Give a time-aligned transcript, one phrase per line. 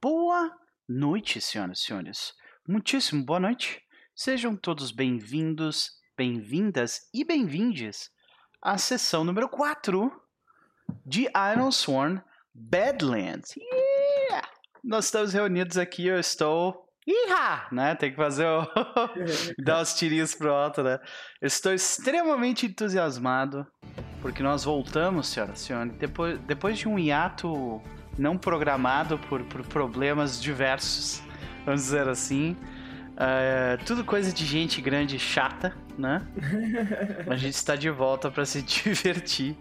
[0.00, 0.56] Boa
[0.88, 2.32] noite, senhoras e senhores.
[2.68, 3.82] Muitíssimo boa noite.
[4.14, 8.08] Sejam todos bem-vindos, bem-vindas e bem-vindes
[8.62, 10.12] à sessão número 4
[11.04, 12.22] de Iron Sworn
[12.54, 13.56] Badlands.
[13.56, 14.48] Yeah!
[14.84, 16.88] Nós estamos reunidos aqui, eu estou.
[17.04, 17.66] Iha!
[17.72, 17.96] Né?
[17.96, 18.68] Tem que fazer o.
[19.58, 21.00] dar os tirinhos pro alto, né?
[21.42, 23.66] Estou extremamente entusiasmado
[24.22, 27.82] porque nós voltamos, senhoras e senhores, depois, depois de um hiato
[28.18, 31.22] não programado por, por problemas diversos,
[31.64, 32.56] vamos dizer assim.
[33.14, 36.26] Uh, tudo coisa de gente grande e chata, né?
[37.28, 39.56] A gente está de volta para se divertir,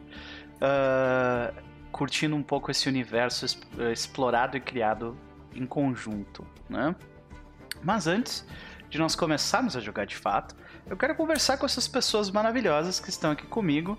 [0.62, 1.54] uh,
[1.92, 3.46] curtindo um pouco esse universo
[3.92, 5.18] explorado e criado
[5.56, 6.96] em conjunto, né?
[7.84, 8.46] Mas antes
[8.90, 10.56] de nós começarmos a jogar de fato,
[10.86, 13.98] eu quero conversar com essas pessoas maravilhosas que estão aqui comigo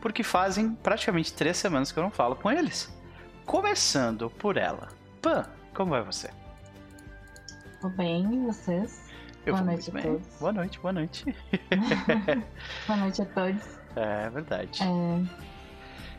[0.00, 2.92] porque fazem praticamente três semanas que eu não falo com eles.
[3.52, 4.88] Começando por ela.
[5.20, 6.30] Pan, como vai você?
[7.82, 9.10] Tô bem, e vocês?
[9.44, 10.26] Eu boa noite a todos.
[10.40, 11.24] Boa noite, boa noite.
[12.88, 13.78] boa noite a todos.
[13.94, 14.82] É verdade.
[14.82, 15.42] É...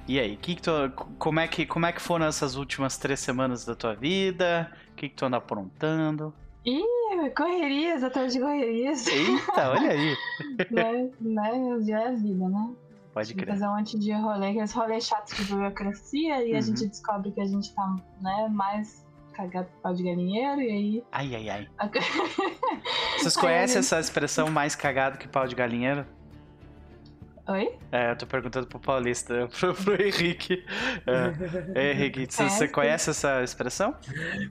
[0.08, 0.72] E aí, que que tu,
[1.18, 4.72] como, é que, como é que foram essas últimas três semanas da tua vida?
[4.92, 6.32] O que, que tu anda aprontando?
[6.64, 6.86] Ih,
[7.36, 9.08] correrias, atrás de correrias.
[9.08, 10.16] Eita, olha aí.
[10.70, 12.74] né, né, já é a vida, né?
[13.14, 13.48] Pode crer.
[13.48, 16.58] Fazer um monte de rolê, aqueles rolês chatos de burocracia, e uhum.
[16.58, 20.72] a gente descobre que a gente tá, né, mais cagado por pau de galinheiro, e
[20.72, 21.04] aí.
[21.12, 21.68] Ai, ai, ai.
[23.20, 26.06] Vocês conhecem essa expressão mais cagado que pau de galinheiro?
[27.46, 27.78] Oi?
[27.92, 30.66] É, eu tô perguntando pro Paulista, pro, pro Henrique.
[31.76, 33.96] É, Henrique, você, você conhece essa expressão?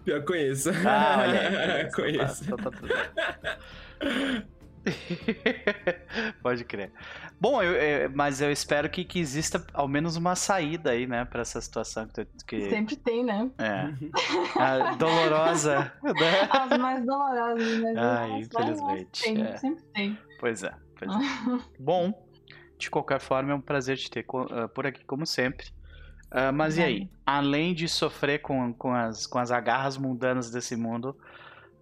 [0.04, 0.70] Pior conheço.
[0.86, 1.92] Ah, olha aí.
[1.92, 2.44] Conheço.
[2.44, 2.94] Tá, então tá tudo.
[6.42, 6.92] Pode crer.
[7.40, 11.24] Bom, eu, eu, mas eu espero que, que exista ao menos uma saída aí, né,
[11.24, 12.70] pra essa situação que, que...
[12.70, 13.50] Sempre tem, né?
[13.58, 13.92] É.
[14.60, 15.92] A dolorosa.
[16.02, 16.48] Né?
[16.50, 17.94] As mais dolorosas, né?
[17.96, 19.22] Ah, infelizmente.
[19.22, 19.56] Tem, é.
[19.56, 20.18] Sempre tem.
[20.38, 20.74] Pois é.
[20.96, 21.18] Pois é.
[21.78, 22.12] Bom,
[22.78, 25.66] de qualquer forma, é um prazer te ter uh, por aqui, como sempre.
[26.32, 27.10] Uh, mas e aí?
[27.26, 31.16] Além de sofrer com, com, as, com as agarras mundanas desse mundo,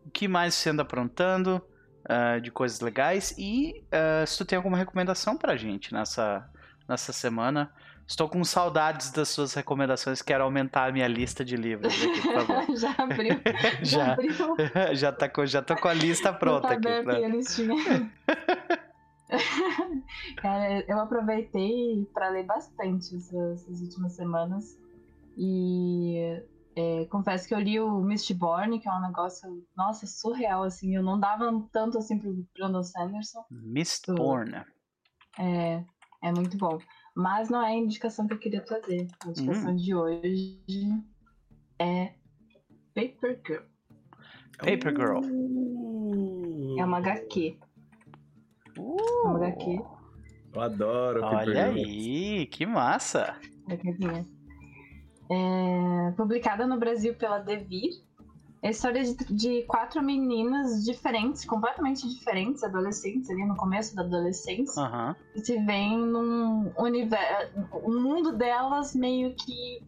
[0.04, 1.62] o que mais você anda aprontando?
[2.10, 3.34] Uh, de coisas legais.
[3.38, 6.48] E uh, se tu tem alguma recomendação pra gente nessa,
[6.88, 7.72] nessa semana.
[8.06, 10.20] Estou com saudades das suas recomendações.
[10.20, 12.66] Quero aumentar a minha lista de livros aqui, por favor.
[12.76, 13.40] já abriu.
[13.82, 14.34] já, já abriu.
[14.96, 17.04] já, tá com, já tô com a lista pronta tá aqui.
[17.04, 17.14] Pra...
[17.14, 18.12] a listinha.
[20.38, 24.76] Cara, eu aproveitei para ler bastante essas, essas últimas semanas.
[25.38, 26.42] E
[26.76, 30.94] é, confesso que eu li o Mistborn, que é um negócio, nossa, surreal, assim.
[30.94, 33.44] Eu não dava tanto assim pro Brandon Sanderson.
[33.50, 34.64] Mistborn.
[35.38, 35.84] É,
[36.22, 36.78] é muito bom.
[37.14, 39.08] Mas não é a indicação que eu queria trazer.
[39.24, 39.76] A indicação hum.
[39.76, 40.62] de hoje
[41.78, 42.14] é
[42.94, 43.64] Paper Girl.
[44.58, 45.18] Paper Girl.
[45.24, 46.78] Uh.
[46.78, 47.58] É uma HQ.
[48.78, 48.96] Uh.
[49.00, 49.82] É uma HQ.
[50.52, 51.86] Eu adoro Olha Paper Girl.
[51.86, 53.36] aí, que massa.
[53.66, 54.39] HQzinha
[55.30, 57.90] é, publicada no Brasil pela Devir.
[58.62, 64.02] É a história de, de, quatro meninas diferentes, completamente diferentes, adolescentes, ali no começo da
[64.02, 65.14] adolescência, uhum.
[65.32, 67.52] que se veem num universo.
[67.72, 69.82] O mundo delas meio que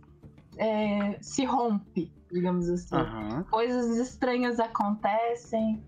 [0.57, 2.97] é, se rompe, digamos assim.
[2.97, 3.45] Uhum.
[3.45, 5.83] Coisas estranhas acontecem,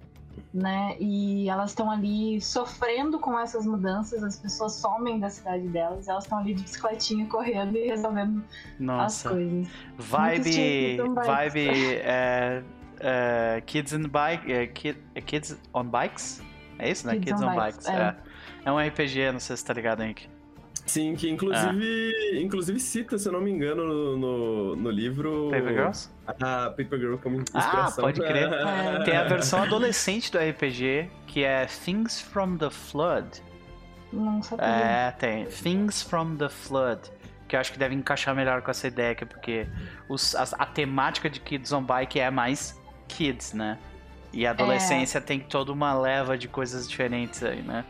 [0.55, 0.97] né?
[1.01, 6.25] E elas estão ali sofrendo com essas mudanças, as pessoas somem da cidade delas, elas
[6.25, 8.45] estão ali de bicicletinha correndo e resolvendo
[8.79, 9.29] Nossa.
[9.29, 9.69] as coisas.
[9.99, 11.69] Vibe, vibe
[12.05, 12.63] é,
[13.01, 16.41] é, Kids in Bike, é, kid, Kids on Bikes?
[16.79, 17.15] É isso, né?
[17.15, 17.89] Kids, kids on, on, Bikes.
[17.89, 17.93] É.
[17.93, 18.17] é.
[18.65, 20.34] é um RPG, não sei se tá ligado, Henrique.
[20.87, 22.37] Sim, que inclusive, ah.
[22.37, 25.49] inclusive cita, se eu não me engano, no, no, no livro.
[25.51, 26.11] Paper Girls?
[26.27, 28.05] A Paper Girl como ah, inspiração.
[28.05, 28.51] Ah, pode crer.
[29.05, 33.43] Tem a versão adolescente do RPG, que é Things from the Flood.
[34.13, 34.67] Não sabia.
[34.67, 35.47] É, tem.
[35.47, 37.11] Things from the Flood.
[37.49, 39.67] Que eu acho que deve encaixar melhor com essa ideia, porque
[40.09, 43.79] os, a, a temática de Kids on Bike é mais kids, né?
[44.33, 45.21] E a adolescência é.
[45.21, 47.85] tem toda uma leva de coisas diferentes aí, né?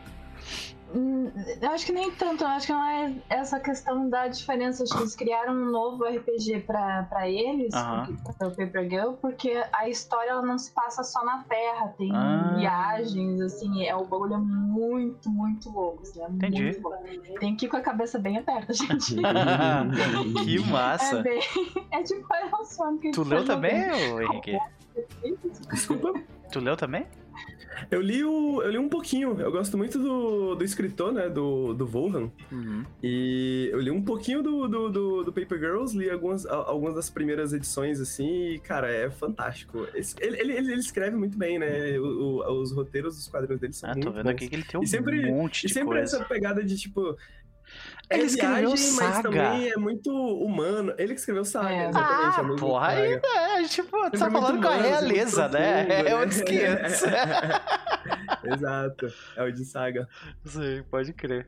[1.60, 4.84] Eu acho que nem tanto, eu acho que não é essa questão da diferença.
[4.84, 8.16] Acho que eles criaram um novo RPG pra, eles, uhum.
[8.38, 12.10] para o Paper Girl, porque a história ela não se passa só na Terra, tem
[12.14, 12.54] ah.
[12.56, 16.02] viagens, assim, é o bagulho é muito, muito louco.
[16.02, 16.62] Assim, é Entendi.
[16.62, 17.04] Muito louco.
[17.40, 19.16] Tem que ir com a cabeça bem aberta, gente.
[20.44, 21.18] que massa!
[21.18, 21.40] É, bem,
[21.92, 22.98] é tipo Iron Swan.
[23.12, 23.74] Tu leu também,
[24.22, 24.58] Henrique?
[25.72, 26.14] Desculpa.
[26.52, 27.06] Tu leu também?
[27.90, 29.38] Eu li, o, eu li um pouquinho.
[29.40, 31.28] Eu gosto muito do, do escritor, né?
[31.28, 32.30] Do, do Volhan.
[32.50, 32.84] Uhum.
[33.02, 37.10] E eu li um pouquinho do, do, do, do, Paper Girls, li algumas, algumas das
[37.10, 39.86] primeiras edições, assim, e, cara, é fantástico.
[40.20, 41.98] Ele, ele, ele escreve muito bem, né?
[41.98, 44.30] O, o, os roteiros dos quadrinhos dele são ah, muito tô vendo bons.
[44.30, 46.16] aqui que ele tem um sempre, monte de E sempre coisa.
[46.16, 47.16] essa pegada de, tipo,
[48.10, 49.08] é ele escreveu viagem, Saga.
[49.08, 50.94] mas também é muito humano.
[50.98, 51.88] Ele que escreveu Saga, é.
[51.88, 52.36] exatamente.
[52.36, 55.84] Ah, é porra, aí, é, tipo, tá falando com a realeza, né?
[55.84, 57.02] Profundo, é outros 500.
[58.44, 60.08] Exato, é o de Saga.
[60.44, 61.46] Sim, pode crer.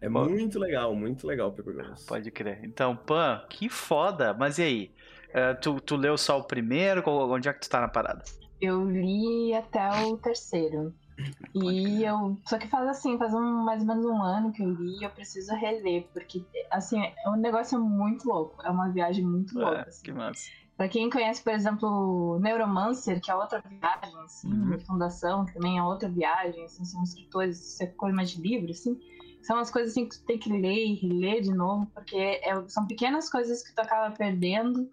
[0.00, 2.06] É Bom, muito legal, muito legal o Paper Girls.
[2.06, 2.60] Pode crer.
[2.62, 4.32] Então, Pan, que foda.
[4.32, 4.90] Mas e aí?
[5.30, 7.02] Uh, tu, tu leu só o primeiro?
[7.06, 8.22] Onde é que tu tá na parada?
[8.60, 10.94] Eu li até o terceiro.
[11.54, 12.38] E eu.
[12.44, 15.04] Só que faz assim, faz um, mais ou menos um ano que eu li e
[15.04, 18.62] eu preciso reler, porque assim, é um negócio muito louco.
[18.62, 19.88] É uma viagem muito é, louca.
[19.88, 20.04] Assim.
[20.04, 20.50] Que massa.
[20.76, 24.78] Pra quem conhece, por exemplo, Neuromancer, que é outra viagem, assim, uhum.
[24.80, 28.70] Fundação, que também é outra viagem, assim, são escritores, isso é coisa mais de livro,
[28.70, 28.98] assim.
[29.40, 32.68] São as coisas assim que tu tem que ler e reler de novo, porque é,
[32.68, 34.90] são pequenas coisas que tu acaba perdendo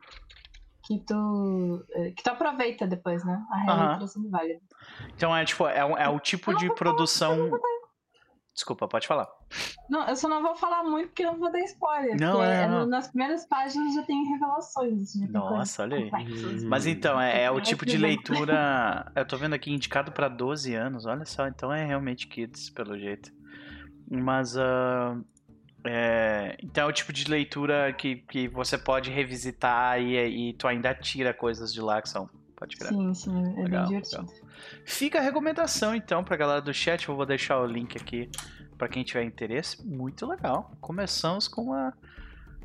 [0.85, 3.45] que tu eh, que tu aproveita depois, né?
[3.49, 4.29] A releitura uhum.
[4.29, 4.61] válida.
[5.15, 7.51] Então é tipo, é, é o tipo de produção.
[8.53, 9.27] Desculpa, pode falar.
[9.89, 12.19] Não, eu só não vou falar muito porque eu não vou dar spoiler.
[12.19, 12.85] Não, é, não.
[12.85, 15.13] Nas primeiras páginas já tem revelações.
[15.13, 16.11] Já Nossa, olha aí.
[16.63, 19.11] Mas então, é, é o tipo de leitura.
[19.15, 21.47] Eu tô vendo aqui indicado para 12 anos, olha só.
[21.47, 23.31] Então é realmente kids, pelo jeito.
[24.09, 24.55] Mas.
[24.55, 25.23] Uh,
[25.85, 30.67] é, então é o tipo de leitura que, que você pode revisitar e, e tu
[30.67, 32.29] ainda tira coisas de lá que são.
[32.55, 32.89] Pode crer.
[32.89, 34.21] Sim, sim, é legal, bem divertido.
[34.21, 34.42] Legal.
[34.85, 37.07] Fica a recomendação então pra galera do chat.
[37.07, 38.29] Eu vou deixar o link aqui
[38.77, 39.85] para quem tiver interesse.
[39.85, 40.71] Muito legal.
[40.81, 41.93] Começamos com uma,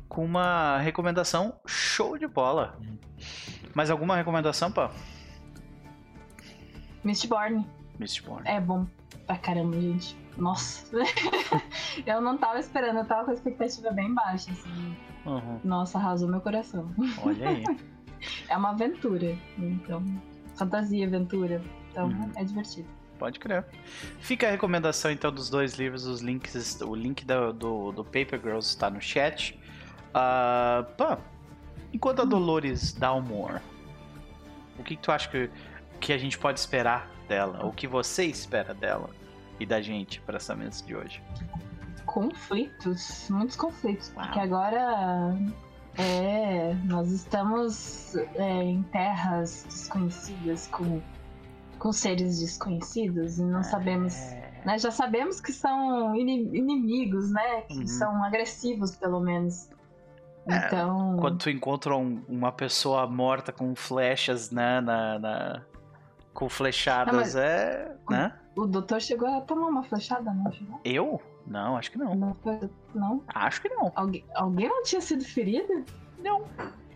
[0.07, 2.77] com uma recomendação show de bola.
[3.73, 4.91] Mais alguma recomendação, pá?
[7.03, 7.65] Mistborn.
[7.97, 8.47] Mistborn.
[8.47, 8.85] É bom
[9.25, 10.17] pra caramba, gente.
[10.37, 10.97] Nossa.
[12.05, 14.95] eu não tava esperando, eu tava com a expectativa bem baixa, assim.
[15.25, 15.59] Uhum.
[15.63, 16.91] Nossa, arrasou meu coração.
[17.23, 17.63] Olha aí.
[18.49, 20.03] é uma aventura, então.
[20.55, 21.61] Fantasia, aventura.
[21.91, 22.31] Então uhum.
[22.35, 22.87] é divertido.
[23.17, 23.65] Pode crer.
[24.19, 28.39] Fica a recomendação então dos dois livros, os links, o link do, do, do Paper
[28.41, 29.59] Girls está no chat.
[30.09, 31.17] Uh, pô,
[31.93, 32.29] enquanto a hum.
[32.29, 33.61] Dolores Dalmore,
[34.77, 35.49] o que, que tu acha que,
[35.99, 37.65] que a gente pode esperar dela?
[37.65, 39.09] O que você espera dela?
[39.59, 41.21] e da gente para essa mesa de hoje?
[42.05, 44.25] Conflitos, muitos conflitos, Uau.
[44.25, 45.37] porque agora
[45.97, 51.01] é, nós estamos é, em terras desconhecidas com,
[51.79, 53.63] com seres desconhecidos e não é.
[53.63, 54.13] sabemos.
[54.65, 57.61] Né, já sabemos que são inimigos, né?
[57.61, 57.87] Que uhum.
[57.87, 59.69] são agressivos, pelo menos.
[60.45, 61.17] É, então.
[61.19, 64.81] Quando tu encontra um, uma pessoa morta com flechas, né?
[64.81, 65.61] Na, na
[66.33, 67.35] com flechadas, não, mas...
[67.35, 67.95] é.
[68.09, 68.33] Né?
[68.55, 70.79] O doutor chegou a tomar uma flechada, não chegou?
[70.83, 71.21] Eu?
[71.47, 72.13] Não, acho que não.
[72.15, 72.35] Não?
[72.93, 73.23] não?
[73.27, 73.91] Acho que não.
[73.95, 75.83] Alguém, alguém não tinha sido ferido?
[76.19, 76.43] Não.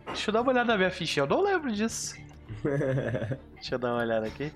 [0.05, 2.15] Deixa eu dar uma olhada na minha ficha, eu não lembro disso.
[3.55, 4.51] Deixa eu dar uma olhada aqui.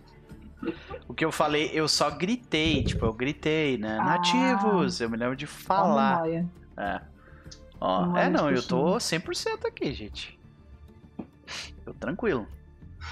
[1.07, 3.97] O que eu falei, eu só gritei, tipo, eu gritei, né?
[3.99, 6.27] Ah, Nativos, eu me lembro de falar.
[6.77, 7.01] É.
[7.79, 10.37] Ó, é não, eu tô 100% aqui, gente.
[11.85, 12.47] Tô tranquilo.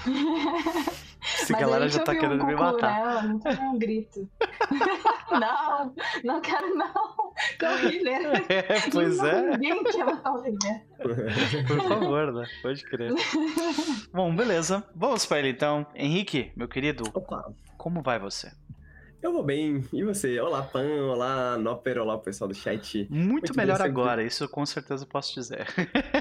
[1.26, 2.92] Esse Mas galera já tá querendo um me matar.
[2.92, 4.28] Nela, não um grito.
[5.30, 7.25] não, não quero não.
[7.60, 8.10] Corrida.
[8.48, 9.42] É, pois é.
[9.58, 12.46] Ninguém quer matar o Por favor, né?
[12.62, 13.12] Pode crer.
[14.12, 14.84] Bom, beleza.
[14.94, 15.86] Vamos para ele então.
[15.94, 17.52] Henrique, meu querido, Opa.
[17.76, 18.50] como vai você?
[19.26, 19.82] Eu vou bem.
[19.92, 20.38] E você?
[20.38, 20.86] Olá, Pan.
[21.02, 21.98] Olá, Nopper.
[21.98, 23.08] Olá, pessoal do chat.
[23.10, 25.66] Muito, Muito melhor agora, isso eu com certeza posso dizer.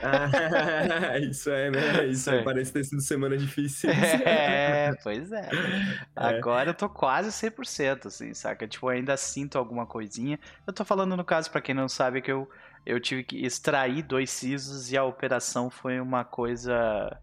[0.01, 2.07] Ah, isso é, né?
[2.09, 2.41] Isso é.
[2.41, 3.91] parece ter sido semana difícil.
[4.25, 5.47] É, pois é.
[5.51, 5.99] é.
[6.15, 8.67] Agora eu tô quase 100%, assim, saca?
[8.67, 10.39] Tipo, ainda sinto alguma coisinha.
[10.65, 12.49] Eu tô falando, no caso, para quem não sabe, que eu,
[12.87, 17.15] eu tive que extrair dois sisos e a operação foi uma coisa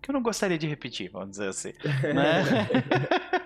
[0.00, 1.72] que eu não gostaria de repetir, vamos dizer assim.
[2.14, 3.42] Né?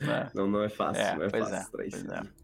[0.00, 0.30] É.
[0.34, 2.42] Não, não é fácil, é, não é fácil é, é.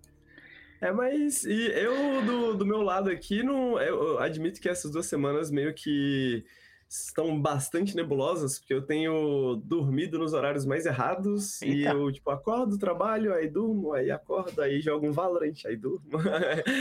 [0.81, 5.07] É, mas e eu, do, do meu lado aqui, não, eu admito que essas duas
[5.07, 6.45] semanas meio que
[6.89, 11.77] estão bastante nebulosas, porque eu tenho dormido nos horários mais errados Eita.
[11.77, 16.01] e eu, tipo, acordo, trabalho, aí durmo, aí acordo, aí jogo um Valorant, aí durmo.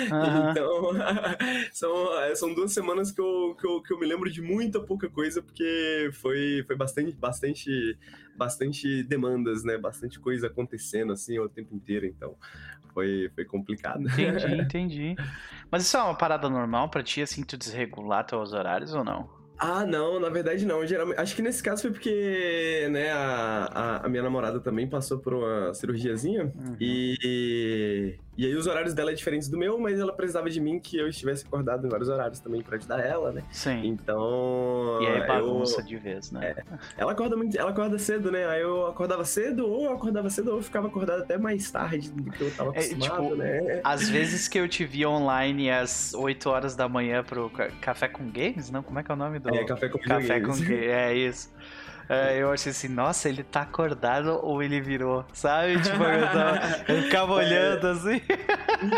[0.08, 0.52] Uhum.
[0.52, 0.92] então,
[1.74, 4.80] são, é, são duas semanas que eu, que, eu, que eu me lembro de muita
[4.80, 7.98] pouca coisa, porque foi, foi bastante, bastante,
[8.36, 9.78] bastante demandas, né?
[9.78, 12.36] Bastante coisa acontecendo, assim, o tempo inteiro, então
[12.94, 14.02] foi, foi complicado.
[14.08, 15.16] Entendi, entendi.
[15.70, 19.37] Mas isso é uma parada normal pra ti, assim, tu desregular teus horários ou não?
[19.58, 20.86] Ah, não, na verdade não.
[20.86, 25.20] Geralmente, acho que nesse caso foi porque, né, a, a, a minha namorada também passou
[25.20, 26.76] por uma cirurgiazinha uhum.
[26.80, 30.80] e, e aí os horários dela é diferentes do meu, mas ela precisava de mim
[30.80, 33.44] que eu estivesse acordado em vários horários também para ajudar ela, né?
[33.52, 33.82] Sim.
[33.84, 35.00] Então.
[35.02, 36.54] E aí bagunça eu, de vez, né?
[36.56, 36.64] É,
[36.98, 38.46] ela acorda muito, ela acorda cedo, né?
[38.46, 42.12] Aí eu acordava cedo, ou eu acordava cedo, ou eu ficava acordado até mais tarde
[42.12, 43.82] do que eu tava é, acostumado, é, tipo, né?
[43.84, 47.50] Às vezes que eu te vi online às 8 horas da manhã pro
[47.82, 48.84] Café com Games, não?
[48.84, 49.47] Como é que é o nome do.
[49.56, 50.70] É, Café com Café com Games.
[50.70, 51.50] É isso.
[52.10, 55.82] É, eu achei assim, nossa, ele tá acordado ou ele virou, sabe?
[55.82, 58.22] Tipo, eu, tava, eu ficava olhando assim.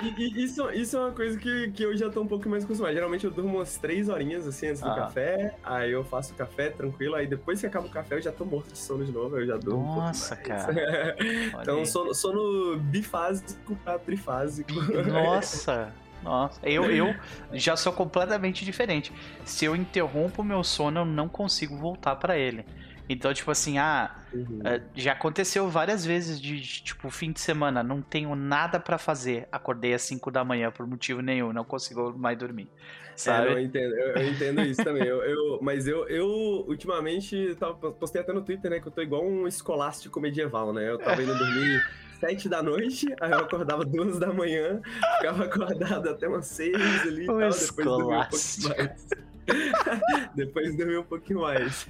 [0.03, 2.63] E, e, isso, isso é uma coisa que, que eu já tô um pouco mais
[2.63, 2.93] acostumado.
[2.93, 4.95] Geralmente eu durmo umas três horinhas assim antes do ah.
[4.95, 8.31] café, aí eu faço o café tranquilo, aí depois que acaba o café eu já
[8.31, 9.83] tô morto de sono de novo, eu já durmo.
[9.95, 11.15] Nossa, um cara.
[11.61, 14.71] então sono, sono bifásico pra trifásico.
[15.07, 15.91] Nossa.
[16.21, 17.15] Nossa, eu, eu
[17.53, 19.11] já sou completamente diferente.
[19.45, 22.65] Se eu interrompo o meu sono, eu não consigo voltar para ele.
[23.09, 24.59] Então, tipo assim, ah, uhum.
[24.63, 29.47] Eh, já aconteceu várias vezes de, tipo, fim de semana, não tenho nada para fazer.
[29.51, 32.69] Acordei às 5 da manhã por motivo nenhum, não consigo mais dormir.
[33.15, 33.49] Sabe?
[33.49, 35.03] É, eu entendo, eu, eu entendo isso também.
[35.03, 36.27] Eu, eu, mas eu, eu,
[36.67, 40.87] ultimamente, tava, postei até no Twitter, né, que eu tô igual um escolástico medieval, né?
[40.87, 41.81] Eu tava indo dormir
[42.19, 44.81] sete da noite, aí eu acordava duas da manhã,
[45.17, 49.09] ficava acordado até umas seis ali e tal, depois dormia um pouco mais.
[50.35, 51.87] Depois dormi um pouquinho mais.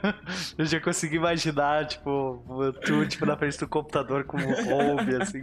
[0.56, 2.42] Eu já consegui imaginar, tipo,
[2.84, 5.42] tu, tipo, na frente do computador com o home, assim.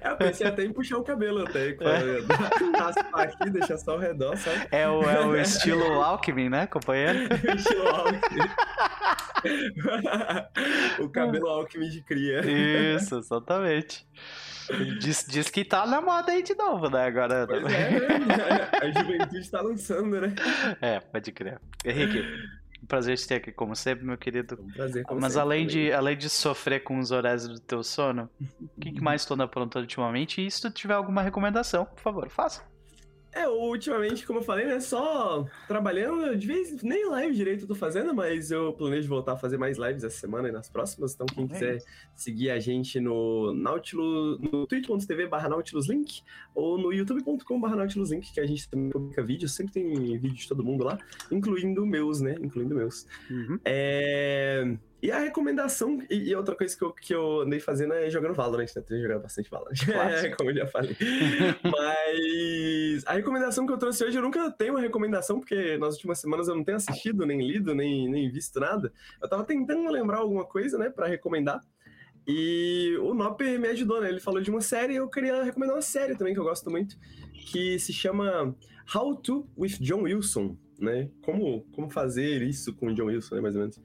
[0.00, 2.26] É, eu pensei até em puxar o cabelo até, claro.
[2.78, 4.68] Raspar aqui, deixar só ao redor, sabe?
[4.70, 7.20] É o, é o estilo Alckmin, né, companheiro?
[7.20, 8.48] o estilo Alckmin.
[11.00, 12.40] o cabelo Alckmin de cria.
[12.96, 14.06] Isso, exatamente.
[14.98, 17.06] Diz, diz que tá na moda aí de novo, né?
[17.06, 17.46] Agora.
[17.46, 18.70] Pois é, né?
[18.72, 20.34] A juventude tá lançando, né?
[20.80, 21.60] É, pode crer.
[21.84, 22.24] Henrique,
[22.82, 24.58] um prazer te ter aqui, como sempre, meu querido.
[24.60, 27.82] Um prazer, como Mas sempre, além, de, além de sofrer com os horários do teu
[27.82, 28.28] sono,
[28.60, 30.44] o que, que mais tu anda aprontando ultimamente?
[30.44, 32.62] E se tu tiver alguma recomendação, por favor, faça.
[33.34, 37.74] É, ultimamente, como eu falei, né, só trabalhando, de vez nem live direito eu tô
[37.74, 41.26] fazendo, mas eu planejo voltar a fazer mais lives essa semana e nas próximas, então
[41.26, 41.78] quem quiser
[42.14, 46.22] seguir a gente no Nautilus, no twitch.tv barra Nautilus Link,
[46.54, 50.36] ou no youtube.com barra Nautilus Link, que a gente também publica vídeos, sempre tem vídeo
[50.36, 50.96] de todo mundo lá,
[51.32, 53.04] incluindo meus, né, incluindo meus.
[53.28, 53.58] Uhum.
[53.64, 54.76] É...
[55.04, 58.32] E a recomendação, e, e, outra coisa que eu, que eu andei fazendo é jogando
[58.32, 58.80] Valorant, né?
[58.80, 60.96] Tenho jogado bastante Valorant, é, como eu já falei.
[61.62, 66.20] Mas a recomendação que eu trouxe hoje, eu nunca tenho uma recomendação, porque nas últimas
[66.20, 68.90] semanas eu não tenho assistido, nem lido, nem, nem visto nada.
[69.20, 71.60] Eu tava tentando lembrar alguma coisa, né, pra recomendar.
[72.26, 74.08] E o Nop me ajudou, né?
[74.08, 76.96] Ele falou de uma série, eu queria recomendar uma série também que eu gosto muito,
[77.52, 78.56] que se chama
[78.94, 81.10] How to with John Wilson, né?
[81.20, 83.78] Como, como fazer isso com o John Wilson, né, mais ou menos.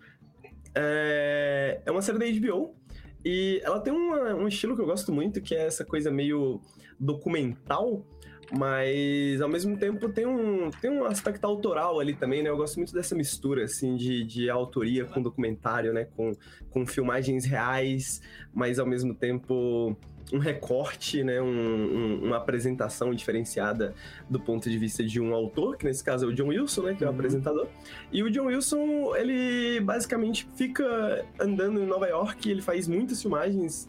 [0.76, 2.76] É, é uma série da HBO
[3.24, 6.62] e ela tem uma, um estilo que eu gosto muito, que é essa coisa meio
[7.00, 8.06] documental,
[8.52, 12.50] mas ao mesmo tempo tem um, tem um aspecto autoral ali também, né?
[12.50, 16.06] Eu gosto muito dessa mistura, assim, de, de autoria com documentário, né?
[16.16, 16.32] Com,
[16.70, 18.22] com filmagens reais,
[18.54, 19.96] mas ao mesmo tempo
[20.32, 23.94] um recorte, né, um, um, uma apresentação diferenciada
[24.30, 26.94] do ponto de vista de um autor, que nesse caso é o John Wilson, né,
[26.94, 27.16] que é o uhum.
[27.16, 27.68] apresentador.
[28.12, 33.88] E o John Wilson, ele basicamente fica andando em Nova York, ele faz muitas filmagens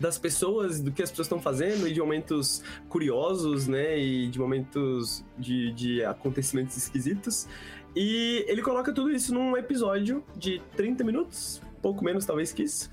[0.00, 4.38] das pessoas, do que as pessoas estão fazendo e de momentos curiosos, né, e de
[4.38, 7.46] momentos de, de acontecimentos esquisitos.
[7.94, 12.90] E ele coloca tudo isso num episódio de 30 minutos, pouco menos talvez que isso.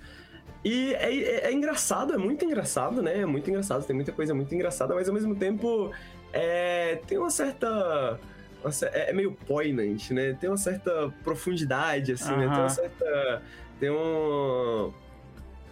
[0.63, 3.19] E é, é, é, engraçado, é muito engraçado, né?
[3.19, 5.91] É muito engraçado, tem muita coisa muito engraçada, mas ao mesmo tempo
[6.33, 8.19] é, tem uma certa.
[8.63, 10.33] Uma, é, é meio poignant, né?
[10.33, 12.47] Tem uma certa profundidade, assim, né?
[12.47, 13.41] Tem uma certa.
[13.79, 14.91] Tem um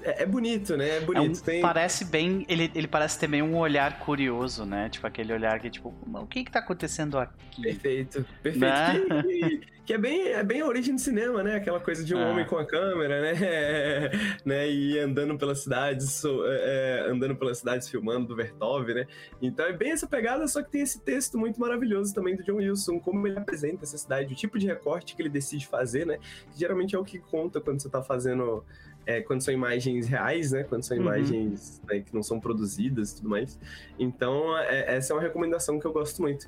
[0.02, 0.98] é, é, bonito, né?
[0.98, 1.18] É bonito.
[1.18, 1.62] É um, Tem...
[1.62, 2.46] Parece bem.
[2.48, 4.90] Ele, ele parece ter meio um olhar curioso, né?
[4.90, 7.62] Tipo, aquele olhar que, tipo, o que que tá acontecendo aqui?
[7.62, 8.60] Perfeito, perfeito.
[8.60, 9.64] Né?
[9.88, 11.56] Que, que, é, bem, é bem a origem do cinema, né?
[11.56, 12.28] Aquela coisa de um ah.
[12.30, 14.12] homem com a câmera, né?
[14.44, 14.70] né?
[14.70, 19.08] E andando pelas cidades, é, é, andando pelas cidades filmando do Vertov, né?
[19.42, 22.56] Então é bem essa pegada, só que tem esse texto muito maravilhoso também do John
[22.56, 26.18] Wilson, como ele apresenta essa cidade, o tipo de recorte que ele decide fazer, né?
[26.52, 28.66] Que geralmente é o que conta quando você tá fazendo
[29.08, 30.64] é, quando são imagens reais, né?
[30.64, 31.04] Quando são uhum.
[31.04, 33.58] imagens né, que não são produzidas e tudo mais.
[33.98, 36.46] Então, é, essa é uma recomendação que eu gosto muito.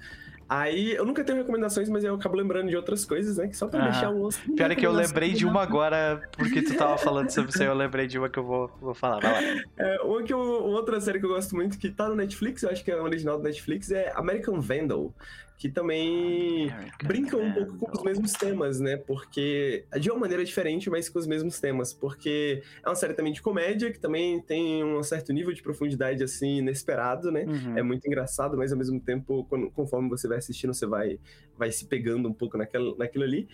[0.50, 3.48] Aí, eu nunca tenho recomendações, mas eu acabo lembrando de outras coisas, né?
[3.48, 4.42] Que só pra ah, deixar um osso.
[4.56, 7.68] Pior é que eu lembrei de uma agora, porque tu tava falando sobre isso aí,
[7.68, 9.20] eu lembrei de uma que eu vou, vou falar.
[9.20, 9.40] Vai lá.
[9.78, 12.70] É, uma que eu, outra série que eu gosto muito, que tá no Netflix, eu
[12.70, 15.14] acho que é original do Netflix, é American Vandal
[15.60, 16.72] que também
[17.04, 18.96] brinca um pouco com os mesmos temas, né?
[18.96, 23.34] Porque de uma maneira diferente, mas com os mesmos temas, porque é uma série também
[23.34, 27.44] de comédia que também tem um certo nível de profundidade assim inesperado, né?
[27.44, 27.78] Uhum.
[27.78, 31.20] É muito engraçado, mas ao mesmo tempo, quando, conforme você vai assistindo, você vai
[31.58, 33.48] vai se pegando um pouco naquela, naquilo ali.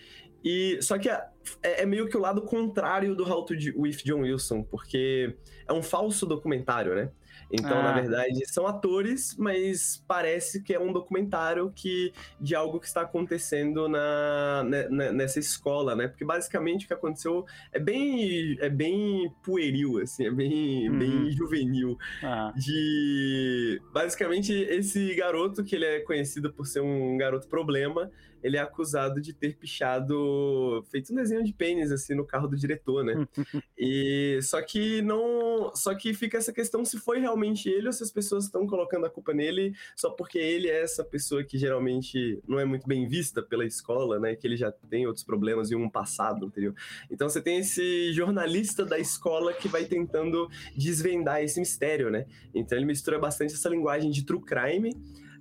[0.44, 1.28] E só que é,
[1.62, 5.82] é, meio que o lado contrário do How to with John Wilson, porque é um
[5.82, 7.10] falso documentário, né?
[7.50, 7.82] Então, ah.
[7.82, 13.02] na verdade, são atores, mas parece que é um documentário que de algo que está
[13.02, 16.08] acontecendo na, né, né, nessa escola, né?
[16.08, 20.98] Porque basicamente o que aconteceu é bem, é bem pueril, assim, é bem, uhum.
[20.98, 21.96] bem juvenil.
[22.22, 22.52] Ah.
[22.56, 28.10] De basicamente esse garoto que ele é conhecido por ser um garoto problema,
[28.42, 32.56] ele é acusado de ter pichado, feito um desenho de pênis assim no carro do
[32.56, 33.26] diretor, né?
[33.76, 38.02] e só que não, só que fica essa questão se foi realmente ele ou se
[38.02, 42.40] as pessoas estão colocando a culpa nele só porque ele é essa pessoa que geralmente
[42.46, 44.34] não é muito bem vista pela escola, né?
[44.36, 46.74] Que ele já tem outros problemas e um passado anterior.
[47.10, 52.26] Então você tem esse jornalista da escola que vai tentando desvendar esse mistério, né?
[52.54, 54.94] Então ele mistura bastante essa linguagem de true crime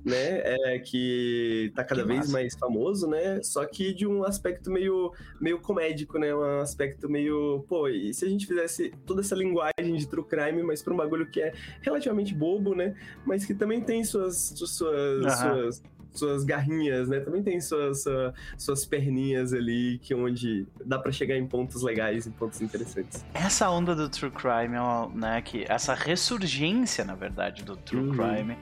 [0.05, 0.41] né?
[0.43, 2.31] É, que tá cada que vez massa.
[2.31, 3.41] mais famoso, né?
[3.41, 6.33] Só que de um aspecto meio, meio comédico, né?
[6.33, 7.65] Um aspecto meio.
[7.67, 10.97] Pô, e se a gente fizesse toda essa linguagem de true crime, mas pra um
[10.97, 12.95] bagulho que é relativamente bobo, né?
[13.25, 14.53] Mas que também tem suas.
[14.55, 15.83] suas, suas
[16.17, 17.19] suas garrinhas, né?
[17.19, 22.25] Também tem suas, suas, suas perninhas ali, que onde dá para chegar em pontos legais,
[22.25, 23.25] em pontos interessantes.
[23.33, 24.77] Essa onda do true crime,
[25.13, 25.41] né?
[25.41, 28.11] Que essa ressurgência, na verdade, do true uhum.
[28.11, 28.57] crime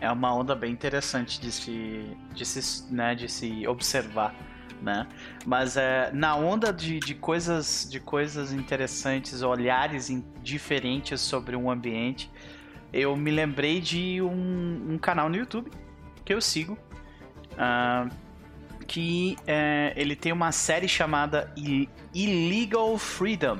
[0.00, 4.34] é uma onda bem interessante de se, de se, né, de se observar.
[4.80, 5.06] Né?
[5.44, 11.68] Mas é, na onda de, de, coisas, de coisas interessantes, olhares in, diferentes sobre um
[11.70, 12.30] ambiente,
[12.92, 15.70] eu me lembrei de um, um canal no YouTube
[16.24, 16.78] que eu sigo,
[17.54, 18.08] uh,
[18.86, 21.52] que é, ele tem uma série chamada
[22.14, 23.58] Illegal Freedom.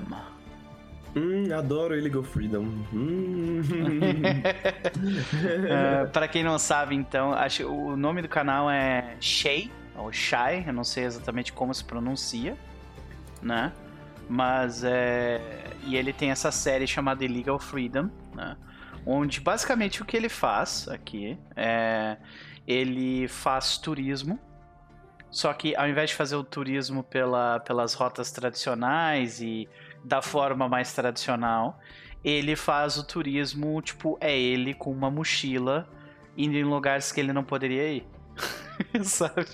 [1.18, 2.64] Hum, adoro Illegal Freedom.
[2.92, 3.60] Hum.
[6.04, 10.64] uh, para quem não sabe, então, acho o nome do canal é Shay, ou Shy,
[10.66, 12.56] eu não sei exatamente como se pronuncia,
[13.42, 13.72] né?
[14.28, 15.40] Mas é.
[15.84, 18.56] E ele tem essa série chamada Illegal Freedom, né?
[19.04, 22.16] Onde basicamente o que ele faz aqui é.
[22.66, 24.38] Ele faz turismo
[25.30, 29.68] só que ao invés de fazer o turismo pela, pelas rotas tradicionais e
[30.08, 31.78] da forma mais tradicional.
[32.24, 35.88] Ele faz o turismo, tipo, é ele com uma mochila
[36.36, 38.06] indo em lugares que ele não poderia ir.
[39.02, 39.46] Sabe?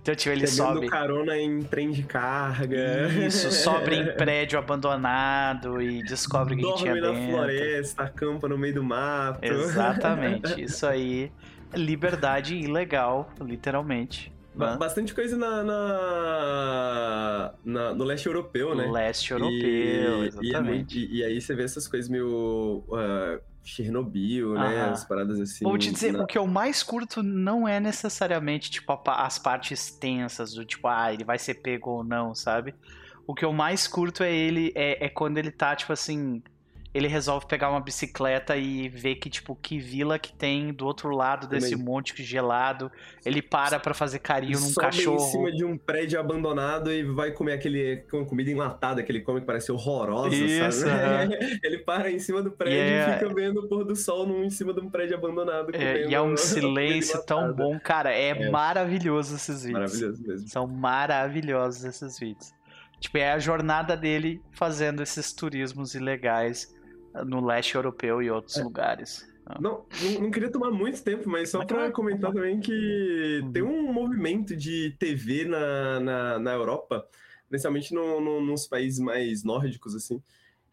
[0.00, 0.88] Então, tipo, ele Pegando sobe.
[0.88, 3.08] carona em trem de carga.
[3.26, 7.12] Isso, sobe em prédio abandonado e descobre que tinha dentro.
[7.12, 9.44] na floresta, acampa no meio do mato.
[9.44, 10.60] Exatamente.
[10.62, 11.30] Isso aí
[11.74, 14.32] liberdade ilegal, literalmente.
[14.54, 18.86] Bastante coisa na, na, na, no leste europeu, né?
[18.86, 20.98] No leste europeu, e, exatamente.
[20.98, 24.90] E, e, aí você vê essas coisas meio uh, Chernobyl, né?
[24.90, 25.64] As paradas assim.
[25.64, 26.24] Vou te dizer, na...
[26.24, 31.12] o que eu mais curto não é necessariamente, tipo, as partes tensas, do tipo, ah,
[31.12, 32.74] ele vai ser pego ou não, sabe?
[33.26, 36.42] O que eu mais curto é ele, é, é quando ele tá, tipo assim
[36.92, 41.10] ele resolve pegar uma bicicleta e ver que, tipo, que vila que tem do outro
[41.10, 41.84] lado desse Também.
[41.84, 42.90] monte gelado.
[43.24, 45.16] Ele para para fazer carinho num cachorro.
[45.16, 49.20] em cima de um prédio abandonado e vai comer aquele com comida enlatada que ele
[49.20, 51.34] come que parece horrorosa, Isso, sabe?
[51.34, 51.58] É.
[51.62, 53.08] ele para em cima do prédio e, é...
[53.08, 55.70] e fica vendo o pôr do sol num, em cima de um prédio abandonado.
[55.72, 57.78] É, e é um silêncio tão bom.
[57.78, 59.92] Cara, é, é, maravilhoso esses vídeos.
[59.92, 60.48] Maravilhoso mesmo.
[60.48, 62.52] São maravilhosos esses vídeos.
[62.98, 66.74] Tipo, é a jornada dele fazendo esses turismos ilegais
[67.26, 68.62] no leste europeu e outros é.
[68.62, 69.28] lugares.
[69.46, 69.58] Ah.
[69.60, 73.52] Não, não, não, queria tomar muito tempo, mas só para comentar também que uhum.
[73.52, 77.06] tem um movimento de TV na, na, na Europa,
[77.48, 80.22] principalmente no, no, nos países mais nórdicos, assim,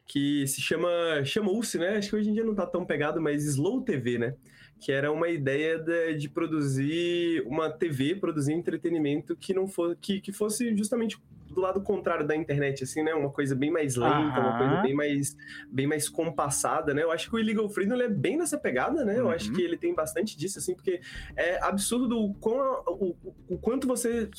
[0.06, 0.90] que se chama,
[1.26, 1.98] chamou-se, né?
[1.98, 4.36] Acho que hoje em dia não tá tão pegado, mas Slow TV, né?
[4.80, 10.22] Que era uma ideia de, de produzir uma TV, produzir entretenimento que não fosse, que,
[10.22, 11.18] que fosse justamente
[11.50, 13.14] do lado contrário da internet, assim, né?
[13.14, 15.36] Uma coisa bem mais lenta, uma coisa bem mais,
[15.72, 17.04] bem mais compassada, né?
[17.04, 19.18] Eu acho que o Illegal Freedom é bem nessa pegada, né?
[19.18, 19.32] Eu uhum.
[19.32, 21.02] acho que ele tem bastante disso, assim, porque
[21.36, 23.16] é absurdo quão, o,
[23.50, 24.30] o quanto você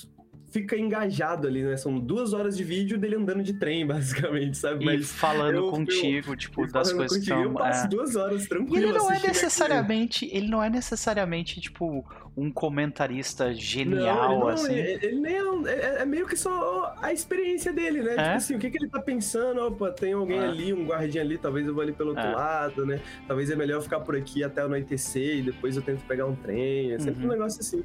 [0.48, 1.76] fica engajado ali, né?
[1.76, 4.82] São duas horas de vídeo dele andando de trem, basicamente, sabe?
[4.82, 7.46] E Mas falando eu, contigo, eu, tipo, das coisas contigo, que.
[7.46, 7.88] Eu passo é...
[7.88, 8.76] duas horas tranquilo.
[8.76, 10.40] E ele não é necessariamente, aquilo.
[10.40, 12.04] ele não é necessariamente, tipo,
[12.36, 14.72] um comentarista genial, não, não, assim.
[14.72, 18.12] Ele, ele nem é, é, é, meio que só a experiência dele, né?
[18.12, 18.16] É?
[18.16, 19.60] Tipo assim, o que, que ele tá pensando?
[19.66, 20.44] Opa, tem alguém é.
[20.44, 22.34] ali, um guardinha ali, talvez eu vou ali pelo outro é.
[22.34, 23.00] lado, né?
[23.26, 26.92] Talvez é melhor ficar por aqui até anoitecer e depois eu tento pegar um trem.
[26.92, 27.28] É sempre uhum.
[27.28, 27.82] um negócio assim.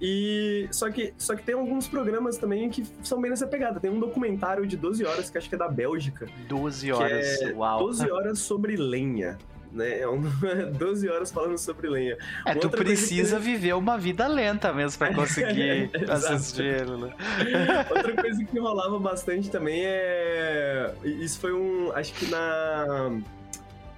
[0.00, 3.80] E só que, só que tem alguns programas também que são bem nessa pegada.
[3.80, 6.26] Tem um documentário de 12 horas que acho que é da Bélgica.
[6.48, 7.78] 12 horas, é uau.
[7.78, 9.38] 12 horas sobre lenha.
[9.72, 10.00] Né?
[10.00, 10.22] É um,
[10.76, 12.16] 12 horas falando sobre lenha.
[12.44, 13.44] É, tu precisa que...
[13.44, 16.86] viver uma vida lenta mesmo para conseguir assistir.
[16.86, 17.14] Né?
[17.90, 20.94] Outra coisa que rolava bastante também é.
[21.04, 21.90] Isso foi um.
[21.92, 23.18] Acho que na.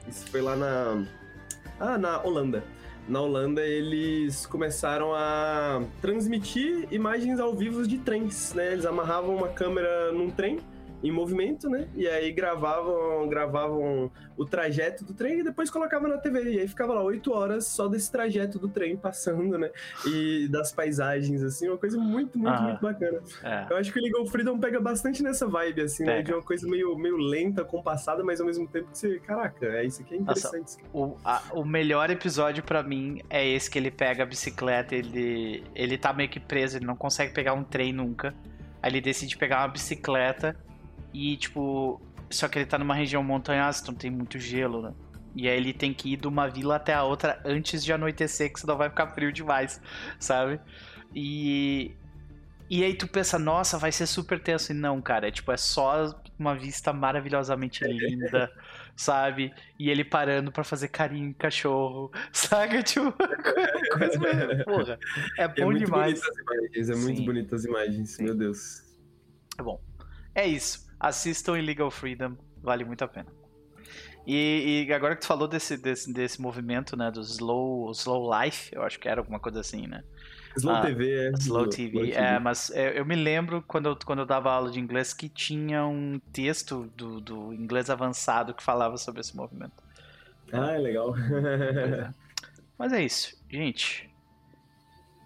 [0.08, 1.04] Isso foi lá na.
[1.80, 2.62] Ah, na Holanda
[3.08, 8.72] na Holanda eles começaram a transmitir imagens ao vivo de trens, né?
[8.72, 10.60] Eles amarravam uma câmera num trem
[11.02, 11.88] em movimento, né?
[11.94, 16.54] E aí gravavam, gravavam o trajeto do trem e depois colocavam na TV.
[16.54, 19.70] E aí ficava lá oito horas só desse trajeto do trem passando, né?
[20.06, 23.20] E das paisagens, assim, uma coisa muito, muito, ah, muito bacana.
[23.42, 23.66] É.
[23.70, 26.22] Eu acho que o Legal Freedom pega bastante nessa vibe, assim, né?
[26.22, 29.84] De uma coisa meio, meio lenta, compassada, mas ao mesmo tempo que você, caraca, é
[29.84, 30.76] isso aqui é interessante.
[30.78, 34.94] Nossa, o, a, o melhor episódio para mim é esse que ele pega a bicicleta,
[34.94, 38.34] ele, ele tá meio que preso, ele não consegue pegar um trem nunca.
[38.82, 40.56] Aí ele decide pegar uma bicicleta
[41.12, 44.94] e, tipo, só que ele tá numa região montanhosa, então tem muito gelo, né?
[45.34, 48.52] E aí ele tem que ir de uma vila até a outra antes de anoitecer,
[48.52, 49.80] que senão vai ficar frio demais,
[50.18, 50.60] sabe?
[51.14, 51.94] E.
[52.70, 54.72] E aí tu pensa, nossa, vai ser super tenso.
[54.72, 58.52] E não, cara, é tipo, é só uma vista maravilhosamente linda,
[58.94, 59.54] sabe?
[59.78, 62.82] E ele parando para fazer carinho em cachorro, sabe?
[62.82, 63.14] Tipo,
[63.96, 64.98] coisa meio, porra.
[65.38, 66.20] É, é bom é demais.
[66.20, 67.02] Imagens, é Sim.
[67.02, 68.24] muito bonitas as imagens, Sim.
[68.24, 68.82] meu Deus.
[69.58, 69.80] É bom.
[70.34, 73.30] É isso assistam Illegal Freedom, vale muito a pena.
[74.26, 78.74] E, e, agora que tu falou desse, desse, desse movimento, né, do slow, slow life,
[78.74, 80.04] eu acho que era alguma coisa assim, né?
[80.54, 81.30] Slow ah, TV, é.
[81.30, 82.12] Slow TV, slow TV.
[82.12, 85.30] é, mas é, eu me lembro quando eu, quando eu dava aula de inglês que
[85.30, 89.72] tinha um texto do, do inglês avançado que falava sobre esse movimento.
[90.52, 91.14] Ah, é legal.
[91.16, 92.12] é.
[92.76, 94.10] Mas é isso, gente.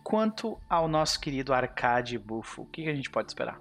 [0.05, 3.61] Quanto ao nosso querido arcade bufo, o que, que a gente pode esperar?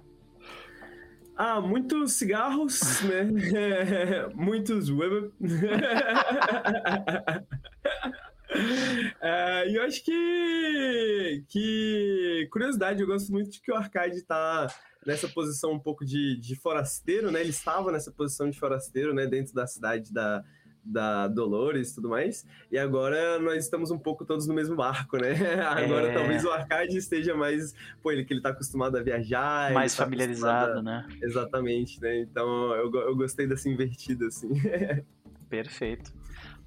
[1.36, 3.24] Ah, muitos cigarros, né?
[4.34, 5.30] muitos web.
[9.20, 14.66] é, e eu acho que, que, curiosidade, eu gosto muito de que o arcade está
[15.06, 17.40] nessa posição um pouco de, de forasteiro, né?
[17.40, 19.26] Ele estava nessa posição de forasteiro, né?
[19.26, 20.44] Dentro da cidade da,
[20.84, 22.46] da Dolores e tudo mais.
[22.70, 25.32] E agora nós estamos um pouco todos no mesmo barco, né?
[25.64, 26.14] Agora é...
[26.14, 30.04] talvez o Arcade esteja mais, pô, ele que ele tá acostumado a viajar, mais tá
[30.04, 30.82] familiarizado, a...
[30.82, 31.06] né?
[31.22, 32.20] Exatamente, né?
[32.20, 34.50] Então eu, eu gostei dessa invertida assim.
[35.48, 36.12] Perfeito.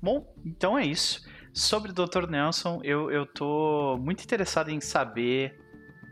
[0.01, 1.25] Bom, então é isso.
[1.53, 2.27] Sobre o Dr.
[2.29, 5.57] Nelson, eu, eu tô muito interessado em saber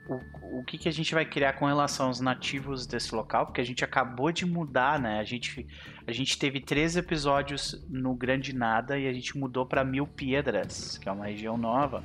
[0.07, 3.61] o, o que, que a gente vai criar com relação aos nativos desse local, porque
[3.61, 5.19] a gente acabou de mudar, né?
[5.19, 5.67] A gente,
[6.05, 10.97] a gente teve três episódios no Grande Nada e a gente mudou para Mil Piedras,
[10.97, 12.03] que é uma região nova.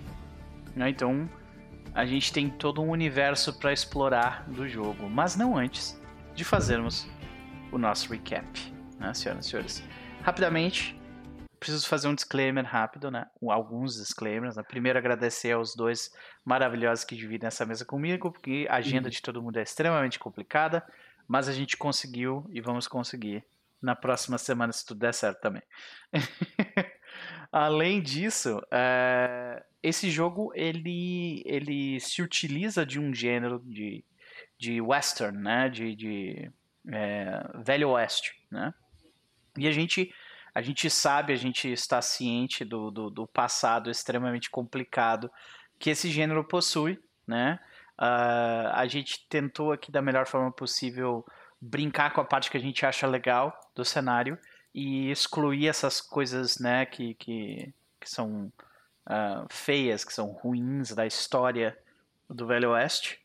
[0.75, 0.91] Né?
[0.91, 1.29] Então
[1.95, 6.01] a gente tem todo um universo para explorar do jogo, mas não antes
[6.35, 7.09] de fazermos
[7.73, 8.47] o nosso recap,
[8.99, 9.83] né, senhoras e senhores.
[10.23, 10.99] Rapidamente,
[11.59, 13.27] preciso fazer um disclaimer rápido, né?
[13.49, 14.57] Alguns disclaimers.
[14.57, 14.63] Né?
[14.63, 16.11] Primeiro, agradecer aos dois
[16.45, 19.11] maravilhosos que dividem essa mesa comigo, porque a agenda uhum.
[19.11, 20.87] de todo mundo é extremamente complicada,
[21.27, 23.45] mas a gente conseguiu e vamos conseguir
[23.81, 25.62] na próxima semana, se tudo der certo também.
[27.53, 29.64] Além disso, é...
[29.83, 34.05] esse jogo ele, ele se utiliza de um gênero de,
[34.59, 35.69] de western, né?
[35.69, 36.51] De, de
[36.88, 37.43] é...
[37.64, 38.73] velho oeste, né?
[39.57, 40.12] E a gente
[40.55, 45.31] a gente sabe, a gente está ciente do, do, do passado extremamente complicado
[45.79, 47.61] que esse gênero possui, né?
[47.97, 51.25] Uh, a gente tentou aqui da melhor forma possível
[51.61, 54.38] brincar com a parte que a gente acha legal do cenário
[54.75, 58.53] e excluir essas coisas, né, que, que, que são
[59.07, 61.77] uh, feias, que são ruins da história
[62.29, 63.18] do Velho Oeste,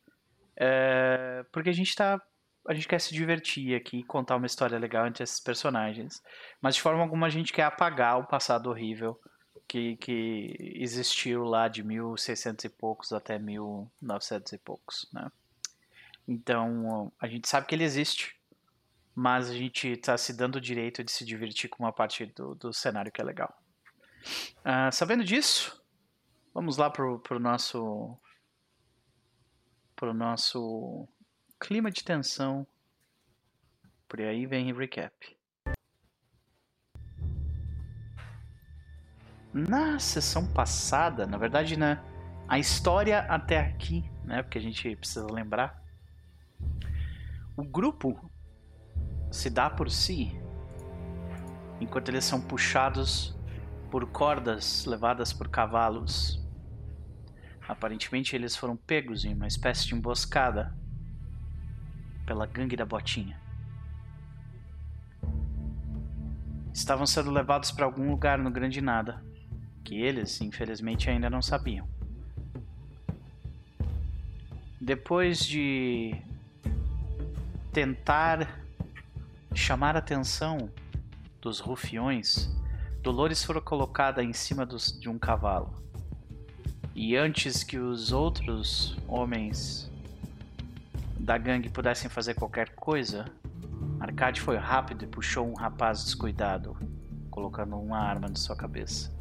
[0.57, 2.21] uh, porque a gente está
[2.65, 6.23] a gente quer se divertir aqui contar uma história legal entre esses personagens.
[6.61, 9.19] Mas de forma alguma a gente quer apagar o passado horrível
[9.67, 15.29] que, que existiu lá de 1600 e poucos até 1900 e poucos, né?
[16.27, 18.39] Então, a gente sabe que ele existe,
[19.13, 22.55] mas a gente está se dando o direito de se divertir com uma parte do,
[22.55, 23.53] do cenário que é legal.
[24.59, 25.83] Uh, sabendo disso,
[26.53, 28.17] vamos lá pro, pro nosso
[29.95, 31.07] pro nosso
[31.59, 32.65] clima de tensão.
[34.07, 35.37] Por aí vem o recap.
[39.53, 42.03] Na sessão passada, na verdade, né,
[42.47, 45.82] a história até aqui, né, porque a gente precisa lembrar,
[47.55, 48.31] o grupo
[49.31, 50.35] se dá por si
[51.79, 53.35] enquanto eles são puxados
[53.91, 56.41] por cordas levadas por cavalos.
[57.67, 60.75] Aparentemente, eles foram pegos em uma espécie de emboscada
[62.25, 63.39] pela gangue da Botinha.
[66.73, 69.23] Estavam sendo levados para algum lugar no Grande Nada,
[69.83, 71.87] que eles, infelizmente, ainda não sabiam.
[74.81, 76.19] Depois de
[77.73, 78.59] tentar
[79.55, 80.69] chamar a atenção
[81.41, 82.49] dos rufiões,
[83.01, 85.73] Dolores foi colocada em cima dos, de um cavalo.
[86.93, 89.91] E antes que os outros homens
[91.19, 93.25] da gangue pudessem fazer qualquer coisa,
[93.99, 96.77] Arcade foi rápido e puxou um rapaz descuidado,
[97.31, 99.11] colocando uma arma na sua cabeça.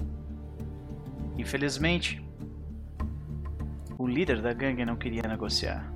[1.38, 2.22] Infelizmente,
[3.96, 5.90] o líder da gangue não queria negociar.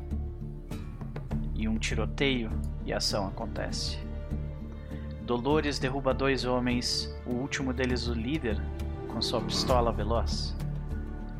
[1.59, 2.51] E um tiroteio
[2.85, 3.99] e ação acontece.
[5.23, 8.61] Dolores derruba dois homens, o último deles o líder,
[9.09, 10.55] com sua pistola veloz.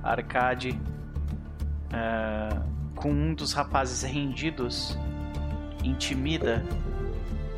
[0.03, 0.71] Arcade,
[1.93, 2.63] uh,
[2.95, 4.99] com um dos rapazes rendidos,
[5.85, 6.65] intimida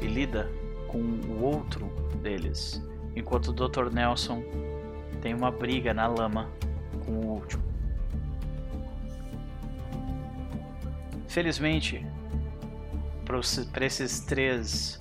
[0.03, 0.51] e lida
[0.89, 1.87] com o outro
[2.21, 2.83] deles,
[3.15, 3.93] enquanto o Dr.
[3.93, 4.43] Nelson
[5.23, 6.51] tem uma briga na lama
[7.07, 7.63] com o último.
[11.27, 12.05] Felizmente,
[13.71, 14.99] para esses três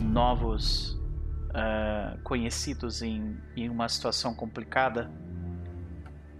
[0.00, 0.98] novos
[1.50, 5.10] uh, conhecidos em, em uma situação complicada,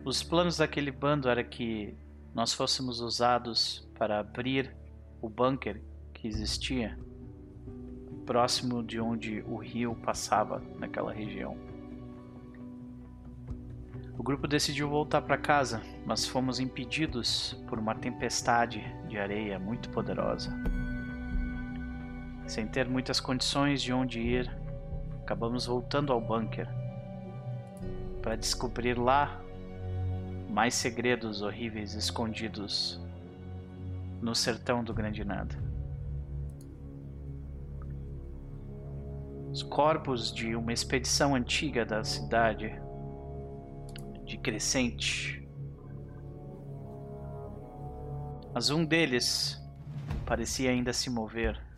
[0.07, 1.95] os planos daquele bando era que
[2.35, 4.75] nós fôssemos usados para abrir
[5.21, 5.83] o bunker
[6.15, 6.99] que existia
[8.25, 11.57] próximo de onde o rio passava naquela região.
[14.17, 19.91] O grupo decidiu voltar para casa, mas fomos impedidos por uma tempestade de areia muito
[19.91, 20.51] poderosa.
[22.47, 24.51] Sem ter muitas condições de onde ir,
[25.23, 26.69] acabamos voltando ao bunker
[28.21, 29.41] para descobrir lá
[30.51, 33.01] mais segredos horríveis escondidos
[34.21, 35.57] no sertão do Grande Nada.
[39.51, 42.73] Os corpos de uma expedição antiga da cidade
[44.25, 45.47] de Crescente.
[48.55, 49.61] Mas um deles
[50.25, 51.72] parecia ainda se mover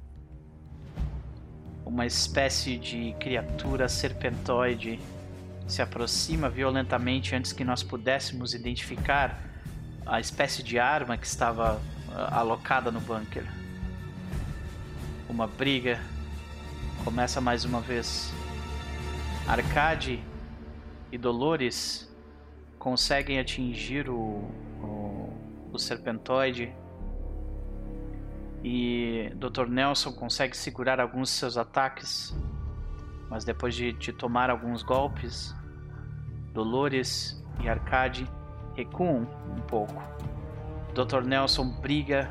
[1.84, 4.98] uma espécie de criatura serpentoide
[5.66, 9.40] se aproxima violentamente antes que nós pudéssemos identificar
[10.06, 13.46] a espécie de arma que estava uh, alocada no bunker.
[15.28, 16.00] Uma briga
[17.04, 18.32] começa mais uma vez.
[19.46, 20.22] Arcade
[21.10, 22.10] e Dolores
[22.78, 24.14] conseguem atingir o,
[24.82, 25.32] o,
[25.72, 26.72] o serpentoide
[28.64, 29.68] e Dr.
[29.68, 32.34] Nelson consegue segurar alguns de seus ataques,
[33.28, 35.54] mas depois de, de tomar alguns golpes,
[36.54, 38.26] Dolores e Arcade
[38.74, 40.02] recuam um pouco.
[40.94, 41.22] Dr.
[41.22, 42.30] Nelson briga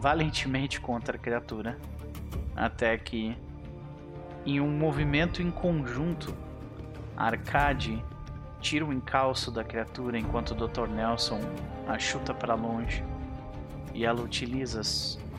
[0.00, 1.78] valentemente contra a criatura,
[2.56, 3.36] até que,
[4.44, 6.34] em um movimento em conjunto,
[7.16, 8.04] Arcade
[8.60, 10.88] tira o encalço da criatura enquanto o Dr.
[10.88, 11.38] Nelson
[11.86, 13.04] a chuta para longe
[13.96, 14.82] e ela utiliza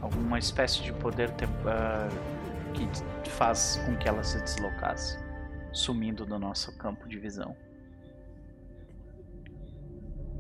[0.02, 2.38] alguma espécie de poder uh,
[3.24, 5.18] que faz com que ela se deslocasse,
[5.72, 7.56] sumindo do nosso campo de visão.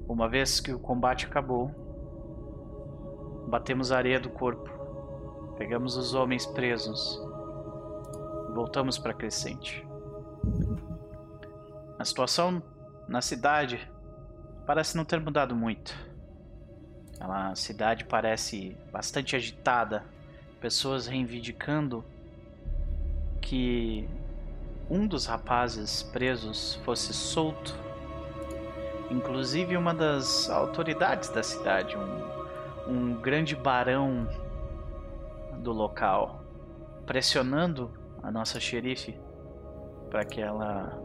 [0.07, 1.69] Uma vez que o combate acabou,
[3.49, 4.69] batemos a areia do corpo,
[5.57, 7.21] pegamos os homens presos
[8.49, 9.85] e voltamos para Crescente.
[11.99, 12.61] A situação
[13.07, 13.91] na cidade
[14.65, 16.06] parece não ter mudado muito.
[17.19, 20.03] A cidade parece bastante agitada,
[20.59, 22.05] pessoas reivindicando
[23.41, 24.07] que
[24.89, 27.75] um dos rapazes presos fosse solto.
[29.09, 34.27] Inclusive uma das autoridades da cidade, um, um grande barão
[35.59, 36.43] do local,
[37.05, 39.17] pressionando a nossa xerife
[40.09, 40.97] para que ela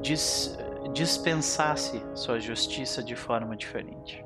[0.00, 0.56] dis,
[0.92, 4.23] dispensasse sua justiça de forma diferente.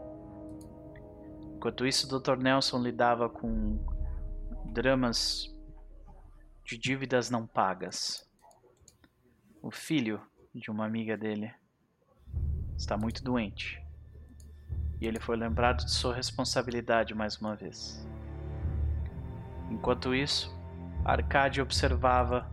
[1.59, 2.37] Enquanto isso, o Dr.
[2.37, 3.85] Nelson lidava com
[4.67, 5.53] dramas
[6.65, 8.25] de dívidas não pagas.
[9.61, 10.23] O filho
[10.55, 11.53] de uma amiga dele
[12.77, 13.85] está muito doente.
[15.01, 18.07] E ele foi lembrado de sua responsabilidade mais uma vez.
[19.69, 20.57] Enquanto isso,
[21.05, 22.49] Arcade observava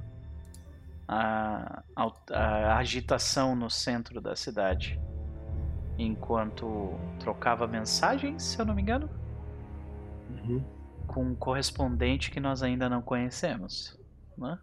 [1.08, 5.00] a, a, a agitação no centro da cidade
[5.97, 9.10] enquanto trocava mensagens, se eu não me engano,
[10.29, 10.63] uhum.
[11.08, 13.97] com um correspondente que nós ainda não conhecemos,
[14.38, 14.60] né?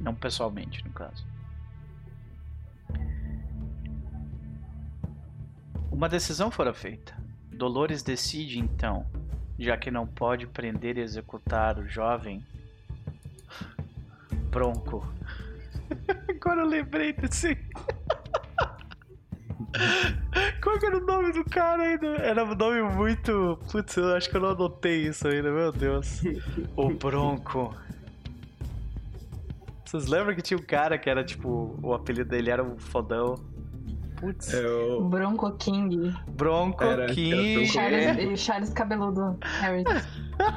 [0.00, 1.26] Não pessoalmente, no caso.
[5.90, 7.16] Uma decisão fora feita.
[7.50, 9.06] Dolores decide então,
[9.58, 12.44] já que não pode prender e executar o jovem
[14.50, 15.06] Bronco.
[16.46, 17.58] Agora eu lembrei desse.
[20.62, 22.06] Qual que era o nome do cara ainda?
[22.18, 23.58] Era um nome muito.
[23.68, 26.22] Putz, eu acho que eu não anotei isso ainda, meu Deus.
[26.76, 27.74] O Bronco.
[29.84, 31.76] Vocês lembram que tinha um cara que era tipo.
[31.82, 33.34] O apelido dele era um fodão?
[34.26, 34.52] Putz.
[34.52, 35.04] É o...
[35.04, 36.12] Bronco King.
[36.26, 37.58] Bronco era, King.
[37.58, 39.38] Era Charles, Charles Cabeludo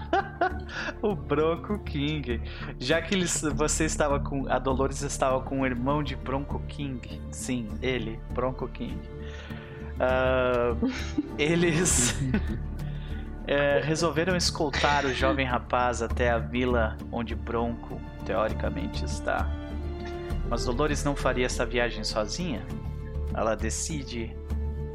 [1.03, 2.41] o Bronco King.
[2.79, 4.51] Já que eles, você estava com.
[4.51, 7.21] A Dolores estava com o irmão de Bronco King.
[7.29, 8.99] Sim, ele, Bronco King.
[9.99, 10.91] Uh,
[11.37, 12.17] eles
[13.45, 19.47] é, resolveram escoltar o jovem rapaz até a vila onde Bronco, teoricamente, está.
[20.49, 22.65] Mas Dolores não faria essa viagem sozinha
[23.33, 24.35] ela decide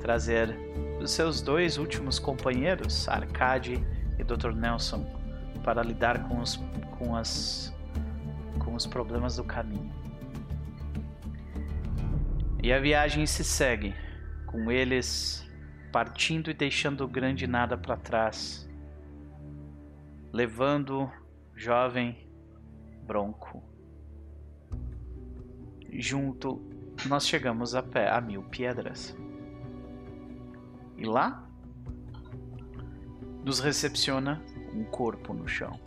[0.01, 0.57] trazer
[1.01, 3.85] os seus dois últimos companheiros, Arcade
[4.19, 4.53] e Dr.
[4.53, 5.05] Nelson,
[5.63, 6.57] para lidar com os,
[6.99, 7.75] com as,
[8.59, 9.93] com os problemas do caminho.
[12.63, 13.95] E a viagem se segue,
[14.47, 15.47] com eles
[15.93, 18.69] partindo e deixando o grande nada para trás,
[20.33, 21.11] levando o
[21.55, 22.27] jovem
[23.07, 23.63] Bronco
[26.01, 26.74] junto
[27.07, 29.17] nós chegamos a pé a mil pedras.
[30.97, 31.45] E lá
[33.45, 34.41] nos recepciona
[34.75, 35.79] um corpo no chão.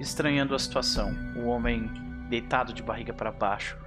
[0.00, 1.90] Estranhando a situação, o homem
[2.28, 3.78] deitado de barriga para baixo.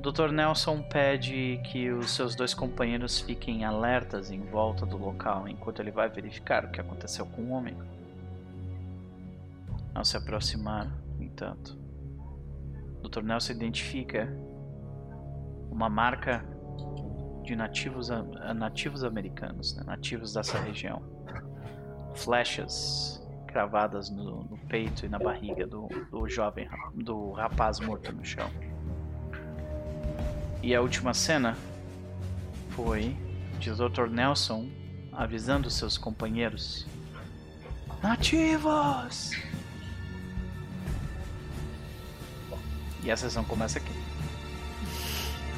[0.00, 0.32] Dr.
[0.32, 5.92] Nelson pede que os seus dois companheiros fiquem alertas em volta do local enquanto ele
[5.92, 7.76] vai verificar o que aconteceu com o homem.
[9.94, 11.78] Ao se aproximar, no entanto,
[13.02, 13.22] Dr.
[13.22, 14.28] Nelson identifica
[15.70, 16.44] uma marca
[17.42, 18.08] de nativos,
[18.54, 19.82] nativos americanos, né?
[19.84, 21.02] nativos dessa região.
[22.14, 28.24] Flechas cravadas no, no, peito e na barriga do, do jovem, do rapaz morto no
[28.24, 28.48] chão.
[30.62, 31.56] E a última cena
[32.70, 33.16] foi
[33.58, 34.08] de Dr.
[34.08, 34.68] Nelson
[35.12, 36.86] avisando seus companheiros:
[38.02, 39.32] Nativos!
[43.02, 43.92] E a sessão começa aqui.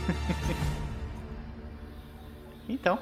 [2.68, 2.98] então.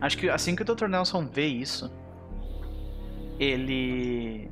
[0.00, 0.86] Acho que assim que o Dr.
[0.86, 1.90] Nelson vê isso,
[3.38, 4.50] ele.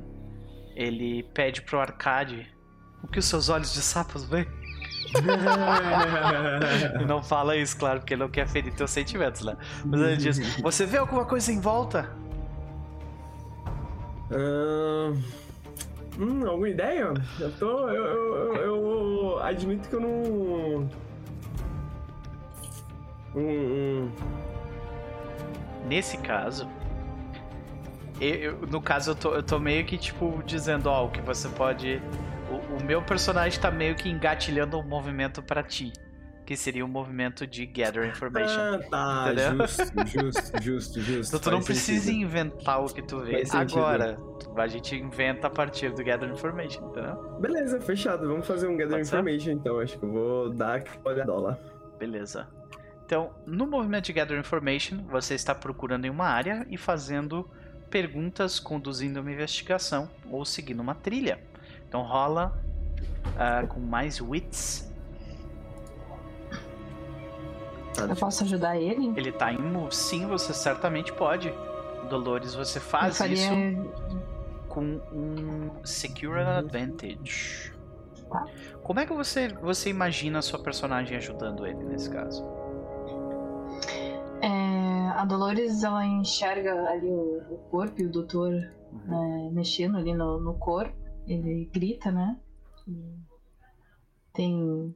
[0.75, 2.47] Ele pede pro arcade
[3.01, 4.45] o que os seus olhos de sapos veem.
[7.07, 9.57] não fala isso, claro, porque ele não quer ferir teus sentimentos, né?
[9.85, 12.09] Mas ele diz: Você vê alguma coisa em volta?
[14.29, 15.46] Uh...
[16.19, 17.13] Hum, alguma ideia?
[17.39, 17.89] Eu tô.
[17.89, 20.89] Eu, eu, eu, admito que eu não.
[23.35, 24.09] Hum,
[25.87, 26.67] Nesse caso.
[28.19, 31.47] Eu, no caso, eu tô, eu tô meio que, tipo, dizendo, ó, o que você
[31.49, 32.01] pode.
[32.49, 35.93] O, o meu personagem tá meio que engatilhando um movimento para ti
[36.47, 38.57] que seria um movimento de gather information.
[38.57, 39.67] Ah, tá, entendeu?
[39.67, 41.35] justo, justo, justo, justo.
[41.35, 42.21] Então tu não precisa sentido.
[42.21, 44.17] inventar o que tu vê agora.
[44.55, 47.37] A gente inventa a partir do gather information, entendeu?
[47.41, 48.25] Beleza, fechado.
[48.25, 49.51] Vamos fazer um gather Pode information ser?
[49.51, 49.77] então.
[49.77, 51.59] Acho que eu vou dar uma olhada lá.
[51.99, 52.47] Beleza.
[53.05, 57.45] Então, no movimento de gather information, você está procurando em uma área e fazendo
[57.89, 61.41] perguntas, conduzindo uma investigação ou seguindo uma trilha.
[61.89, 62.57] Então rola
[63.35, 64.86] uh, com mais wits
[67.97, 69.13] Eu posso ajudar ele?
[69.15, 69.95] Ele tá em move.
[69.95, 71.53] Sim, você certamente pode.
[72.09, 73.35] Dolores, você faz faria...
[73.35, 73.53] isso
[74.67, 77.73] com um Secure Advantage.
[78.29, 78.45] Tá.
[78.83, 82.43] Como é que você, você imagina a sua personagem ajudando ele nesse caso?
[84.41, 88.53] É, a Dolores ela enxerga ali o, o corpo e o doutor
[88.91, 89.47] uhum.
[89.47, 90.95] é, mexendo ali no, no corpo.
[91.25, 92.37] Ele grita, né?
[94.33, 94.95] Tem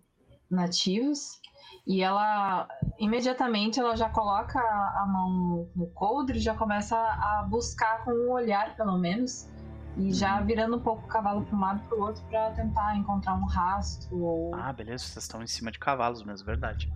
[0.49, 1.40] nativos
[1.85, 2.67] e ela
[2.99, 8.75] imediatamente ela já coloca a mão no coldre, já começa a buscar com um olhar,
[8.75, 9.49] pelo menos,
[9.97, 10.45] E já uhum.
[10.45, 13.45] virando um pouco o cavalo para um lado para o outro para tentar encontrar um
[13.45, 14.55] rastro ou...
[14.55, 16.91] Ah, beleza, vocês estão em cima de cavalos mesmo, verdade.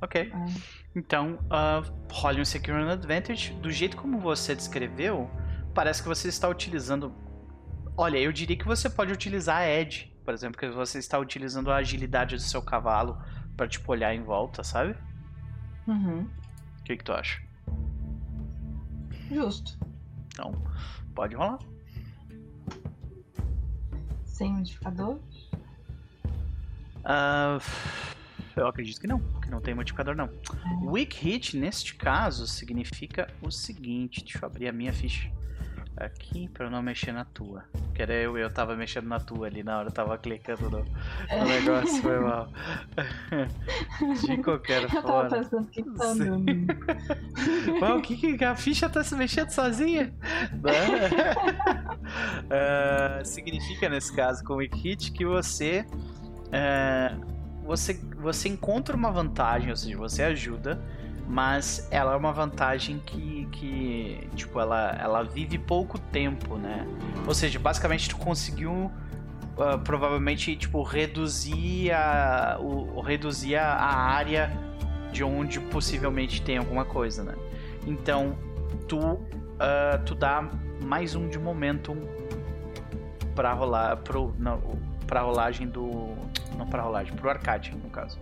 [0.00, 0.32] Ok.
[0.32, 0.46] É.
[0.94, 3.52] Então, uh, role um Secure Advantage.
[3.54, 5.28] Do jeito como você descreveu,
[5.74, 7.12] parece que você está utilizando.
[7.96, 11.70] Olha, eu diria que você pode utilizar a Edge, por exemplo, que você está utilizando
[11.70, 13.18] a agilidade do seu cavalo
[13.58, 14.94] para tipo olhar em volta, sabe?
[15.88, 16.20] Uhum.
[16.78, 17.42] O que, que tu acha?
[19.30, 19.76] Justo.
[20.28, 20.54] Então,
[21.12, 21.58] pode rolar.
[24.24, 25.18] Sem modificador?
[27.04, 27.60] Uh,
[28.54, 30.26] eu acredito que não, que não tem modificador não.
[30.26, 30.84] É.
[30.84, 34.22] Weak hit, neste caso, significa o seguinte.
[34.22, 35.28] Deixa eu abrir a minha ficha
[35.98, 37.64] aqui para não mexer na tua.
[37.94, 40.78] Que era eu, eu tava mexendo na tua ali na hora, eu tava clicando no,
[40.78, 42.48] no negócio, foi mal.
[44.26, 45.00] De qualquer forma.
[45.00, 45.82] Eu tava pensando que
[47.80, 50.12] tá o que, que a ficha tá se mexendo sozinha?
[52.44, 55.84] uh, significa, nesse caso, com o Wikit, que você.
[56.48, 60.82] Uh, você, você encontra uma vantagem, ou seja, você ajuda,
[61.28, 66.86] mas ela é uma vantagem que, que tipo, ela, ela vive pouco tempo, né?
[67.26, 74.50] Ou seja, basicamente tu conseguiu uh, provavelmente, tipo, reduzir a, o, reduzir a área
[75.12, 77.34] de onde possivelmente tem alguma coisa, né?
[77.86, 78.38] Então,
[78.88, 80.48] tu, uh, tu dá
[80.82, 81.98] mais um de momentum
[83.34, 84.60] para rolar pro, não,
[85.06, 86.16] pra rolagem do
[86.56, 88.18] não pra rolagem, pro arcade, no caso.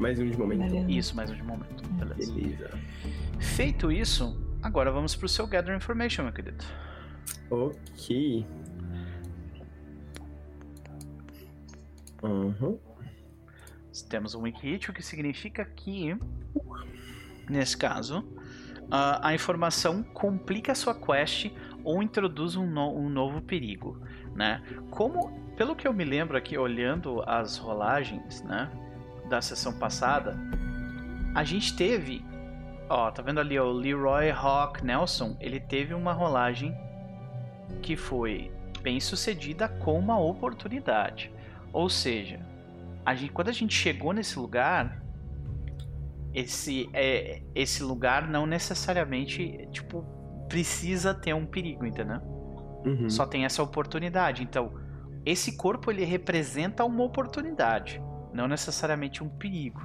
[0.00, 0.62] Mais um de momento.
[0.62, 0.90] Beleza.
[0.90, 1.86] Isso, mais um de momento.
[1.90, 2.32] Beleza.
[2.32, 2.70] Beleza.
[3.38, 6.64] Feito isso, agora vamos pro seu Gather Information, meu querido.
[7.50, 8.46] Ok.
[12.22, 12.78] Uhum.
[14.08, 16.16] Temos um Wiki Hit, o que significa que,
[17.48, 21.50] nesse caso, uh, a informação complica a sua quest
[21.84, 24.00] ou introduz um, no um novo perigo,
[24.34, 24.62] né?
[24.90, 28.70] Como, pelo que eu me lembro aqui, olhando as rolagens, né,
[29.30, 30.36] da sessão passada,
[31.34, 32.24] a gente teve,
[32.88, 36.76] ó, tá vendo ali o Leroy Hawk Nelson, ele teve uma rolagem
[37.80, 38.52] que foi
[38.82, 41.32] bem sucedida com uma oportunidade.
[41.72, 42.40] Ou seja,
[43.06, 45.00] a gente, quando a gente chegou nesse lugar,
[46.34, 50.04] esse, é, esse lugar não necessariamente tipo
[50.48, 52.20] precisa ter um perigo, entendeu?
[52.84, 53.08] Uhum.
[53.08, 54.42] Só tem essa oportunidade.
[54.42, 54.72] Então,
[55.24, 58.02] esse corpo ele representa uma oportunidade,
[58.32, 59.82] não necessariamente um perigo.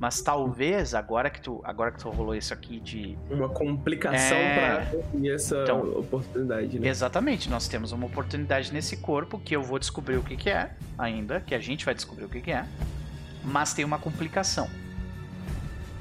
[0.00, 3.18] Mas talvez, agora que tu, agora que tu rolou isso aqui de.
[3.30, 4.54] Uma complicação é...
[4.54, 6.88] para conseguir essa então, oportunidade, né?
[6.88, 10.70] Exatamente, nós temos uma oportunidade nesse corpo que eu vou descobrir o que, que é
[10.96, 12.64] ainda, que a gente vai descobrir o que, que é.
[13.44, 14.70] Mas tem uma complicação.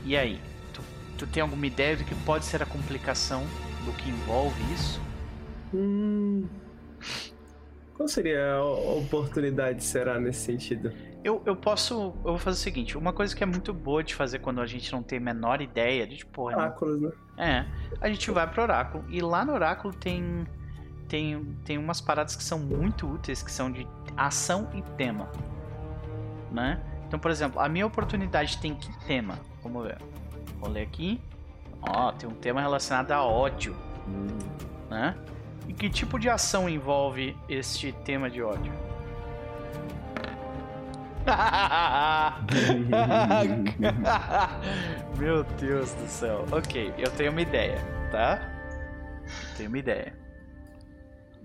[0.06, 0.40] E aí?
[0.74, 0.82] Tu,
[1.18, 3.46] tu tem alguma ideia do que pode ser a complicação
[3.84, 5.02] do que envolve isso?
[5.74, 6.48] Hum.
[7.96, 10.90] Qual seria a oportunidade, será, nesse sentido?
[11.24, 11.94] Eu, eu posso.
[11.94, 14.66] Eu vou fazer o seguinte: uma coisa que é muito boa de fazer quando a
[14.66, 16.44] gente não tem a menor ideia de tipo.
[16.44, 17.12] Oráculos, né?
[17.38, 17.66] É.
[18.00, 19.04] A gente vai pro oráculo.
[19.10, 20.46] E lá no oráculo tem.
[21.08, 25.28] Tem, tem umas paradas que são muito úteis, que são de ação e tema.
[26.52, 26.80] Né?
[27.08, 29.40] Então, por exemplo, a minha oportunidade tem que tema?
[29.64, 29.98] Vamos ver.
[30.60, 31.20] Vou ler aqui.
[31.82, 33.76] Ó, tem um tema relacionado a ódio.
[34.08, 34.28] Hum.
[34.88, 35.16] Né?
[35.68, 38.72] E que tipo de ação envolve este tema de ódio?
[45.18, 46.46] Meu Deus do céu.
[46.52, 47.78] Ok, eu tenho uma ideia,
[48.12, 48.40] tá?
[49.24, 50.18] Eu tenho uma ideia.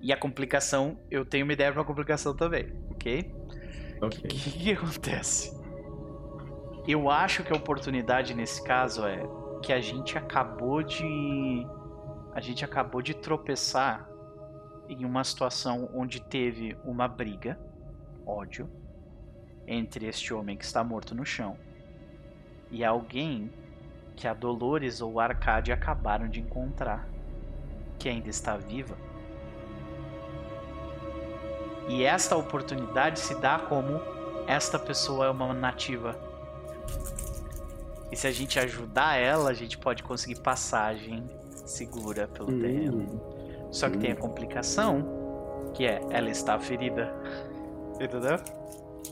[0.01, 3.33] E a complicação, eu tenho uma ideia para a complicação também, ok?
[4.03, 5.57] O que, que, que acontece?
[6.87, 9.27] Eu acho que a oportunidade nesse caso é
[9.63, 11.67] que a gente acabou de.
[12.35, 14.09] A gente acabou de tropeçar
[14.89, 17.59] em uma situação onde teve uma briga,
[18.27, 18.69] ódio,
[19.67, 21.57] entre este homem que está morto no chão
[22.71, 23.51] e alguém
[24.17, 27.09] que a Dolores ou Arcade acabaram de encontrar,
[27.99, 28.97] que ainda está viva.
[31.89, 34.01] E esta oportunidade se dá como
[34.47, 36.19] esta pessoa é uma nativa.
[38.11, 41.25] E se a gente ajudar ela, a gente pode conseguir passagem
[41.67, 42.61] segura pelo hum.
[42.61, 43.21] terreno.
[43.71, 47.13] Só que tem a complicação, que é ela está ferida.
[48.01, 48.39] Entendeu?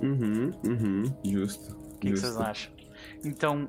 [0.01, 1.76] Uhum, uhum, justo.
[1.76, 2.72] O que, que, vocês acham?
[3.24, 3.68] Então,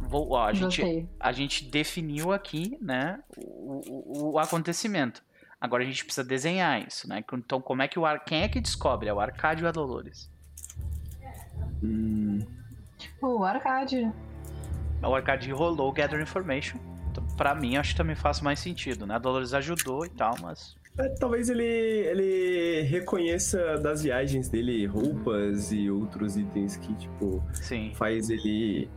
[0.00, 5.22] vou, ó, a, gente, a gente definiu aqui, né, o, o, o, acontecimento.
[5.60, 7.24] Agora a gente precisa desenhar isso, né?
[7.32, 9.08] Então, como é que o ar, quem é que descobre?
[9.08, 10.30] É o Arcádio ou a Dolores?
[11.82, 12.40] Hum.
[13.20, 14.12] O Arcádio.
[15.02, 16.78] O Arcádio rolou o Gather Information.
[17.10, 19.14] Então, pra mim, acho que também faz mais sentido, né?
[19.14, 20.76] A Dolores ajudou e tal, mas.
[20.98, 27.92] É, talvez ele, ele reconheça das viagens dele roupas e outros itens que, tipo, Sim.
[27.94, 28.88] faz ele.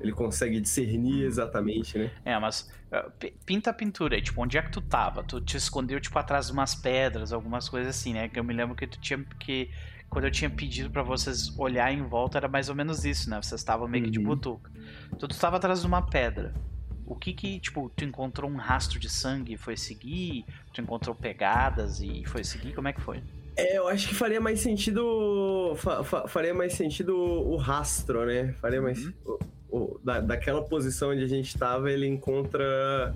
[0.00, 2.10] Ele consegue discernir exatamente, né?
[2.24, 3.10] É, mas uh,
[3.44, 5.22] pinta a pintura aí, tipo, onde é que tu tava?
[5.22, 8.26] Tu te escondeu, tipo, atrás de umas pedras, algumas coisas assim, né?
[8.28, 9.70] Que eu me lembro que tu tinha que.
[10.08, 13.40] Quando eu tinha pedido para vocês olhar em volta, era mais ou menos isso, né?
[13.42, 14.24] Vocês estavam meio que de uhum.
[14.24, 14.70] butuca.
[15.12, 16.54] Então tu tava atrás de uma pedra
[17.10, 20.44] o que que, tipo, tu encontrou um rastro de sangue e foi seguir?
[20.72, 22.72] Tu encontrou pegadas e foi seguir?
[22.72, 23.20] Como é que foi?
[23.56, 25.74] É, eu acho que faria mais sentido.
[25.76, 28.54] Fa, fa, faria mais sentido o rastro, né?
[28.60, 29.04] Faria mais.
[29.04, 29.12] Uhum.
[29.24, 29.38] O,
[29.76, 33.12] o, da, daquela posição onde a gente tava, ele encontra.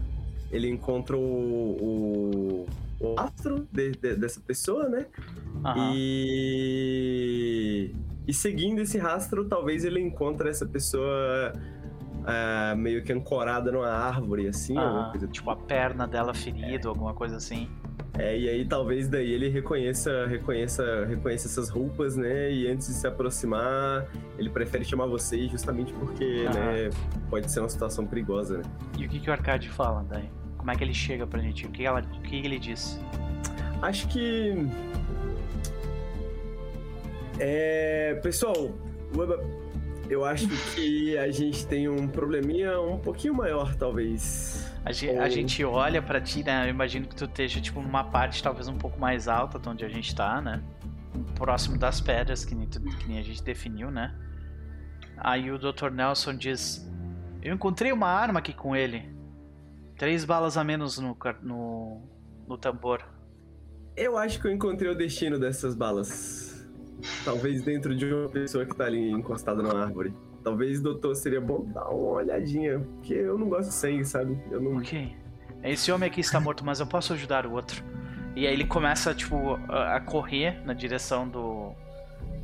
[0.50, 1.76] Ele encontra o.
[1.80, 2.66] o,
[2.98, 5.06] o rastro de, de, dessa pessoa, né?
[5.64, 5.92] Uhum.
[5.94, 7.94] E.
[8.26, 11.52] E seguindo esse rastro, talvez ele encontre essa pessoa
[12.24, 14.76] uh, meio que ancorada numa árvore, assim.
[14.76, 16.88] Ah, tipo a perna dela ferida, é.
[16.88, 17.68] alguma coisa assim.
[18.16, 22.50] É, e aí talvez daí ele reconheça, reconheça, reconheça essas roupas, né?
[22.50, 24.06] E antes de se aproximar,
[24.38, 26.52] ele prefere chamar vocês justamente porque, ah.
[26.52, 26.90] né,
[27.28, 28.64] pode ser uma situação perigosa, né?
[28.96, 30.28] E o que, que o Arcade fala daí?
[30.56, 31.66] Como é que ele chega pra gente?
[31.66, 33.00] O que, ela, o que ele disse?
[33.82, 34.66] Acho que.
[37.38, 38.14] É.
[38.22, 38.72] Pessoal,
[40.08, 44.70] eu acho que a gente tem um probleminha um pouquinho maior, talvez.
[44.84, 45.22] A gente, Ou...
[45.22, 46.66] a gente olha para ti, né?
[46.66, 49.84] Eu imagino que tu esteja, tipo, numa parte talvez um pouco mais alta de onde
[49.84, 50.62] a gente tá, né?
[51.34, 54.14] Próximo das pedras, que nem, tu, que nem a gente definiu, né?
[55.16, 55.90] Aí o Dr.
[55.90, 56.86] Nelson diz:
[57.42, 59.12] Eu encontrei uma arma aqui com ele.
[59.96, 62.02] Três balas a menos no, no,
[62.46, 63.02] no tambor.
[63.96, 66.53] Eu acho que eu encontrei o destino dessas balas.
[67.24, 70.14] Talvez dentro de uma pessoa que tá ali encostada na árvore.
[70.42, 74.38] Talvez, doutor, seria bom dar uma olhadinha, porque eu não gosto de sangue, sabe?
[74.50, 74.76] Eu não...
[74.76, 75.16] Ok.
[75.62, 77.82] Esse homem aqui está morto, mas eu posso ajudar o outro.
[78.36, 81.72] E aí ele começa, tipo, a correr na direção do.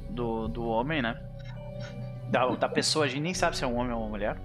[0.09, 1.21] do, do homem, né?
[2.31, 4.41] Da, da pessoa, a gente nem sabe se é um homem ou uma mulher.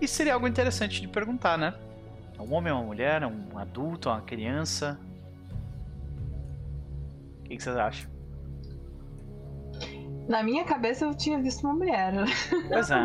[0.00, 1.74] E seria algo interessante de perguntar, né?
[2.36, 3.22] É um homem uma mulher?
[3.22, 4.08] É um adulto?
[4.08, 4.98] É uma criança?
[7.40, 8.15] O que vocês acham?
[10.28, 12.12] Na minha cabeça eu tinha visto uma mulher.
[12.68, 12.96] Pois é.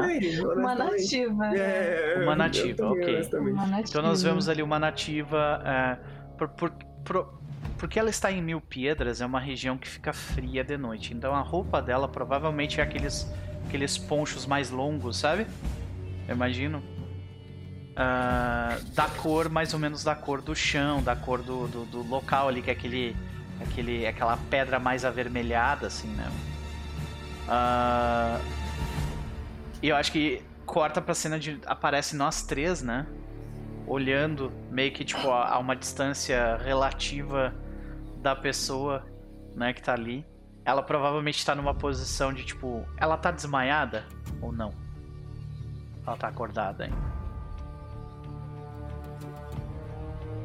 [0.56, 1.56] uma nativa.
[1.56, 3.30] É, uma nativa, ok.
[3.34, 3.90] Uma nativa.
[3.90, 5.62] Então nós vemos ali uma nativa.
[5.64, 5.98] É,
[6.38, 6.72] por, por,
[7.04, 7.42] por,
[7.78, 11.14] porque ela está em Mil Piedras, é uma região que fica fria de noite.
[11.14, 13.32] Então a roupa dela provavelmente é aqueles,
[13.68, 15.46] aqueles ponchos mais longos, sabe?
[16.28, 16.84] Eu imagino.
[17.92, 22.08] Uh, da cor, mais ou menos da cor do chão, da cor do, do, do
[22.08, 23.16] local ali, que é aquele,
[23.62, 26.32] aquele, aquela pedra mais avermelhada, assim, né?
[27.48, 28.42] Uh,
[29.82, 31.60] e eu acho que corta pra cena de.
[31.66, 33.08] Aparece nós três, né?
[33.88, 37.54] Olhando meio que tipo a, a uma distância relativa
[38.18, 39.04] da pessoa,
[39.56, 40.26] né, que tá ali.
[40.64, 42.86] Ela provavelmente tá numa posição de tipo.
[42.98, 44.06] Ela tá desmaiada
[44.42, 44.74] ou não?
[46.06, 47.12] Ela tá acordada ainda.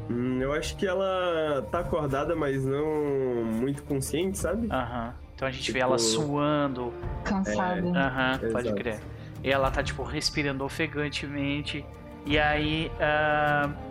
[0.09, 4.67] Hum, eu acho que ela tá acordada, mas não muito consciente, sabe?
[4.71, 5.13] Aham.
[5.21, 5.26] Uhum.
[5.37, 5.73] Então a gente tipo...
[5.75, 6.91] vê ela suando.
[7.23, 7.87] Cansada.
[7.87, 8.99] Aham, uhum, pode crer.
[9.43, 11.85] E ela tá, tipo, respirando ofegantemente.
[12.25, 12.91] E aí.
[12.95, 13.87] Uh...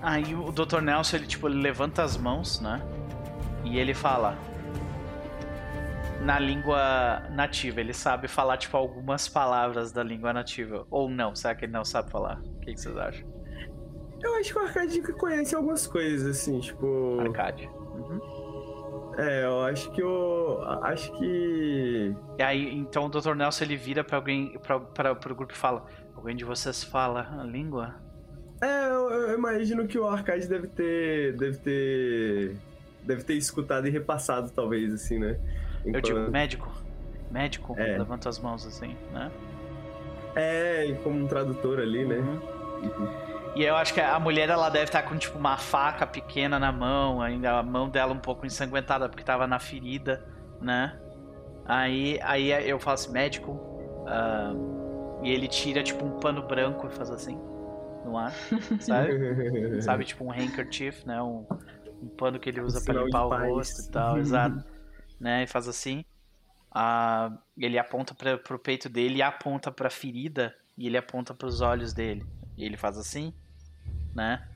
[0.00, 0.80] Aí o Dr.
[0.80, 2.80] Nelson, ele, tipo, ele levanta as mãos, né?
[3.64, 4.38] E ele fala.
[6.22, 7.80] Na língua nativa.
[7.80, 10.86] Ele sabe falar, tipo, algumas palavras da língua nativa.
[10.88, 11.34] Ou não?
[11.34, 12.38] Será que ele não sabe falar?
[12.38, 13.28] O que, que vocês acham?
[14.22, 17.18] Eu acho que o Arcade conhece algumas coisas, assim, tipo.
[17.18, 17.68] Arcade.
[17.68, 18.20] Uhum.
[19.20, 20.62] É, eu acho que eu.
[20.82, 22.14] Acho que.
[22.38, 23.34] E aí, então o Dr.
[23.34, 25.84] Nelson ele vira pra alguém, pra, pra, pro grupo e fala:
[26.16, 27.96] Alguém de vocês fala a língua?
[28.62, 31.36] É, eu, eu, imagino que o Arcade deve ter.
[31.36, 32.56] Deve ter.
[33.02, 35.38] Deve ter escutado e repassado, talvez, assim, né?
[35.84, 35.94] Enquanto...
[35.94, 36.72] Eu digo, médico.
[37.30, 37.98] Médico, é.
[37.98, 39.30] levanta as mãos assim, né?
[40.34, 42.16] É, como um tradutor ali, né?
[42.16, 43.29] Uhum.
[43.54, 46.70] E eu acho que a mulher ela deve estar com tipo uma faca pequena na
[46.70, 50.24] mão, ainda a mão dela um pouco ensanguentada porque estava na ferida,
[50.60, 50.98] né?
[51.66, 56.90] Aí, aí eu falo assim, médico, uh, e ele tira tipo um pano branco e
[56.90, 57.38] faz assim
[58.04, 58.32] no ar,
[58.80, 59.82] sabe?
[59.82, 61.20] sabe, tipo um handkerchief, né?
[61.20, 61.46] Um,
[62.02, 64.64] um pano que ele usa para limpar o rosto e tal, exato,
[65.18, 65.42] né?
[65.42, 66.04] E faz assim.
[66.72, 71.34] Uh, ele aponta para pro peito dele e aponta para a ferida e ele aponta
[71.34, 72.24] para os olhos dele.
[72.60, 73.32] E ele faz assim,
[74.14, 74.46] né?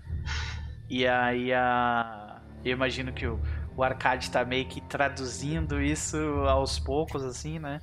[0.88, 2.42] E aí a.
[2.64, 3.40] Eu imagino que o,
[3.76, 7.80] o Arcade tá meio que traduzindo isso aos poucos, assim, né?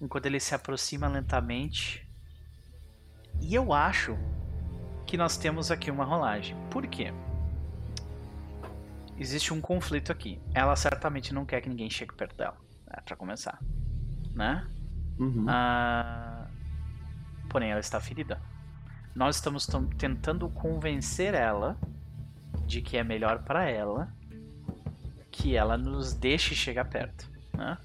[0.00, 2.04] Enquanto ele se aproxima lentamente.
[3.40, 4.18] E eu acho
[5.06, 6.56] que nós temos aqui uma rolagem.
[6.70, 7.12] Por quê?
[9.16, 10.40] existe um conflito aqui.
[10.52, 13.58] Ela certamente não quer que ninguém chegue perto dela, né, para começar,
[14.34, 14.66] né?
[15.18, 15.46] Uhum.
[15.48, 16.48] Ah,
[17.48, 18.40] porém, ela está ferida.
[19.14, 21.78] Nós estamos tentando convencer ela
[22.66, 24.12] de que é melhor para ela
[25.30, 27.76] que ela nos deixe chegar perto, né?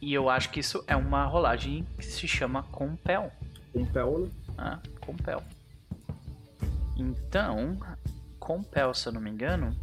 [0.00, 3.32] E eu acho que isso é uma rolagem que se chama Compel.
[3.72, 4.30] Compel, né?
[4.58, 5.42] Ah, compel.
[6.96, 7.78] Então,
[8.38, 9.74] compel, se eu não me engano,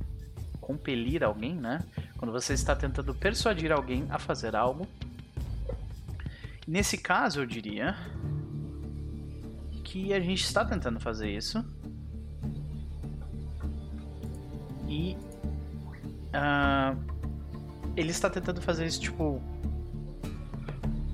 [0.59, 1.79] compelir alguém, né?
[2.17, 4.87] Quando você está tentando persuadir alguém a fazer algo.
[6.67, 7.95] Nesse caso, eu diria
[9.91, 11.65] que a gente está tentando fazer isso.
[14.87, 15.17] E
[16.33, 16.97] uh,
[17.97, 19.41] ele está tentando fazer isso tipo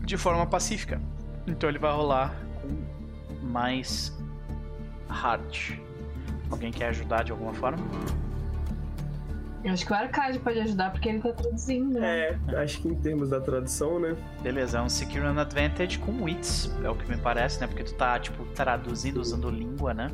[0.06, 1.02] de forma pacífica.
[1.48, 4.16] Então ele vai rolar com mais
[5.10, 5.80] hard.
[6.52, 7.84] Alguém quer ajudar de alguma forma?
[9.64, 12.00] Eu acho que o Arcade pode ajudar porque ele tá traduzindo.
[12.00, 12.40] Né?
[12.48, 14.16] É, acho que em termos da tradução, né?
[14.42, 17.68] Beleza, é um Secure an Advantage com wits, é o que me parece, né?
[17.68, 20.12] Porque tu tá, tipo, traduzindo usando língua, né?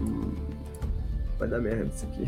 [0.00, 0.34] Hum,
[1.36, 2.26] vai dar merda isso aqui.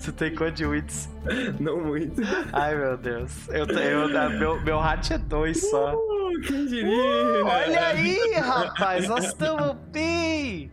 [0.02, 1.10] tu tem quanto de wits?
[1.60, 2.22] Não muito.
[2.52, 3.48] Ai, meu Deus.
[3.50, 5.94] Eu, eu, meu, meu hat é dois só.
[5.94, 6.90] Uh, quem diria?
[6.90, 10.72] Uh, olha aí, rapaz, nós estamos bem!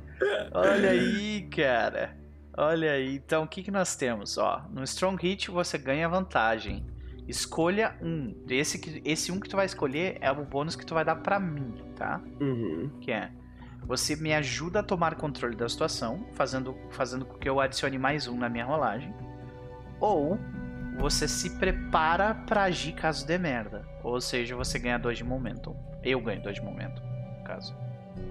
[0.54, 2.18] Olha aí, cara.
[2.58, 3.16] Olha aí.
[3.16, 4.38] Então, o que, que nós temos?
[4.38, 6.86] Ó, no Strong Hit você ganha vantagem.
[7.28, 8.36] Escolha um.
[8.50, 11.18] Esse, que, esse um que tu vai escolher é o bônus que tu vai dar
[11.18, 12.22] pra mim, tá?
[12.42, 12.90] Uhum.
[13.02, 13.32] Que é...
[13.86, 18.28] Você me ajuda a tomar controle da situação, fazendo, fazendo com que eu adicione mais
[18.28, 19.14] um na minha rolagem.
[20.00, 20.38] Ou
[20.98, 23.88] você se prepara para agir caso dê merda.
[24.04, 25.76] Ou seja, você ganha dois de momento.
[26.04, 27.76] Eu ganho dois de momento, no caso.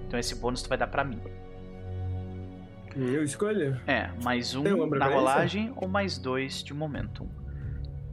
[0.07, 1.21] Então esse bônus tu vai dar para mim.
[2.99, 3.81] Eu escolho?
[3.87, 7.29] É, mais um na rolagem ou mais dois de momentum.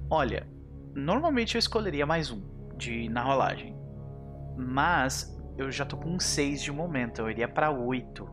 [0.07, 0.45] Olha,
[0.93, 2.39] normalmente eu escolheria mais um
[2.77, 3.75] de na rolagem.
[4.55, 8.29] Mas eu já tô com 6 de momento, eu iria pra 8.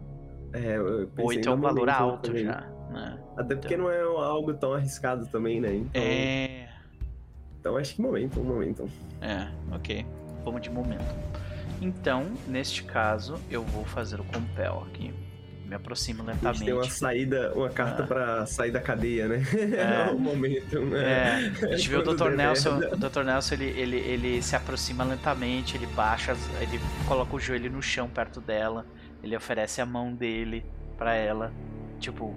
[0.53, 0.79] É,
[1.19, 2.45] 8 é um valor alto também.
[2.45, 2.61] já.
[2.91, 3.19] Né?
[3.35, 3.87] Até porque então...
[3.87, 5.75] não é algo tão arriscado também, né?
[5.75, 6.03] Então...
[6.03, 6.69] É.
[7.59, 8.91] Então acho que momento, momento.
[9.23, 10.05] É, ok.
[10.45, 11.17] Vamos de momento.
[11.81, 15.15] Então, neste caso, eu vou fazer o compel aqui
[15.73, 16.63] me aproximo lentamente.
[16.63, 18.07] A tem uma saída, uma carta ah.
[18.07, 19.43] para sair da cadeia, né?
[19.73, 21.53] É, o momento, né?
[21.63, 21.67] É.
[21.67, 22.31] A gente vê o Dr.
[22.31, 23.23] Nelson, o Dr.
[23.25, 28.09] Nelson ele, ele, ele se aproxima lentamente, ele baixa, ele coloca o joelho no chão
[28.09, 28.87] perto dela,
[29.23, 30.65] ele oferece a mão dele
[30.99, 31.53] para ela,
[31.99, 32.37] tipo.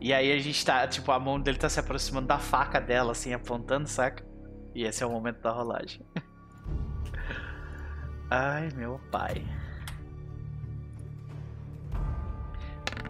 [0.00, 3.12] E aí a gente tá, tipo, a mão dele tá se aproximando da faca dela,
[3.12, 4.24] assim, apontando, saca?
[4.74, 6.00] E esse é o momento da rolagem.
[8.30, 9.44] Ai, meu pai.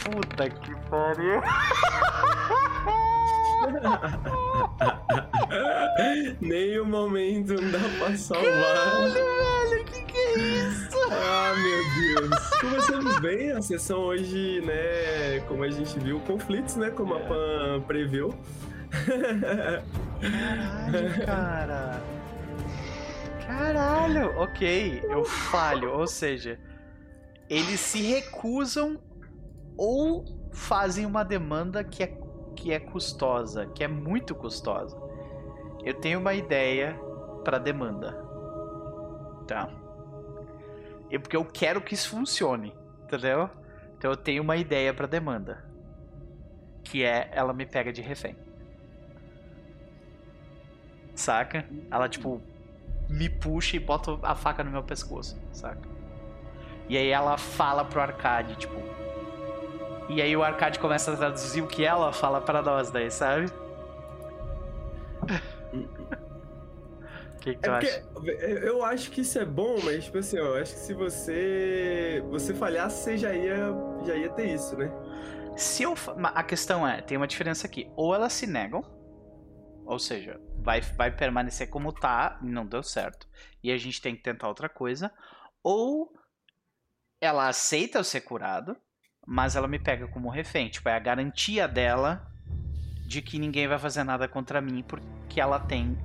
[0.04, 1.40] Puta que pariu.
[6.40, 8.50] Nem o momento dá pra salvar.
[8.50, 10.98] Caralho, velho, que que é isso?
[11.10, 12.50] Ah, meu Deus.
[12.60, 15.40] Começamos bem a sessão hoje, né?
[15.46, 16.90] Como a gente viu, conflitos, né?
[16.90, 18.34] Como a Pan previu.
[20.20, 22.02] Caralho, cara.
[23.46, 25.92] Caralho, ok, eu falho.
[25.92, 26.58] Ou seja,
[27.48, 29.00] eles se recusam
[29.76, 32.18] ou fazem uma demanda que é,
[32.54, 34.96] que é custosa, que é muito custosa.
[35.84, 36.98] Eu tenho uma ideia
[37.44, 38.12] para demanda.
[39.46, 39.68] Tá?
[41.10, 43.50] E porque eu quero que isso funcione, entendeu?
[43.98, 45.64] Então eu tenho uma ideia para demanda.
[46.84, 48.36] Que é ela me pega de refém.
[51.14, 51.66] Saca?
[51.90, 52.40] Ela tipo
[53.08, 55.86] me puxa e bota a faca no meu pescoço, saca?
[56.88, 58.74] E aí ela fala pro Arcade, tipo,
[60.14, 63.46] e aí o Arcade começa a traduzir o que ela fala para nós daí, sabe?
[67.34, 68.04] O que, que tu é acha?
[68.62, 72.54] Eu acho que isso é bom, mas tipo assim, eu acho que se você você
[72.54, 73.72] falhasse, você já ia,
[74.04, 74.92] já ia ter isso, né?
[75.56, 77.90] Se eu, a questão é, tem uma diferença aqui.
[77.96, 78.82] Ou elas se negam,
[79.84, 83.28] ou seja, vai, vai permanecer como tá, não deu certo,
[83.62, 85.12] e a gente tem que tentar outra coisa,
[85.62, 86.12] ou
[87.20, 88.76] ela aceita eu ser curado,
[89.26, 90.68] mas ela me pega como refém.
[90.68, 92.26] Tipo, é a garantia dela
[93.06, 95.98] de que ninguém vai fazer nada contra mim porque ela tem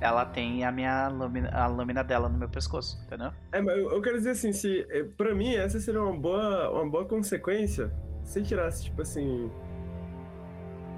[0.00, 3.32] ela tem a minha lâmina, a lâmina dela no meu pescoço, entendeu?
[3.52, 6.90] É, mas eu, quero dizer assim, se é, para mim essa seria uma boa uma
[6.90, 7.90] boa consequência
[8.22, 9.50] se tirasse tipo assim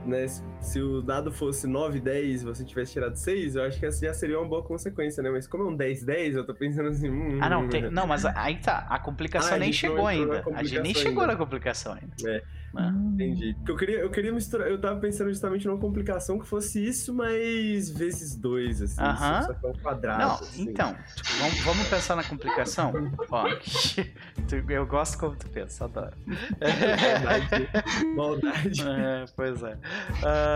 [0.04, 0.26] né,
[0.66, 4.04] se o dado fosse 9, 10 e você tivesse tirado 6, eu acho que essa
[4.04, 5.30] já seria uma boa consequência, né?
[5.30, 7.08] Mas como é um 10, 10, eu tô pensando assim.
[7.08, 8.84] Hum, ah, não, tem, não, mas aí tá.
[8.90, 10.44] A complicação ah, nem chegou ainda.
[10.54, 11.34] A gente nem chegou ainda.
[11.34, 12.14] na complicação ainda.
[12.28, 12.42] É.
[12.74, 12.92] Ah.
[13.14, 13.54] Entendi.
[13.54, 14.68] Porque eu queria, eu queria misturar.
[14.68, 19.00] Eu tava pensando justamente numa complicação que fosse isso, mas vezes 2, assim.
[19.00, 19.42] Uh -huh.
[19.44, 20.20] Só que é um quadrado.
[20.20, 20.62] Não, assim.
[20.62, 20.96] então,
[21.38, 22.92] vamos, vamos pensar na complicação?
[23.30, 23.46] Ó,
[24.68, 26.16] eu gosto como tu pensa, adoro.
[26.26, 27.68] Maldade.
[28.14, 28.82] Maldade.
[28.82, 29.72] É, pois é.
[29.72, 30.55] Uh,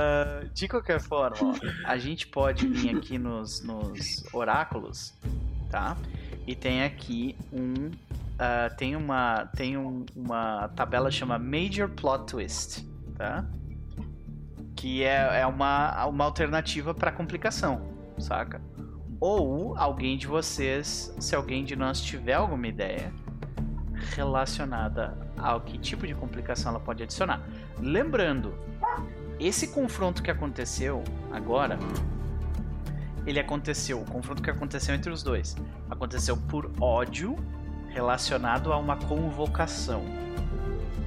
[0.52, 5.14] de qualquer forma, ó, a gente pode vir aqui nos, nos oráculos,
[5.70, 5.96] tá?
[6.46, 7.90] E tem aqui um
[8.40, 12.86] uh, tem uma tem um, uma tabela chama Major Plot Twist,
[13.16, 13.44] tá?
[14.74, 17.82] Que é, é uma, uma alternativa para complicação,
[18.18, 18.60] saca?
[19.20, 23.12] Ou alguém de vocês, se alguém de nós tiver alguma ideia
[24.14, 27.46] relacionada ao que tipo de complicação ela pode adicionar.
[27.78, 28.54] Lembrando,
[29.40, 31.78] esse confronto que aconteceu agora,
[33.26, 35.56] ele aconteceu, o confronto que aconteceu entre os dois,
[35.88, 37.36] aconteceu por ódio
[37.88, 40.02] relacionado a uma convocação,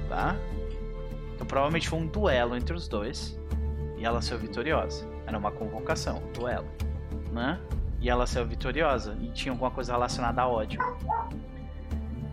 [0.08, 0.36] tá?
[1.34, 3.38] Então provavelmente foi um duelo entre os dois
[3.96, 5.08] e ela saiu vitoriosa.
[5.26, 6.68] Era uma convocação, um duelo,
[7.32, 7.58] né?
[8.00, 10.80] E ela saiu vitoriosa e tinha alguma coisa relacionada a ódio.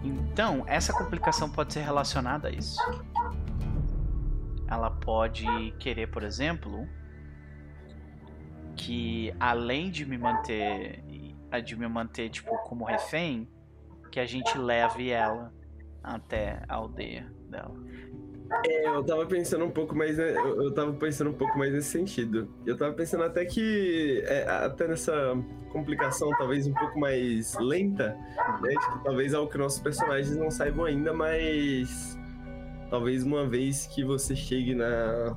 [0.03, 2.77] Então, essa complicação pode ser relacionada a isso.
[4.71, 5.45] Ela pode
[5.77, 6.87] querer, por exemplo,
[8.77, 11.03] que além de me manter
[11.65, 13.45] de me manter tipo como refém,
[14.09, 15.51] que a gente leve ela
[16.01, 17.75] até a aldeia dela.
[18.65, 21.89] É, eu tava pensando um pouco mais, eu, eu tava pensando um pouco mais nesse
[21.89, 22.53] sentido.
[22.65, 25.13] Eu tava pensando até que, é, até nessa
[25.71, 28.17] complicação talvez um pouco mais lenta,
[28.61, 32.17] né, que talvez é algo que nossos personagens não saibam ainda, mas
[32.91, 35.33] talvez uma vez que você chegue na,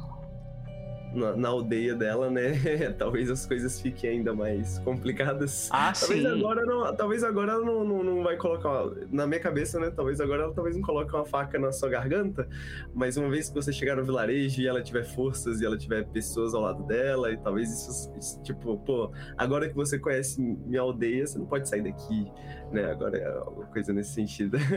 [1.14, 2.52] na, na, aldeia dela, né?
[2.98, 5.68] talvez as coisas fiquem ainda mais complicadas.
[5.70, 6.26] Ah, talvez sim.
[6.26, 8.86] Agora não, talvez agora ela não, não, não, vai colocar.
[9.08, 9.92] Na minha cabeça, né?
[9.94, 12.48] Talvez agora ela talvez não coloque uma faca na sua garganta.
[12.92, 16.04] Mas uma vez que você chegar no vilarejo e ela tiver forças e ela tiver
[16.06, 20.80] pessoas ao lado dela, e talvez isso, isso tipo, pô, agora que você conhece minha
[20.80, 22.26] aldeia, você não pode sair daqui,
[22.72, 22.90] né?
[22.90, 24.58] Agora é alguma coisa nesse sentido.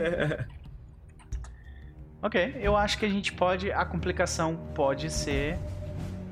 [2.22, 3.70] ok, eu acho que a gente pode.
[3.72, 5.58] A complicação pode ser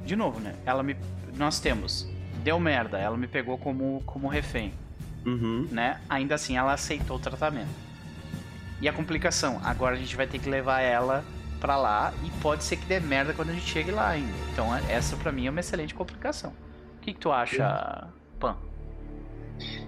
[0.04, 0.54] de novo, né?
[0.64, 0.96] Ela me.
[1.36, 2.08] Nós temos.
[2.42, 4.72] Deu merda, ela me pegou como, como refém.
[5.24, 5.66] Uhum.
[5.70, 6.00] Né?
[6.08, 7.86] Ainda assim, ela aceitou o tratamento.
[8.80, 9.60] E a complicação?
[9.64, 11.24] Agora a gente vai ter que levar ela
[11.60, 14.32] pra lá e pode ser que dê merda quando a gente chegue lá ainda.
[14.52, 16.52] Então, essa pra mim é uma excelente complicação.
[16.96, 18.08] O que, que tu acha,
[18.38, 18.56] Pan?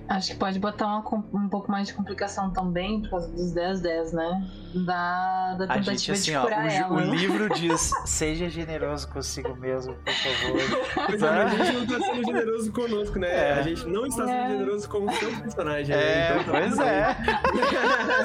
[0.08, 1.04] Acho que pode botar uma,
[1.34, 4.50] um pouco mais de complicação também, por causa dos 10-10, né?
[4.86, 6.94] Da, da tentativa gente, assim, de curar ó, ela.
[6.94, 11.18] O, livro diz: seja generoso consigo mesmo, por favor.
[11.18, 11.44] Tá?
[11.44, 13.28] a gente não está sendo generoso conosco, né?
[13.28, 13.52] É.
[13.52, 14.48] A gente não está sendo é.
[14.48, 15.94] generoso com o seu personagem.
[15.94, 16.02] Né?
[16.02, 16.40] É, né?
[16.40, 17.16] então, tá pois é.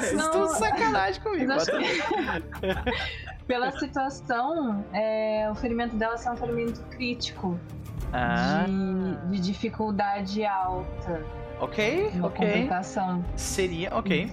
[0.00, 1.52] Vocês estão sacanagem comigo.
[3.46, 7.60] Pela situação, é, o ferimento dela é um ferimento crítico.
[8.14, 8.64] Ah.
[8.66, 11.20] De, de dificuldade alta.
[11.60, 12.46] Ok, Uma ok.
[12.46, 13.24] Complicação.
[13.36, 14.30] Seria, ok.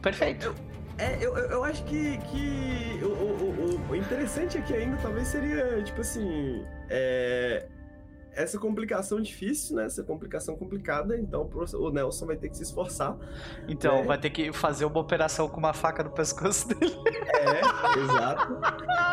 [0.00, 0.54] Perfeito.
[0.96, 5.28] É, eu, eu, eu acho que, que o, o, o, o interessante aqui ainda talvez
[5.28, 7.66] seria, tipo assim, é,
[8.38, 9.86] essa complicação difícil, né?
[9.86, 13.16] Essa complicação complicada, então o Nelson vai ter que se esforçar.
[13.66, 14.02] Então, né?
[14.04, 16.96] vai ter que fazer uma operação com uma faca no pescoço dele.
[17.26, 18.60] É, exato.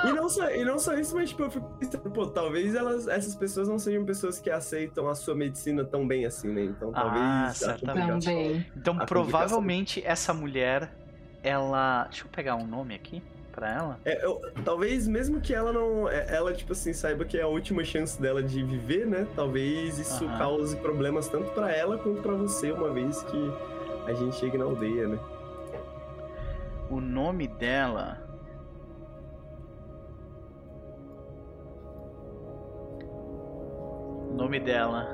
[0.07, 3.07] E não só, e não só isso, mas tipo, eu fico pensando, pô, talvez elas,
[3.07, 6.63] essas pessoas não sejam pessoas que aceitam a sua medicina tão bem assim, né?
[6.63, 7.23] Então talvez.
[7.23, 8.71] Ah, certamente.
[8.77, 10.95] Então, provavelmente essa mulher,
[11.41, 12.03] ela.
[12.05, 13.23] Deixa eu pegar um nome aqui
[13.55, 13.99] para ela?
[14.03, 16.09] É, eu, talvez mesmo que ela não.
[16.09, 19.25] É, ela, tipo assim, saiba que é a última chance dela de viver, né?
[19.33, 20.37] Talvez isso uhum.
[20.37, 23.53] cause problemas tanto para ela quanto para você, uma vez que
[24.05, 25.19] a gente chegue na aldeia, né?
[26.89, 28.21] O nome dela.
[34.29, 35.07] O nome dela.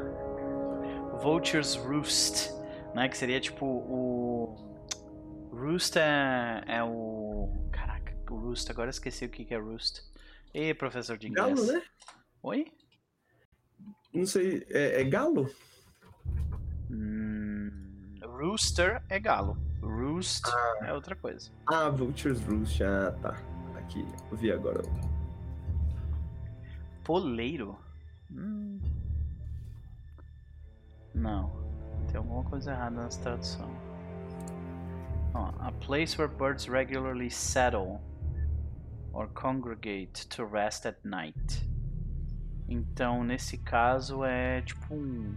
[1.22, 2.52] Vulture's Roost,
[2.96, 3.08] né?
[3.08, 4.56] Que seria tipo o.
[5.54, 7.11] Roost é, é o
[8.36, 10.02] Roost, agora esqueci o que é Roost.
[10.54, 11.54] E professor de inglês.
[11.54, 11.84] Galo, né?
[12.44, 12.72] Oi?
[14.14, 15.50] Não sei, é, é galo?
[16.90, 17.72] Hum,
[18.22, 19.58] rooster é galo.
[19.82, 20.88] Roost ah.
[20.88, 21.50] é outra coisa.
[21.68, 23.38] Ah, Vulture's Roost, ah, tá.
[23.78, 24.82] Aqui, eu vi agora.
[27.04, 27.80] Poleiro?
[28.30, 28.80] Hum.
[31.14, 31.52] Não,
[32.08, 33.70] tem alguma coisa errada nessa tradução.
[35.34, 38.02] Oh, a place where birds regularly settle
[39.14, 41.70] or congregate to rest at night.
[42.68, 45.36] Então, nesse caso, é tipo um.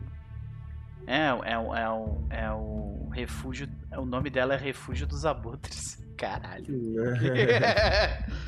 [1.06, 3.68] É, é, é, o, é o refúgio.
[3.96, 6.02] O nome dela é Refúgio dos Abutres.
[6.16, 6.66] Caralho.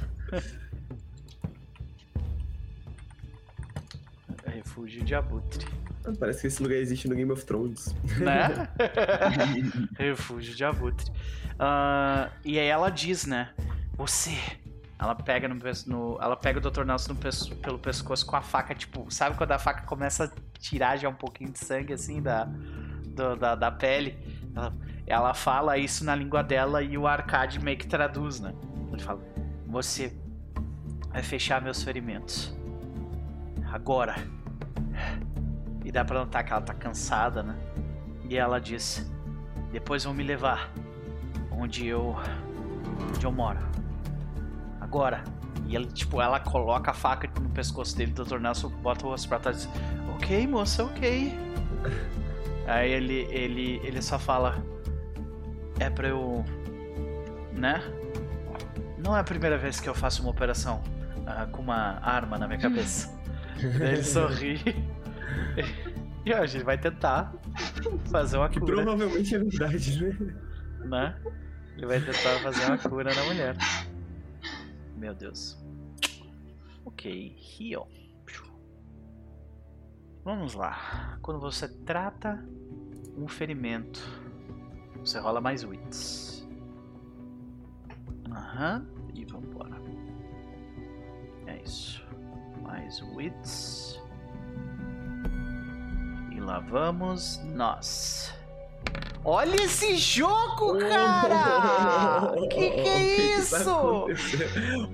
[4.76, 5.66] refúgio de Abutre.
[6.20, 7.94] Parece que esse lugar existe no Game of Thrones.
[8.18, 8.68] Né?
[9.98, 11.10] refúgio de Abutre.
[11.54, 13.50] Uh, e aí ela diz, né?
[13.96, 14.32] Você
[14.98, 16.84] ela pega no, no, ela pega o Dr.
[16.84, 17.14] Nelson
[17.62, 21.14] pelo pescoço com a faca, tipo, sabe quando a faca começa a tirar já um
[21.14, 24.18] pouquinho de sangue assim da, do, da, da pele?
[24.54, 24.74] Ela,
[25.06, 28.54] ela fala isso na língua dela e o Arcade meio que traduz, né?
[28.90, 29.20] Ele fala:
[29.66, 30.16] Você
[31.10, 32.56] vai fechar meus ferimentos.
[33.70, 34.16] Agora.
[35.84, 37.54] E dá pra notar que ela tá cansada, né?
[38.28, 39.08] E ela diz:
[39.70, 40.72] Depois vão me levar
[41.50, 42.16] onde eu.
[43.14, 43.75] onde eu moro
[44.86, 45.24] agora.
[45.66, 48.38] E ele, tipo, ela coloca a faca no pescoço dele, Dr.
[48.38, 49.80] Nelson bota o rosto pra trás e diz,
[50.14, 51.34] ok, moça, ok.
[52.66, 54.64] Aí ele, ele, ele só fala,
[55.78, 56.44] é pra eu,
[57.52, 57.82] né?
[58.98, 60.82] Não é a primeira vez que eu faço uma operação
[61.18, 63.12] uh, com uma arma na minha cabeça.
[63.78, 64.60] Daí ele sorri.
[66.24, 67.32] e hoje ele vai tentar
[68.10, 68.66] fazer uma cura.
[68.66, 70.34] Provavelmente é verdade, né?
[70.84, 71.16] né?
[71.76, 73.56] Ele vai tentar fazer uma cura na mulher.
[74.96, 75.58] Meu Deus.
[76.84, 77.88] Ok, heal.
[80.26, 81.18] Vamos lá.
[81.22, 82.44] Quando você trata
[83.16, 84.00] um ferimento,
[84.98, 86.44] você rola mais wits.
[88.28, 89.10] Aham, uhum.
[89.14, 89.76] e vambora.
[91.46, 92.04] É isso.
[92.62, 94.02] Mais wits.
[96.34, 98.35] E lá vamos nós.
[99.28, 102.32] Olha esse jogo, cara!
[102.48, 104.06] que que é isso?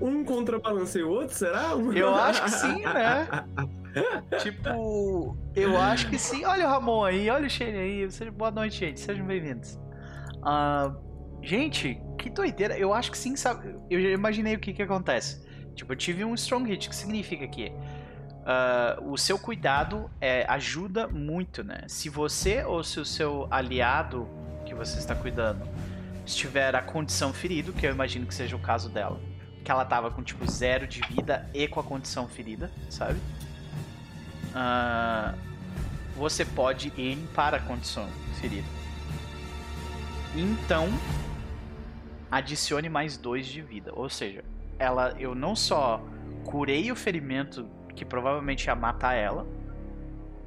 [0.01, 1.73] um contrabalanceia o outro, será?
[1.95, 3.27] Eu acho que sim, né?
[4.39, 6.43] tipo, eu acho que sim.
[6.45, 8.07] Olha o Ramon aí, olha o Shane aí.
[8.31, 8.99] Boa noite, gente.
[8.99, 9.79] Sejam bem-vindos.
[10.39, 10.95] Uh,
[11.43, 12.75] gente, que doideira.
[12.75, 13.75] Eu acho que sim, sabe?
[13.87, 15.45] Eu já imaginei o que que acontece.
[15.75, 17.71] Tipo, eu tive um strong hit, que significa que
[18.43, 21.83] uh, o seu cuidado é, ajuda muito, né?
[21.87, 24.27] Se você ou se o seu aliado
[24.65, 25.67] que você está cuidando
[26.25, 29.19] estiver a condição ferido, que eu imagino que seja o caso dela,
[29.63, 33.19] que ela tava com tipo zero de vida e com a condição ferida, sabe?
[34.53, 35.37] Uh,
[36.15, 38.07] você pode ir para a condição
[38.39, 38.67] ferida.
[40.35, 40.87] Então,
[42.31, 43.91] adicione mais dois de vida.
[43.93, 44.43] Ou seja,
[44.79, 46.01] ela, eu não só
[46.45, 49.47] curei o ferimento que provavelmente ia matar ela,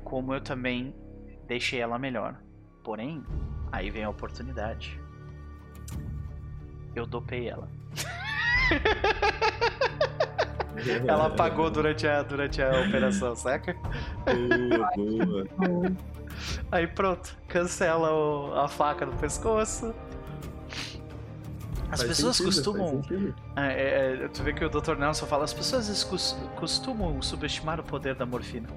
[0.05, 0.95] como eu também
[1.47, 2.37] deixei ela melhor.
[2.83, 3.25] Porém,
[3.73, 5.01] aí vem a oportunidade.
[6.95, 7.69] Eu dopei ela.
[11.07, 13.77] ela apagou durante a, durante a operação, saca?
[14.95, 15.93] Boa, boa.
[16.71, 19.95] Aí pronto, cancela o, a faca no pescoço,
[21.97, 23.03] as faz pessoas sentido, costumam.
[23.57, 24.97] É, é, é, tu vê que o Dr.
[24.97, 26.05] Nelson fala: as pessoas
[26.57, 28.69] costumam subestimar o poder da morfina.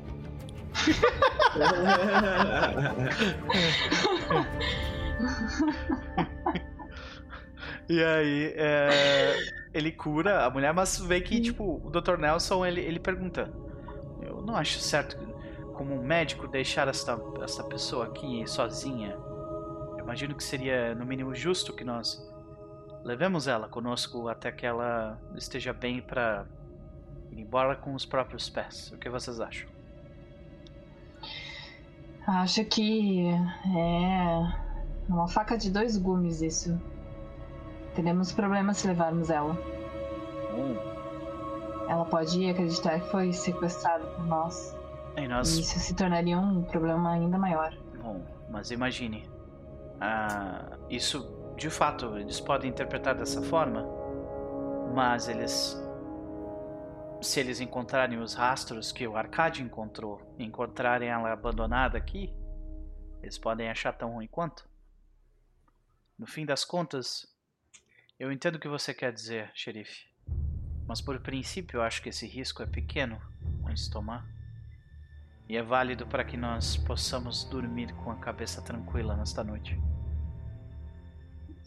[7.90, 9.36] e aí, é,
[9.74, 12.18] ele cura a mulher, mas vê que, tipo, o Dr.
[12.18, 13.52] Nelson ele, ele pergunta:
[14.22, 15.18] Eu não acho certo,
[15.74, 19.18] como um médico, deixar essa, essa pessoa aqui sozinha.
[19.98, 22.29] Eu imagino que seria, no mínimo, justo que nós
[23.04, 26.46] Levemos ela conosco até que ela esteja bem para
[27.32, 28.92] ir embora com os próprios pés.
[28.92, 29.70] O que vocês acham?
[32.28, 33.28] Acho que
[33.76, 34.70] é
[35.08, 36.80] uma faca de dois gumes isso.
[37.96, 39.54] Teremos problemas se levarmos ela.
[40.54, 40.76] Hum.
[41.88, 44.78] Ela pode acreditar que foi sequestrada por nós.
[45.18, 45.58] E, nós...
[45.58, 47.74] e isso se tornaria um problema ainda maior.
[48.02, 49.28] Bom, mas imagine.
[50.00, 53.86] Ah, isso de fato, eles podem interpretar dessa forma,
[54.96, 55.78] mas eles.
[57.22, 62.34] Se eles encontrarem os rastros que o Arcade encontrou encontrarem ela abandonada aqui,
[63.22, 64.68] eles podem achar tão ruim quanto.
[66.18, 67.28] No fim das contas,
[68.18, 70.08] eu entendo o que você quer dizer, xerife.
[70.88, 73.22] Mas por princípio eu acho que esse risco é pequeno
[73.68, 74.26] antes de tomar.
[75.50, 79.78] E é válido para que nós possamos dormir com a cabeça tranquila nesta noite.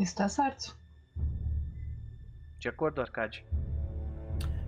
[0.03, 0.76] Está certo.
[2.59, 3.46] De acordo, Arcade?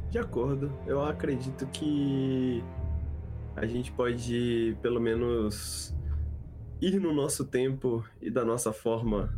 [0.08, 0.72] De acordo.
[0.86, 2.62] Eu acredito que
[3.56, 5.92] a gente pode, pelo menos,
[6.80, 9.36] ir no nosso tempo e da nossa forma,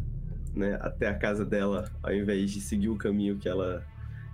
[0.55, 3.83] né, até a casa dela, ao invés de seguir o caminho que ela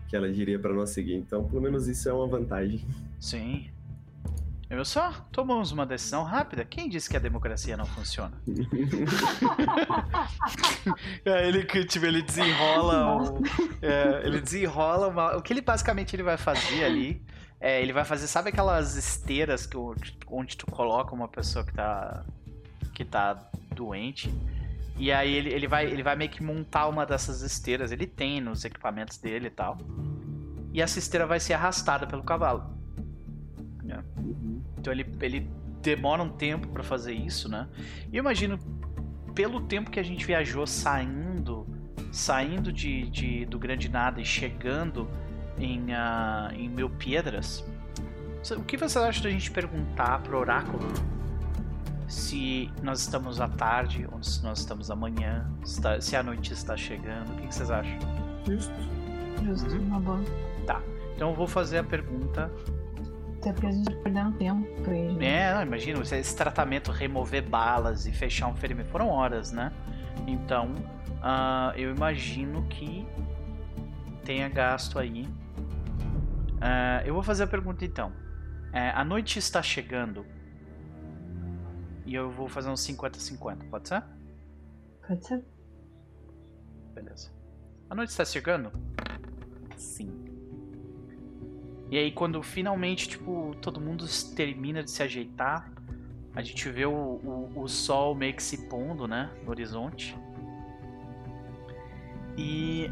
[0.08, 1.14] que ela diria para nós seguir.
[1.14, 2.84] Então, pelo menos isso é uma vantagem.
[3.18, 3.70] Sim.
[4.72, 6.64] Eu só tomamos uma decisão rápida.
[6.64, 8.32] Quem disse que a democracia não funciona?
[11.26, 13.38] é, ele, tipo, ele desenrola.
[13.82, 17.22] É, ele desenrola uma, o que ele basicamente ele vai fazer ali.
[17.60, 19.76] É, ele vai fazer, sabe aquelas esteiras que,
[20.26, 22.24] onde tu coloca uma pessoa que tá.
[22.94, 23.34] que tá
[23.74, 24.34] doente?
[24.96, 27.92] E aí ele, ele, vai, ele vai meio que montar uma dessas esteiras.
[27.92, 29.76] Ele tem nos equipamentos dele e tal.
[30.72, 32.80] E essa esteira vai ser arrastada pelo cavalo.
[34.82, 35.48] Então ele, ele
[35.80, 37.68] demora um tempo para fazer isso, né?
[38.12, 38.58] E eu imagino,
[39.32, 41.64] pelo tempo que a gente viajou saindo,
[42.10, 45.08] saindo de, de do Grande Nada e chegando
[45.56, 47.64] em, uh, em Mil Piedras,
[48.56, 50.88] o que você acha da gente perguntar pro oráculo
[52.08, 55.48] se nós estamos à tarde ou se nós estamos amanhã,
[56.00, 57.32] se a noite está chegando?
[57.34, 57.98] O que, que vocês acham?
[58.44, 58.74] Justo.
[59.44, 59.86] Justo, uhum.
[59.86, 60.20] uma boa.
[60.66, 60.82] Tá.
[61.14, 62.50] Então eu vou fazer a pergunta
[63.42, 65.18] até porque a gente tá perdendo tempo pra ele.
[65.18, 65.26] Né?
[65.26, 69.72] É, não, imagina, esse tratamento, remover balas e fechar um ferimento, foram horas, né?
[70.28, 70.72] Então,
[71.18, 73.04] uh, eu imagino que
[74.24, 75.24] tenha gasto aí.
[75.24, 78.10] Uh, eu vou fazer a pergunta então.
[78.10, 80.24] Uh, a noite está chegando.
[82.06, 84.04] E eu vou fazer uns 50-50, pode ser?
[85.06, 85.44] Pode ser.
[86.94, 87.32] Beleza.
[87.90, 88.70] A noite está chegando?
[89.76, 90.31] Sim.
[91.92, 95.70] E aí quando finalmente, tipo, todo mundo termina de se ajeitar,
[96.34, 100.16] a gente vê o, o, o sol meio que se pondo, né, no horizonte.
[102.34, 102.88] E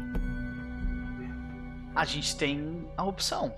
[1.95, 3.51] a gente tem a opção.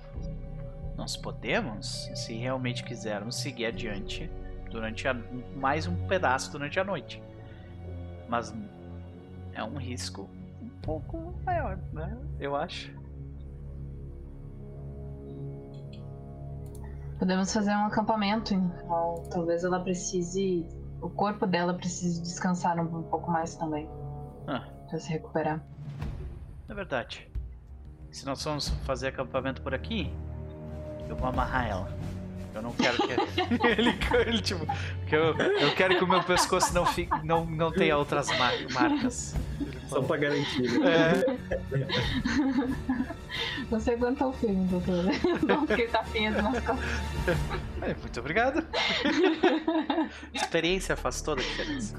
[0.96, 4.32] Nós podemos, se realmente quisermos, seguir adiante
[4.72, 5.14] durante a,
[5.58, 7.22] mais um pedaço durante a noite.
[8.30, 8.56] Mas
[9.52, 10.30] é um risco
[10.62, 12.18] um pouco maior, né?
[12.40, 13.03] Eu acho.
[17.20, 20.68] Podemos fazer um acampamento, então talvez ela precise.
[21.02, 23.90] O corpo dela precise descansar um, um pouco mais também.
[24.48, 24.68] Ah.
[24.90, 25.62] Pra se recuperar.
[26.70, 27.30] É verdade.
[28.12, 30.14] Se nós vamos fazer acampamento por aqui,
[31.10, 31.88] eu vou amarrar ela.
[32.54, 33.12] Eu não quero que
[33.68, 33.98] ele,
[34.28, 34.66] ele tipo,
[35.08, 38.54] que eu, eu quero que o meu pescoço não fique, não, não tenha outras mar
[38.72, 39.36] marcas.
[39.88, 40.80] Só pra garantir.
[40.80, 40.90] Né?
[40.92, 41.26] É.
[43.70, 45.06] Você aguentou o filme, doutor.
[45.46, 46.90] Não porque tapinhas nas costas.
[47.82, 48.66] É, muito obrigado.
[50.34, 51.96] Experiência faz toda a diferença.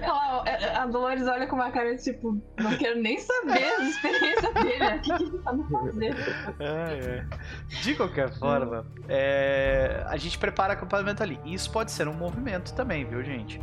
[0.00, 4.52] Ela, é, a Dolores olha com uma cara tipo, não quero nem saber a experiência
[4.52, 6.16] dele, o que, ele tá fazendo.
[6.60, 7.26] É, é.
[7.82, 11.38] De qualquer forma, é, a gente prepara acampamento ali.
[11.44, 13.60] Isso pode ser um movimento também, viu, gente?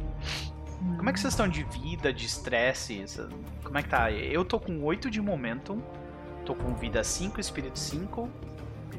[0.98, 3.06] Como é que vocês estão de vida, de estresse?
[3.64, 4.12] Como é que tá?
[4.12, 5.82] Eu tô com 8 de momentum,
[6.46, 8.30] tô com vida 5, espírito 5.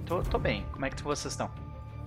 [0.05, 0.67] Tô, tô bem.
[0.73, 1.51] Como é que vocês estão?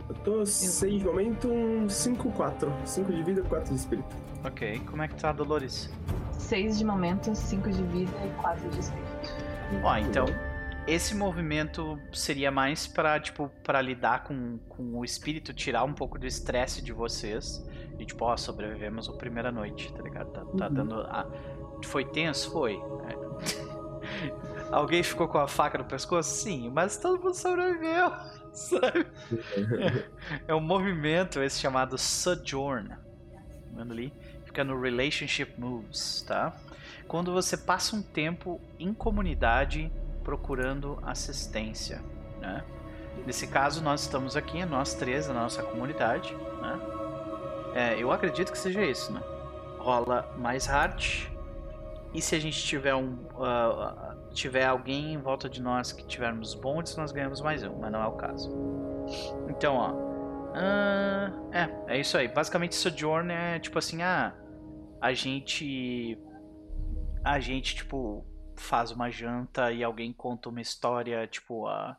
[0.10, 2.74] Eu tô 6 de momentum, 5, 4.
[2.86, 4.16] 5 de vida, 4 de espírito.
[4.44, 4.82] Ok.
[4.86, 5.90] Como é que tá, Dolores?
[6.38, 9.10] 6 de momento, 5 de vida e 4 de espírito.
[9.84, 10.26] Ó, então,
[10.86, 16.20] esse movimento seria mais para tipo para lidar com, com o espírito tirar um pouco
[16.20, 17.66] do estresse de vocês
[17.98, 20.74] e tipo ó sobrevivemos a primeira noite tá ligado tá, tá uhum.
[20.74, 21.26] dando a...
[21.86, 22.74] foi tenso foi
[23.08, 23.16] é.
[24.72, 28.12] alguém ficou com a faca no pescoço sim mas todo mundo sobreviveu
[28.54, 29.06] sabe
[30.48, 32.96] é um movimento esse chamado sojourn
[33.78, 34.14] ali
[34.46, 36.54] fica no relationship moves tá
[37.08, 39.92] quando você passa um tempo em comunidade
[40.24, 42.02] procurando assistência.
[42.40, 42.64] Né?
[43.26, 46.34] Nesse caso, nós estamos aqui, nós três, na nossa comunidade.
[46.34, 46.80] Né?
[47.76, 49.12] É, eu acredito que seja isso.
[49.12, 49.22] Né?
[49.78, 51.28] Rola mais hard.
[52.14, 53.14] E se a gente tiver um.
[53.36, 57.92] Uh, tiver alguém em volta de nós que tivermos bondes, nós ganhamos mais um, mas
[57.92, 58.52] não é o caso.
[59.50, 59.92] Então, ó.
[60.54, 62.28] Uh, é, é isso aí.
[62.28, 64.34] Basicamente, Sojourn é tipo assim, ah.
[65.02, 66.18] A gente.
[67.24, 68.26] A gente, tipo,
[68.56, 71.98] faz uma janta e alguém conta uma história, tipo, a,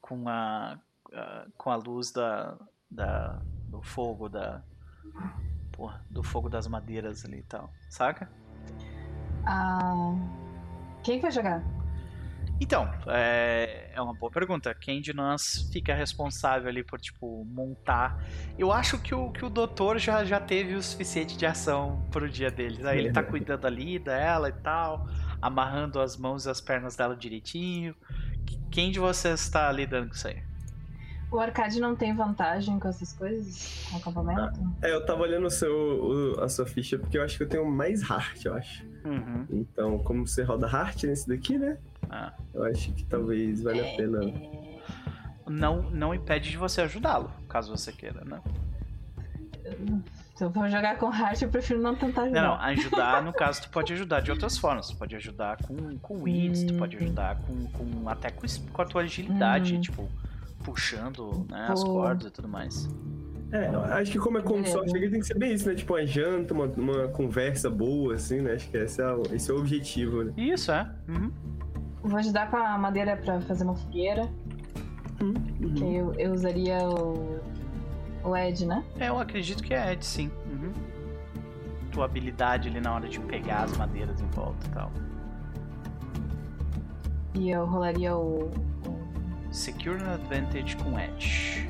[0.00, 0.78] com, a,
[1.12, 2.56] a com a luz da,
[2.90, 4.62] da, do fogo, da,
[5.72, 8.30] porra, do fogo das madeiras ali e tal, saca?
[9.46, 10.14] Ah,
[11.08, 11.64] quem vai jogar?
[12.60, 14.74] Então, é, é uma boa pergunta.
[14.74, 18.22] Quem de nós fica responsável ali por, tipo, montar?
[18.58, 22.28] Eu acho que o, que o doutor já, já teve o suficiente de ação pro
[22.28, 22.84] dia deles.
[22.84, 25.08] Aí ele tá cuidando ali dela e tal
[25.40, 27.94] amarrando as mãos e as pernas dela direitinho.
[28.70, 30.47] Quem de vocês está lidando com isso aí?
[31.30, 33.86] O Arcade não tem vantagem com essas coisas?
[33.92, 34.60] No acampamento?
[34.82, 37.42] Ah, é, eu tava olhando o seu, o, a sua ficha porque eu acho que
[37.42, 38.84] eu tenho mais heart, eu acho.
[39.04, 39.46] Uhum.
[39.50, 41.76] Então, como você roda heart nesse daqui, né?
[42.08, 42.32] Ah.
[42.54, 44.20] Eu acho que talvez valha a pena.
[45.46, 48.40] não, não impede de você ajudá-lo, caso você queira, né?
[50.34, 52.42] Se eu for jogar com Heart, eu prefiro não tentar ajudar.
[52.42, 54.88] Não, não, ajudar, no caso, tu pode ajudar de outras formas.
[54.88, 56.66] Tu pode ajudar com, com weeds, hum.
[56.68, 59.80] tu pode ajudar com, com até com, com a tua agilidade, hum.
[59.80, 60.08] tipo,
[60.70, 62.88] puxando né, as cordas e tudo mais.
[63.50, 65.74] É, acho que como é consórcio aqui tem que ser bem isso, né?
[65.74, 68.52] Tipo, uma janta, uma, uma conversa boa, assim, né?
[68.52, 70.32] Acho que esse é, o, esse é o objetivo, né?
[70.36, 70.90] Isso, é.
[71.08, 71.32] Uhum.
[72.02, 74.28] Vou ajudar com a madeira pra fazer uma fogueira.
[75.20, 75.74] Uhum.
[75.74, 77.40] Que eu, eu usaria o
[78.28, 78.84] o Ed, né?
[78.98, 80.30] É, eu acredito que é Ed, sim.
[80.46, 80.72] Uhum.
[81.90, 84.92] Tua habilidade ali na hora de pegar as madeiras em volta e tal.
[87.34, 88.50] E eu rolaria o.
[89.58, 91.68] Secure an Advantage com Edge.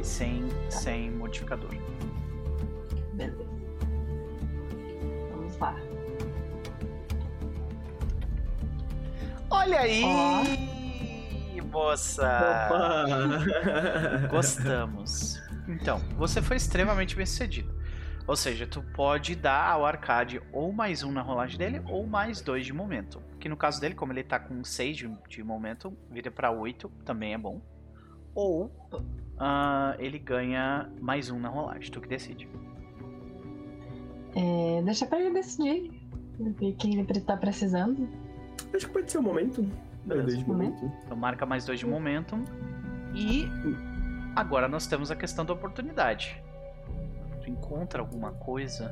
[0.00, 0.70] E sem, tá.
[0.70, 1.70] sem modificador.
[3.12, 3.44] Beleza.
[5.30, 5.76] Vamos lá.
[9.50, 10.02] Olha aí!
[10.02, 10.64] Oh.
[11.70, 12.22] Moça!
[12.22, 13.06] Opa.
[14.30, 15.42] Gostamos.
[15.68, 17.73] Então, você foi extremamente bem sucedido.
[18.26, 22.40] Ou seja, tu pode dar ao arcade ou mais um na rolagem dele, ou mais
[22.40, 23.22] dois de momento.
[23.38, 26.88] Que no caso dele, como ele tá com 6 de, de momento, vira para 8,
[27.04, 27.60] também é bom.
[28.34, 32.48] Ou uh, ele ganha mais um na rolagem, tu que decide.
[34.34, 35.92] É, deixa pra ele decidir.
[36.78, 38.08] Quem ele tá precisando.
[38.74, 39.62] Acho que pode ser o momento.
[40.06, 40.92] Mais dois de momento.
[41.04, 42.36] Então marca mais dois de momento.
[43.14, 43.48] E
[44.34, 46.42] Agora nós temos a questão da oportunidade.
[47.44, 48.90] Tu encontra alguma coisa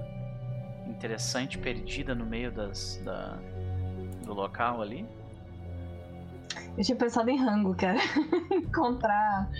[0.86, 3.38] interessante perdida no meio das, da,
[4.26, 5.06] do local ali?
[6.76, 7.98] Eu tinha pensado em rango, cara.
[8.52, 9.50] Encontrar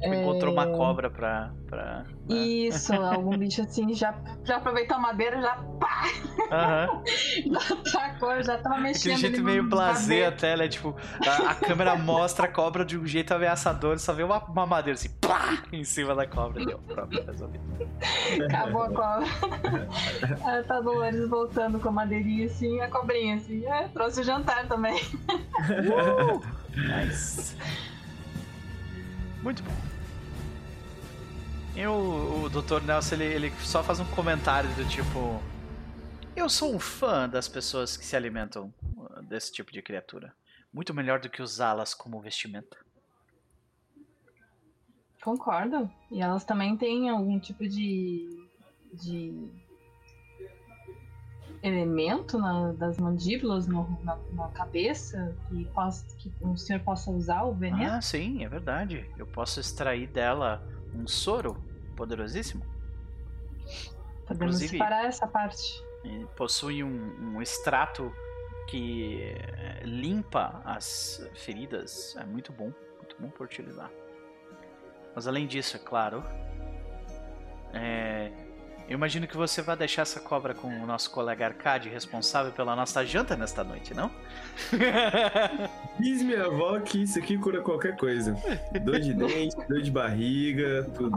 [0.00, 0.76] Tipo, encontrou uma é.
[0.76, 1.50] cobra pra.
[1.66, 2.36] pra né?
[2.36, 6.04] Isso, algum bicho assim, já, já aproveitou a madeira, já pá!
[6.38, 7.82] Uhum.
[7.90, 9.14] Tacou, já tava mexendo.
[9.14, 10.68] Aquele jeito meio blasé até, né?
[10.68, 10.94] Tipo,
[11.26, 14.96] a, a, câmera mostra a cobra de um jeito ameaçador só vê uma, uma madeira
[14.96, 15.64] assim, pá!
[15.72, 16.64] Em cima da cobra.
[16.64, 17.64] Deu, pronto, resolvido.
[18.44, 19.26] Acabou a cobra.
[20.46, 23.66] Aí tá Dolores voltando com a madeirinha assim, a cobrinha assim.
[23.66, 24.94] É, trouxe o jantar também.
[24.94, 26.40] Uh!
[26.76, 27.56] Nice.
[29.42, 29.72] Muito bom.
[31.76, 32.82] E o, o Dr.
[32.84, 35.40] Nelson, ele, ele só faz um comentário do tipo...
[36.34, 40.34] Eu sou um fã das pessoas que se alimentam uh, desse tipo de criatura.
[40.72, 42.76] Muito melhor do que usá-las como vestimenta.
[45.22, 45.90] Concordo.
[46.10, 48.48] E elas também têm algum tipo de.
[48.92, 49.50] de
[51.62, 57.44] elemento na, das mandíbulas no, na, na, cabeça que, possa, que o senhor possa usar
[57.44, 57.92] o veneno?
[57.92, 59.08] Ah, sim, é verdade.
[59.16, 60.62] Eu posso extrair dela
[60.94, 61.56] um soro
[61.96, 62.64] poderosíssimo.
[64.26, 65.82] Podemos Inclusive, parar essa parte.
[66.36, 68.12] Possui um, um extrato
[68.68, 72.14] que eh, limpa as feridas.
[72.16, 73.90] É muito bom, muito bom por utilizar.
[75.14, 76.22] Mas além disso, é claro,
[77.72, 78.30] é,
[78.88, 82.74] eu imagino que você vai deixar essa cobra com o nosso colega Arcade, responsável pela
[82.74, 84.10] nossa janta nesta noite, não?
[86.00, 88.34] Diz minha avó que isso aqui cura qualquer coisa.
[88.82, 91.16] Dor de dente, dor de barriga, tudo.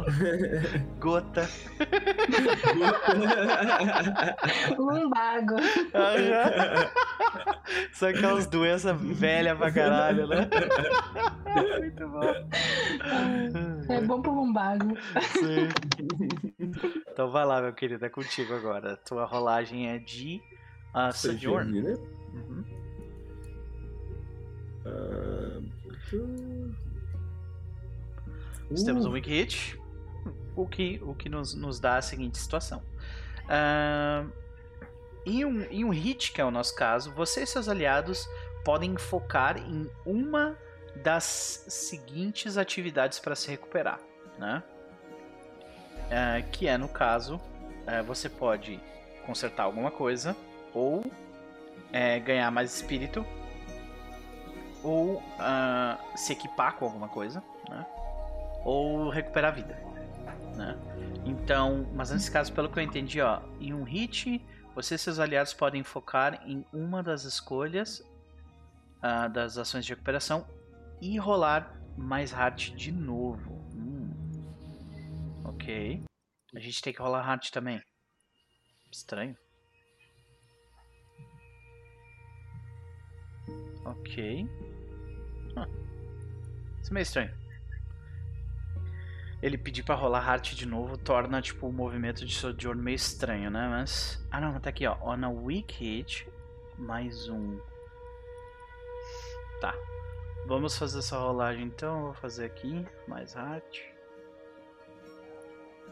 [1.00, 1.48] Gota.
[4.78, 5.56] Lumbago.
[7.92, 10.48] São aquelas doenças velhas pra caralho, né?
[11.78, 12.34] Muito bom.
[13.88, 14.96] É bom pro lumbago.
[15.32, 15.68] Sim.
[17.10, 18.96] Então vai lá, meu querido, é contigo agora.
[18.96, 20.40] Tua rolagem é de
[20.94, 21.82] uh, Sojourn.
[21.82, 21.96] Né?
[22.34, 22.64] Uhum.
[24.86, 25.70] Uh...
[28.70, 29.80] Nós temos um Weak Hit,
[30.54, 32.82] o que, o que nos, nos dá a seguinte situação.
[33.46, 34.30] Uh,
[35.26, 38.28] em, um, em um hit, que é o nosso caso, você e seus aliados
[38.64, 40.56] podem focar em uma
[40.96, 44.00] das seguintes atividades para se recuperar,
[44.38, 44.62] né?
[46.10, 48.80] Uh, que é no caso, uh, você pode
[49.24, 50.36] consertar alguma coisa,
[50.74, 53.24] ou uh, ganhar mais espírito,
[54.82, 55.22] ou
[56.16, 57.86] se equipar com alguma coisa, né?
[58.64, 59.78] ou recuperar a vida.
[60.56, 60.76] Né?
[61.24, 64.42] Então, mas nesse caso, pelo que eu entendi, ó, em um hit,
[64.74, 68.02] você e seus aliados podem focar em uma das escolhas
[69.32, 70.46] das ações de recuperação
[71.00, 73.52] e rolar mais hard de novo.
[73.74, 74.10] Hum.
[75.44, 76.09] Ok.
[76.54, 77.82] A gente tem que rolar hard também.
[78.90, 79.36] Estranho.
[83.84, 84.46] Ok.
[85.56, 85.66] Ah.
[86.80, 87.40] Isso é meio estranho
[89.42, 93.50] ele pedir para rolar Heart de novo torna, tipo, o movimento de Sojourn meio estranho,
[93.50, 93.68] né?
[93.68, 94.22] Mas...
[94.30, 94.96] Ah, não, tá aqui, ó.
[95.00, 96.28] On a weak hit,
[96.78, 97.58] mais um.
[99.60, 99.74] Tá.
[100.46, 102.04] vamos fazer essa rolagem então.
[102.04, 103.82] Vou fazer aqui, mais arte.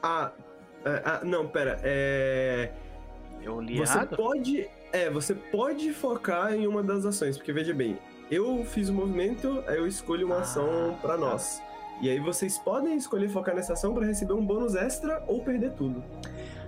[0.02, 0.32] Ah,
[0.84, 1.80] ah, não, pera.
[1.82, 2.70] É.
[3.42, 4.16] Eu li você errado?
[4.16, 4.68] pode.
[4.92, 7.98] É, você pode focar em uma das ações, porque veja bem,
[8.30, 11.18] eu fiz o movimento, aí eu escolho uma ah, ação para tá.
[11.18, 11.62] nós.
[12.00, 15.72] E aí vocês podem escolher focar nessa ação para receber um bônus extra ou perder
[15.72, 16.02] tudo.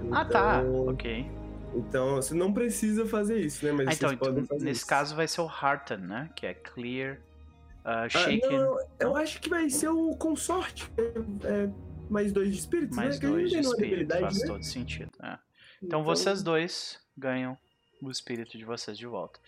[0.00, 0.62] Então, ah, tá.
[0.62, 1.30] Então, ok.
[1.74, 3.72] Então, você não precisa fazer isso, né?
[3.72, 4.86] Mas ah, então, então nesse isso.
[4.86, 6.28] caso vai ser o Hearten, né?
[6.34, 7.18] Que é Clear,
[7.84, 8.40] uh, Shaken.
[8.44, 10.90] Ah, não, eu acho que vai ser o Consorte.
[10.98, 11.70] É, é
[12.10, 13.28] mais dois de espírito, mais né?
[13.28, 14.46] dois de espírito, faz né?
[14.46, 15.10] todo sentido.
[15.22, 15.26] É.
[15.26, 17.56] Então, então, vocês dois ganham
[18.02, 19.38] o espírito de vocês de volta.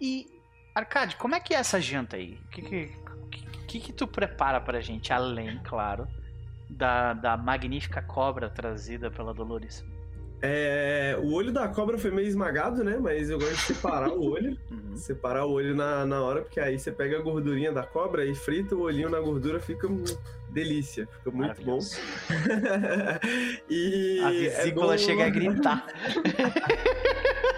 [0.00, 0.26] E,
[0.74, 2.38] Arcade, como é que é essa janta aí?
[2.46, 2.90] O que que,
[3.68, 6.08] que, que tu prepara pra gente, além, claro,
[6.70, 9.84] da, da magnífica cobra trazida pela Dolores?
[10.44, 12.98] É, o olho da cobra foi meio esmagado, né?
[13.00, 14.58] Mas eu gosto de separar o olho.
[14.72, 14.96] Uhum.
[14.96, 18.34] Separar o olho na, na hora, porque aí você pega a gordurinha da cobra e
[18.34, 19.86] frita o olhinho na gordura, fica
[20.48, 21.06] delícia.
[21.18, 21.78] Fica muito bom.
[23.68, 25.04] e a vesícula é bom...
[25.04, 25.86] chega a gritar.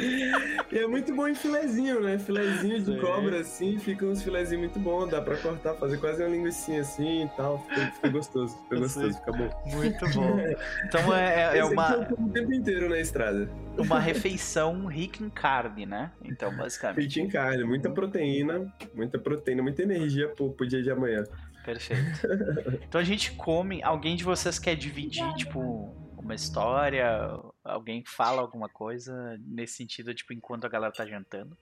[0.00, 2.18] e é muito bom em filezinho, né?
[2.18, 3.00] Filezinho de Sim.
[3.00, 5.10] cobra, assim, fica uns filezinhos muito bons.
[5.10, 7.64] Dá pra cortar, fazer quase uma linguiça assim e tal.
[7.68, 9.62] Fica, fica gostoso, fica gostoso, fica bom.
[9.66, 10.38] Muito bom.
[10.84, 12.08] Então é, é, é uma.
[12.18, 13.48] o tempo inteiro na estrada.
[13.76, 16.10] Uma refeição rica em carne, né?
[16.24, 17.20] Então, basicamente.
[17.20, 21.24] Rica em carne, muita proteína, muita proteína, muita energia pro, pro dia de amanhã.
[21.64, 22.02] Perfeito.
[22.88, 23.82] Então a gente come.
[23.82, 27.06] Alguém de vocês quer dividir, tipo, uma história?
[27.68, 31.56] Alguém fala alguma coisa nesse sentido, tipo, enquanto a galera tá jantando?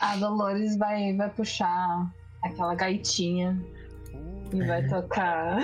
[0.00, 2.10] A Dolores vai, vai puxar
[2.42, 3.58] aquela gaitinha
[4.12, 4.56] uh.
[4.56, 5.58] e vai tocar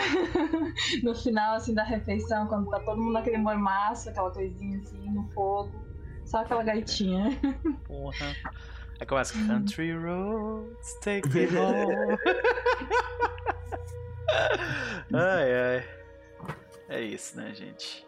[1.03, 5.27] no final, assim, da refeição, quando tá todo mundo naquele mormaço, aquela coisinha assim, no
[5.33, 5.73] fogo.
[6.27, 7.31] Só aquela gaitinha.
[7.87, 8.37] Porra.
[9.01, 12.19] Aí começa Country Roads, take me home.
[15.13, 15.85] ai, ai.
[16.89, 18.07] É isso, né, gente?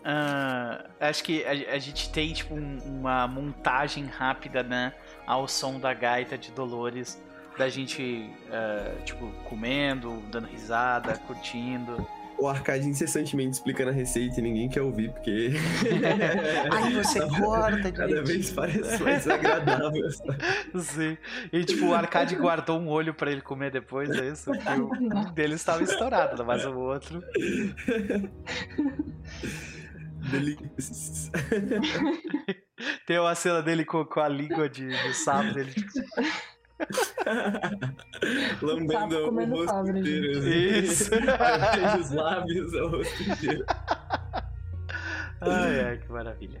[0.00, 4.94] Uh, acho que a, a, gente tem tipo um, uma montagem rápida, né,
[5.26, 7.22] ao som da gaita de Dolores,
[7.58, 12.06] da gente uh, tipo comendo, dando risada, curtindo.
[12.38, 15.50] O Arcade incessantemente explicando a receita e ninguém quer ouvir, porque.
[16.72, 20.08] Aí você corta, Cada vez parece mais agradável.
[20.80, 21.18] Sim.
[21.52, 24.50] E tipo, o Arcade guardou um olho para ele comer depois, é isso?
[24.52, 27.22] Que o dele estava estourado, mas o outro.
[30.28, 31.30] Delícias.
[33.06, 35.74] Tem uma cena dele com, com a língua de, de sapo dele.
[38.62, 40.38] Lambendo o rosto inteiro.
[40.38, 40.50] Assim.
[40.50, 41.10] Isso.
[42.00, 43.64] os lábios, o rosto inteiro.
[45.40, 46.60] Ai, ai, que maravilha.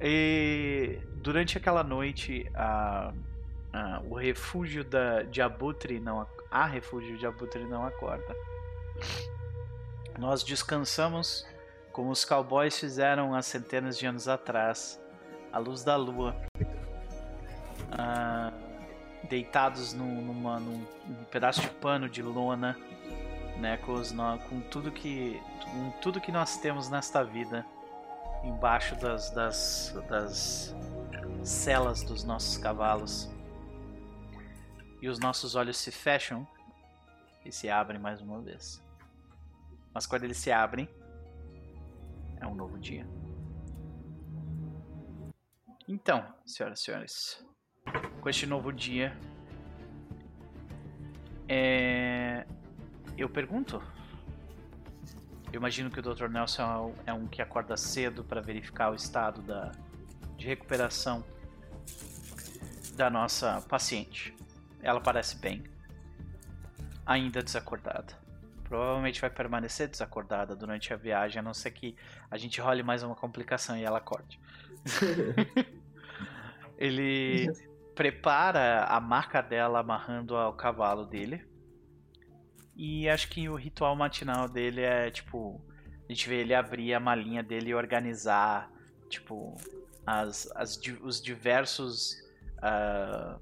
[0.00, 3.12] E durante aquela noite, a,
[3.72, 6.26] a, o refúgio da, de Abutre não.
[6.50, 8.36] A refúgio de Abutre não acorda.
[10.18, 11.46] Nós descansamos
[11.92, 15.00] como os cowboys fizeram há centenas de anos atrás,
[15.52, 16.34] à luz da lua,
[17.90, 18.52] ah,
[19.28, 22.78] deitados num, numa, num, num, pedaço de pano de lona,
[23.58, 24.12] né, com, os,
[24.48, 25.40] com tudo que
[25.72, 27.64] com tudo que nós temos nesta vida
[28.42, 30.74] embaixo das, das, das
[31.44, 33.30] celas dos nossos cavalos.
[35.00, 36.46] E os nossos olhos se fecham
[37.44, 38.82] e se abrem mais uma vez.
[39.94, 40.88] Mas quando eles se abrem,
[42.42, 43.06] é um novo dia.
[45.88, 47.46] Então, senhoras e senhores,
[48.20, 49.16] com este novo dia,
[51.48, 52.46] é...
[53.16, 53.82] eu pergunto.
[55.52, 56.28] Eu imagino que o Dr.
[56.28, 59.72] Nelson é um que acorda cedo para verificar o estado da...
[60.36, 61.24] de recuperação
[62.96, 64.34] da nossa paciente.
[64.80, 65.62] Ela parece bem,
[67.06, 68.21] ainda desacordada
[68.72, 71.94] provavelmente vai permanecer desacordada durante a viagem, a não ser que
[72.30, 74.40] a gente role mais uma complicação e ela acorde.
[76.78, 77.52] ele
[77.94, 81.44] prepara a marca dela amarrando ao cavalo dele.
[82.74, 85.62] E acho que o ritual matinal dele é tipo.
[86.08, 88.72] A gente vê ele abrir a malinha dele e organizar,
[89.10, 89.54] tipo,
[90.06, 92.14] as, as, os diversos.
[92.56, 93.38] Uh,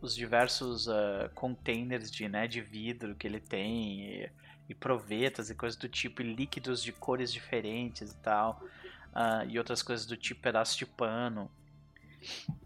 [0.00, 4.26] os diversos uh, containers de, né, de vidro que ele tem.
[4.68, 8.62] E, provetas e coisas do tipo, e líquidos de cores diferentes e tal,
[9.10, 11.50] uh, e outras coisas do tipo pedaço de pano.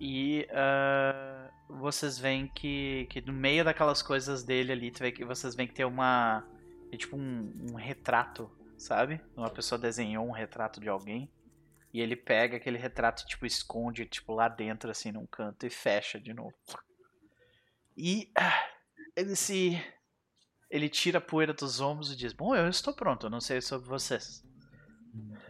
[0.01, 4.93] E uh, vocês veem que, que no meio daquelas coisas dele ali,
[5.27, 6.45] vocês veem que tem uma.
[6.93, 9.20] É tipo um, um retrato, sabe?
[9.37, 11.29] Uma pessoa desenhou um retrato de alguém.
[11.93, 16.20] E ele pega aquele retrato, tipo, esconde, tipo, lá dentro, assim, num canto e fecha
[16.20, 16.55] de novo.
[17.97, 18.69] E ah,
[19.16, 19.83] ele se.
[20.70, 23.61] Ele tira a poeira dos ombros e diz: Bom, eu estou pronto, eu não sei
[23.61, 24.45] sobre vocês.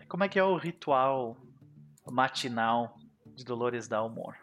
[0.09, 1.37] Como é que é o ritual
[2.07, 2.97] matinal
[3.27, 4.35] de Dolores Dalmor?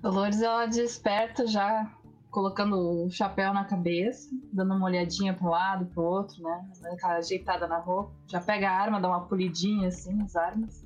[0.00, 1.94] Dolores ela desperta já
[2.30, 6.70] colocando o chapéu na cabeça, dando uma olhadinha para um lado, para o outro, né?
[6.80, 8.12] Dando aquela ajeitada na roupa.
[8.26, 10.84] Já pega a arma, dá uma polidinha assim, as armas.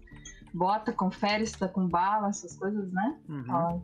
[0.52, 3.18] Bota, confere se tá com bala, essas coisas, né?
[3.28, 3.82] Uhum.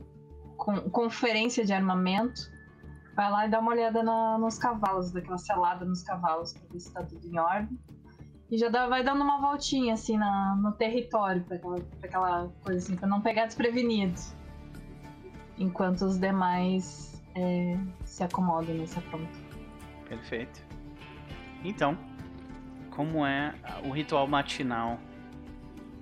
[0.56, 2.40] com, conferência de armamento.
[3.20, 6.80] Vai lá e dá uma olhada na, nos cavalos, daquela selada nos cavalos, pra ver
[6.80, 7.78] se tá tudo em ordem.
[8.50, 12.48] E já dá, vai dando uma voltinha, assim, na, no território, pra aquela, pra aquela
[12.64, 14.18] coisa assim, pra não pegar desprevenido.
[15.58, 17.76] Enquanto os demais é,
[18.06, 19.38] se acomodam nesse apronto.
[20.08, 20.64] Perfeito.
[21.62, 21.98] Então,
[22.88, 24.98] como é o ritual matinal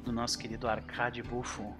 [0.05, 1.75] do nosso querido Arcade Bufo?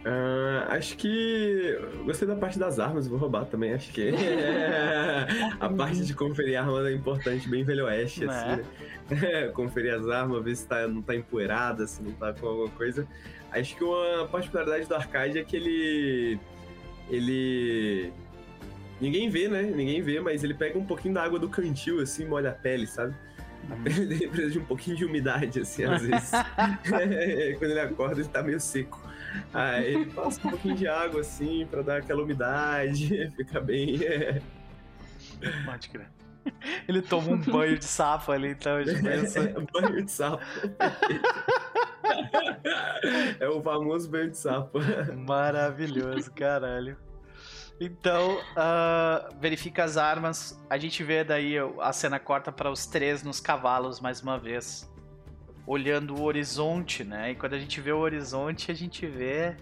[0.00, 1.78] Uh, acho que.
[2.04, 3.74] Gostei da parte das armas, vou roubar também.
[3.74, 4.10] Acho que.
[5.60, 8.62] a parte de conferir armas é importante, bem velho oeste, não assim,
[9.10, 9.14] é?
[9.14, 9.48] né?
[9.52, 13.06] conferir as armas, ver se tá, não tá empoeirada, se não tá com alguma coisa.
[13.52, 16.40] Acho que uma particularidade do arcade é que ele.
[17.10, 18.12] Ele.
[19.00, 19.62] Ninguém vê, né?
[19.62, 22.86] Ninguém vê, mas ele pega um pouquinho da água do cantil, assim, molha a pele,
[22.86, 23.14] sabe?
[23.70, 26.30] A pele dele precisa de um pouquinho de umidade, assim, às vezes.
[27.58, 29.09] Quando ele acorda, ele tá meio seco.
[29.52, 34.02] Aí ele passa um pouquinho de água, assim, pra dar aquela umidade, fica bem.
[34.04, 34.40] É...
[35.64, 36.08] Pode crer.
[36.88, 39.54] Ele toma um banho de sapo ali, então, de pensa.
[39.72, 40.42] banho de sapo.
[43.38, 44.78] é o famoso banho de sapo.
[45.26, 46.96] Maravilhoso, caralho.
[47.80, 50.60] Então, uh, verifica as armas.
[50.68, 54.89] A gente vê daí a cena corta para os três nos cavalos mais uma vez.
[55.72, 57.30] Olhando o horizonte, né?
[57.30, 59.56] E quando a gente vê o horizonte, a gente vê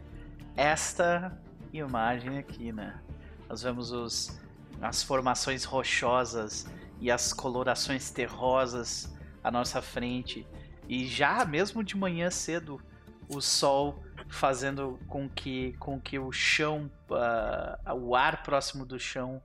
[0.56, 1.38] esta
[1.70, 2.98] imagem aqui, né?
[3.46, 4.40] Nós vemos os,
[4.80, 6.66] as formações rochosas
[6.98, 9.14] e as colorações terrosas
[9.44, 10.46] à nossa frente.
[10.88, 12.80] E já mesmo de manhã cedo,
[13.28, 19.42] o sol fazendo com que, com que o chão, uh, o ar próximo do chão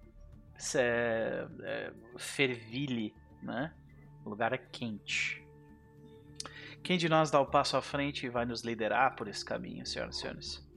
[0.57, 3.73] se, uh, fervilhe, né?
[4.23, 5.42] O lugar é quente.
[6.83, 9.85] Quem de nós dá o passo à frente e vai nos liderar por esse caminho,
[9.85, 10.73] senhoras e senhores?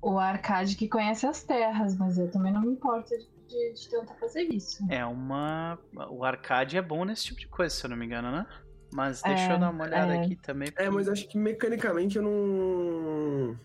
[0.00, 4.14] O Arcade que conhece as terras, mas eu também não me importo de, de tentar
[4.14, 4.86] fazer isso.
[4.88, 5.78] É uma.
[6.08, 8.46] O Arcade é bom nesse tipo de coisa, se eu não me engano, né?
[8.92, 10.20] Mas deixa é, eu dar uma olhada é.
[10.20, 10.70] aqui também.
[10.70, 10.82] Porque...
[10.82, 13.58] É, mas acho que mecanicamente eu não.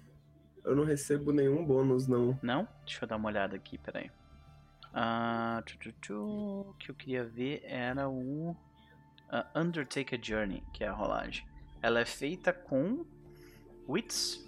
[0.66, 2.38] Eu não recebo nenhum bônus, não.
[2.42, 2.68] Não?
[2.84, 4.10] Deixa eu dar uma olhada aqui, peraí.
[4.96, 5.60] Uh,
[6.14, 11.46] o que eu queria ver era o uh, Undertaker Journey, que é a rolagem.
[11.82, 13.06] Ela é feita com
[13.90, 14.48] Wits.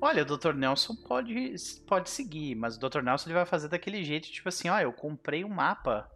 [0.00, 0.54] Olha, o Dr.
[0.54, 1.56] Nelson pode,
[1.86, 3.02] pode seguir, mas o Dr.
[3.02, 6.08] Nelson ele vai fazer daquele jeito, tipo assim, ó, eu comprei um mapa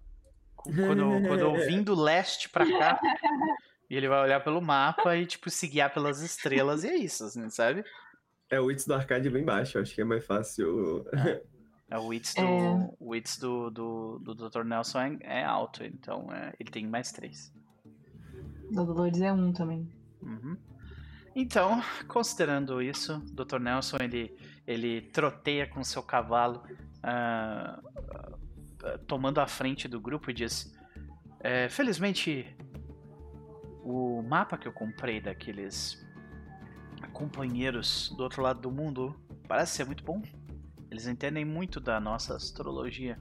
[0.57, 3.01] quando, quando eu vim do leste pra cá.
[3.91, 7.23] E ele vai olhar pelo mapa e, tipo, se guiar pelas estrelas e é isso,
[7.23, 7.85] assim, sabe?
[8.49, 11.07] É o Wits do arcade bem baixo, acho que é mais fácil.
[11.13, 11.43] É,
[11.91, 12.91] é o Wits do, é...
[12.99, 14.65] O Wits do, do, do Dr.
[14.65, 17.53] Nelson é, é alto, então é, ele tem mais três.
[18.71, 19.89] Do Dolores é um também.
[20.23, 20.57] Uhum.
[21.37, 23.59] Então, considerando isso, Dr.
[23.59, 24.37] Nelson ele,
[24.67, 26.63] ele troteia com seu cavalo,
[27.03, 27.87] uh,
[28.87, 30.75] uh, tomando a frente do grupo e diz:
[31.41, 32.57] é, Felizmente
[33.83, 36.03] o mapa que eu comprei daqueles
[37.13, 39.15] companheiros do outro lado do mundo
[39.47, 40.23] parece ser muito bom.
[40.95, 43.19] Eles entendem muito da nossa astrologia.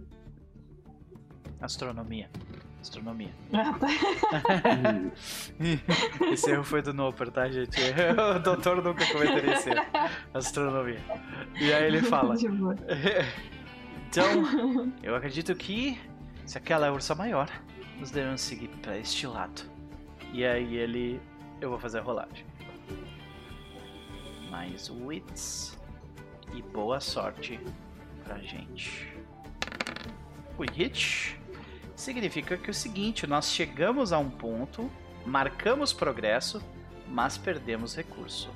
[1.60, 2.30] Astronomia.
[2.80, 3.34] Astronomia.
[6.32, 7.76] esse erro foi do Noper, tá, gente?
[8.38, 9.86] O doutor nunca cometeria esse erro.
[10.36, 11.00] Astronomia.
[11.60, 12.36] E aí ele fala.
[14.08, 16.00] então, eu acredito que
[16.46, 17.50] se aquela é a ursa maior,
[17.98, 19.64] nós devemos seguir para este lado.
[20.32, 21.20] E aí ele.
[21.60, 22.46] Eu vou fazer a rolagem.
[24.52, 25.82] Mais wits.
[26.54, 27.60] E boa sorte
[28.24, 29.12] pra gente.
[30.58, 31.40] O hit
[31.96, 34.90] significa que é o seguinte: nós chegamos a um ponto,
[35.26, 36.64] marcamos progresso,
[37.08, 38.52] mas perdemos recurso.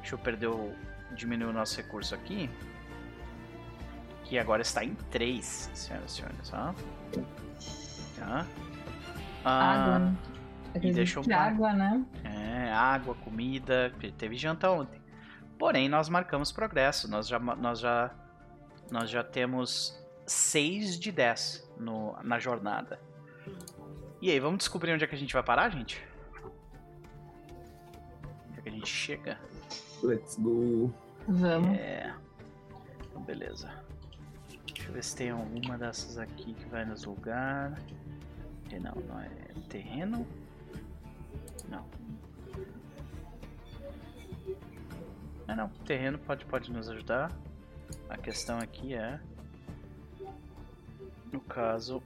[0.00, 0.74] Deixa eu perder o.
[1.14, 2.50] diminuir o nosso recurso aqui.
[4.24, 6.52] Que agora está em 3, senhoras e senhores.
[6.52, 6.74] Ó.
[8.18, 8.46] Tá.
[9.44, 10.14] Ah, água.
[10.82, 12.04] E deixou de água, né?
[12.24, 13.92] É, água, comida.
[14.18, 14.97] Teve janta ontem.
[15.58, 17.10] Porém, nós marcamos progresso.
[17.10, 18.14] Nós já, nós já,
[18.90, 23.00] nós já temos 6 de 10 no, na jornada.
[24.20, 26.02] E aí, vamos descobrir onde é que a gente vai parar, gente?
[28.48, 29.38] Onde é que a gente chega?
[30.02, 30.92] Let's go.
[31.26, 31.76] Vamos.
[31.76, 32.14] É.
[33.00, 33.70] Então, beleza.
[34.66, 37.78] Deixa eu ver se tem alguma dessas aqui que vai nos lugar.
[38.80, 39.28] Não, não é
[39.68, 40.26] terreno.
[41.68, 41.84] Não.
[45.48, 47.32] Ah não, terreno pode, pode nos ajudar.
[48.08, 49.18] A questão aqui é.
[51.32, 52.02] No caso.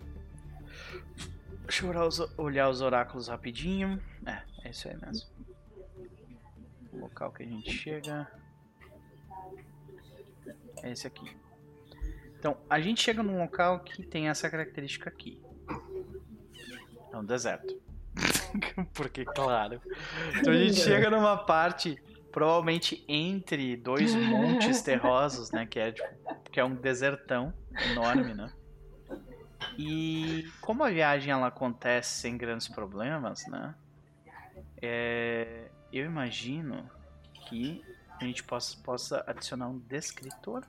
[1.62, 4.01] Deixa eu olhar os, olhar os oráculos rapidinho.
[4.24, 5.28] É, é isso aí mesmo.
[6.93, 8.31] O local que a gente chega.
[10.82, 11.36] É esse aqui.
[12.39, 15.40] Então, a gente chega num local que tem essa característica aqui.
[17.12, 17.81] É um deserto.
[18.94, 19.81] Porque, claro.
[20.36, 22.02] Então a gente chega numa parte,
[22.32, 25.66] provavelmente entre dois montes terrosos, né?
[25.66, 26.09] Que é, tipo,
[26.50, 27.52] que é um desertão
[27.92, 28.50] enorme, né?
[29.78, 33.74] E como a viagem ela acontece sem grandes problemas, né?
[34.80, 36.90] É, eu imagino
[37.46, 37.84] que
[38.20, 40.64] a gente possa, possa adicionar um descritor.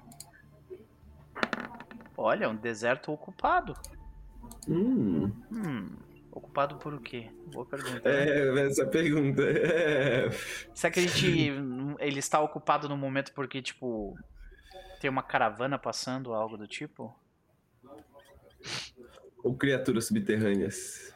[2.15, 3.76] Olha, um deserto ocupado.
[4.68, 5.31] Hum.
[6.54, 7.32] Ocupado por o quê?
[7.52, 8.08] Boa pergunta.
[8.08, 8.68] É, né?
[8.68, 9.42] essa pergunta.
[9.42, 10.30] É.
[10.76, 11.52] Será que a gente.
[12.00, 14.16] Ele está ocupado no momento porque, tipo.
[15.02, 17.14] Tem uma caravana passando, algo do tipo?
[19.44, 21.12] Ou criaturas subterrâneas.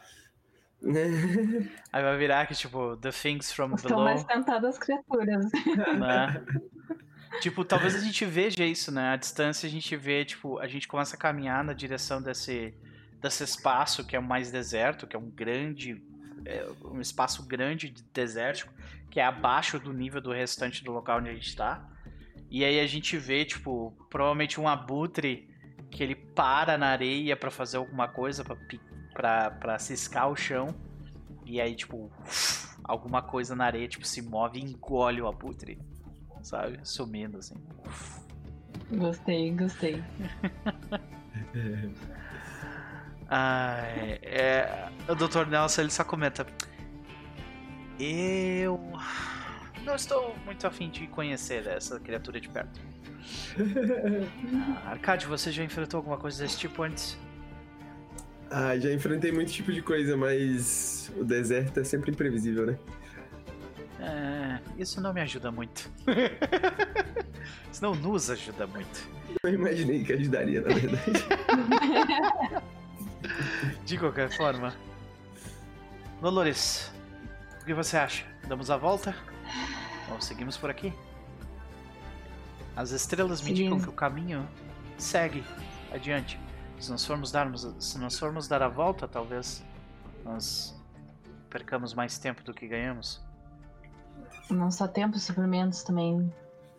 [1.92, 4.04] Aí vai virar que, tipo, The Things from Estão Below.
[4.04, 5.46] mais tentadas criaturas.
[5.98, 6.44] Né?
[7.40, 9.10] tipo, talvez a gente veja isso, né?
[9.10, 12.74] À distância a gente vê, tipo, a gente começa a caminhar na direção desse,
[13.20, 16.02] desse espaço que é o mais deserto, que é um grande.
[16.44, 18.72] É, um espaço grande de desértico,
[19.10, 21.86] que é abaixo do nível do restante do local onde a gente está.
[22.50, 25.48] E aí a gente vê, tipo, provavelmente um abutre
[25.90, 28.44] que ele para na areia para fazer alguma coisa,
[29.14, 30.74] para ciscar o chão.
[31.44, 32.10] E aí, tipo,
[32.84, 35.78] alguma coisa na areia, tipo, se move e engole o abutre.
[36.42, 36.78] Sabe?
[36.84, 37.56] Sumindo, assim.
[38.90, 40.02] Gostei, gostei.
[43.28, 43.82] ah,
[44.22, 45.46] é, o Dr.
[45.48, 46.46] Nelson ele só comenta.
[47.98, 48.80] Eu
[49.84, 52.80] não estou muito afim de conhecer essa criatura de perto.
[54.84, 57.18] ah, Arcade, você já enfrentou alguma coisa desse tipo antes?
[58.50, 62.78] Ah, já enfrentei muito tipo de coisa, mas o deserto é sempre imprevisível, né?
[64.00, 65.90] É, isso não me ajuda muito.
[67.70, 69.06] isso não nos ajuda muito.
[69.42, 71.24] Eu imaginei que ajudaria, na verdade.
[73.84, 74.74] de qualquer forma.
[76.20, 76.92] Dolores,
[77.60, 78.24] o que você acha?
[78.46, 79.14] Damos a volta?
[80.10, 80.92] Ou seguimos por aqui?
[82.74, 84.48] As estrelas me indicam que o caminho
[84.96, 85.44] segue
[85.92, 86.38] adiante.
[86.78, 89.64] Se nós formos darmos, se nós formos dar a volta, talvez
[90.24, 90.76] nós
[91.50, 93.20] percamos mais tempo do que ganhamos.
[94.50, 96.32] Não só tempo, suprimentos também.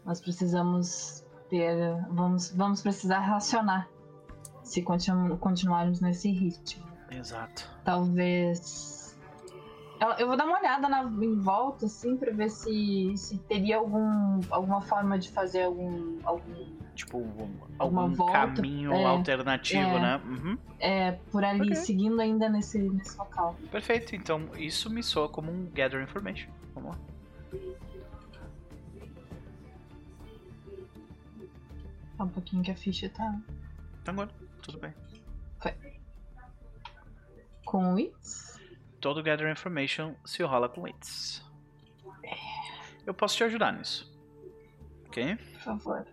[0.06, 1.76] Nós precisamos ter,
[2.10, 3.88] vamos, vamos precisar racionar
[4.70, 6.86] se continu, continuarmos nesse ritmo.
[7.12, 7.70] Exato.
[7.84, 9.00] Talvez
[10.18, 14.40] eu vou dar uma olhada na, em volta, assim, pra ver se, se teria algum,
[14.50, 16.20] alguma forma de fazer algum.
[16.24, 20.22] algum tipo, um, algum volta, caminho é, alternativo, é, né?
[20.26, 20.58] Uhum.
[20.80, 21.76] É, por ali, okay.
[21.76, 23.58] seguindo ainda nesse, nesse local.
[23.72, 26.50] Perfeito, então isso me soa como um Gather Information.
[26.74, 27.00] Vamos lá.
[32.16, 33.38] Só um pouquinho que a ficha tá.
[34.04, 34.30] Tá agora,
[34.72, 34.94] tudo bem.
[35.60, 35.74] Foi.
[37.66, 38.50] Com o It's?
[39.00, 41.44] todo Gather Information se rola com Wits.
[43.06, 44.10] Eu posso te ajudar nisso.
[45.08, 45.36] Ok?
[45.36, 46.08] Por favor.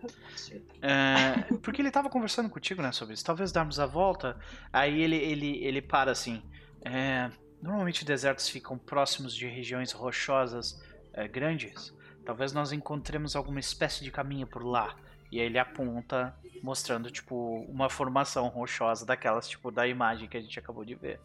[0.81, 3.23] É, porque ele estava conversando contigo, né, sobre isso.
[3.23, 4.39] Talvez darmos a volta.
[4.73, 6.41] Aí ele, ele, ele para assim.
[6.83, 7.29] É,
[7.61, 10.81] normalmente desertos ficam próximos de regiões rochosas
[11.13, 11.95] é, grandes.
[12.25, 14.95] Talvez nós encontremos alguma espécie de caminho por lá.
[15.31, 16.33] E ele aponta,
[16.63, 21.19] mostrando, tipo, uma formação rochosa daquelas, tipo, da imagem que a gente acabou de ver.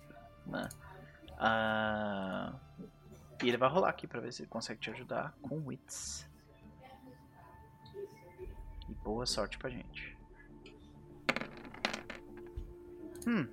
[0.47, 0.69] Né?
[1.33, 2.59] Uh,
[3.43, 6.29] e ele vai rolar aqui pra ver se ele consegue te ajudar com Wits.
[8.89, 10.17] E boa sorte pra gente.
[13.27, 13.47] Hum.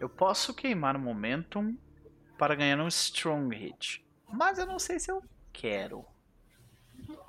[0.00, 1.76] Eu posso queimar o Momentum
[2.36, 4.04] para ganhar um Strong Hit.
[4.32, 5.22] Mas eu não sei se eu
[5.52, 6.04] quero.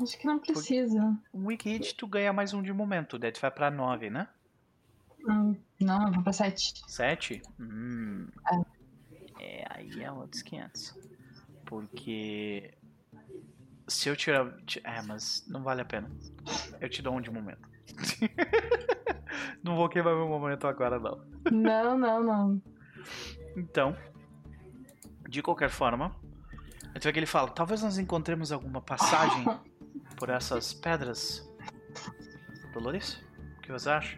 [0.02, 1.02] Acho que não precisa.
[1.34, 3.18] Um Weak Hit tu ganha mais um de momento.
[3.18, 4.28] Daí tu vai pra 9, né?
[5.28, 6.84] Hum, não, eu vou pra 7.
[6.88, 7.42] 7?
[7.60, 8.28] Hum.
[8.52, 8.74] É.
[9.40, 10.96] É, aí é outros 500.
[11.66, 12.74] Porque
[13.88, 14.54] se eu tirar.
[14.84, 16.10] É, mas não vale a pena.
[16.80, 17.68] Eu te dou um de momento.
[19.64, 21.22] não vou queimar meu momento agora, não.
[21.52, 22.62] Não, não, não.
[23.56, 23.96] Então,
[25.28, 26.16] de qualquer forma,
[26.84, 29.44] a gente vê que ele fala: talvez nós encontremos alguma passagem
[30.24, 31.46] por essas pedras?
[32.72, 33.22] Dolores?
[33.58, 34.18] O que você acha?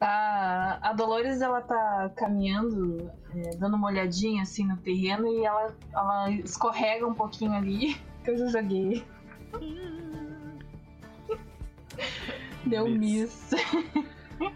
[0.00, 5.76] A, a Dolores ela tá caminhando, é, dando uma olhadinha assim no terreno e ela,
[5.92, 9.04] ela escorrega um pouquinho ali, que eu já joguei.
[12.64, 13.50] Deu miss.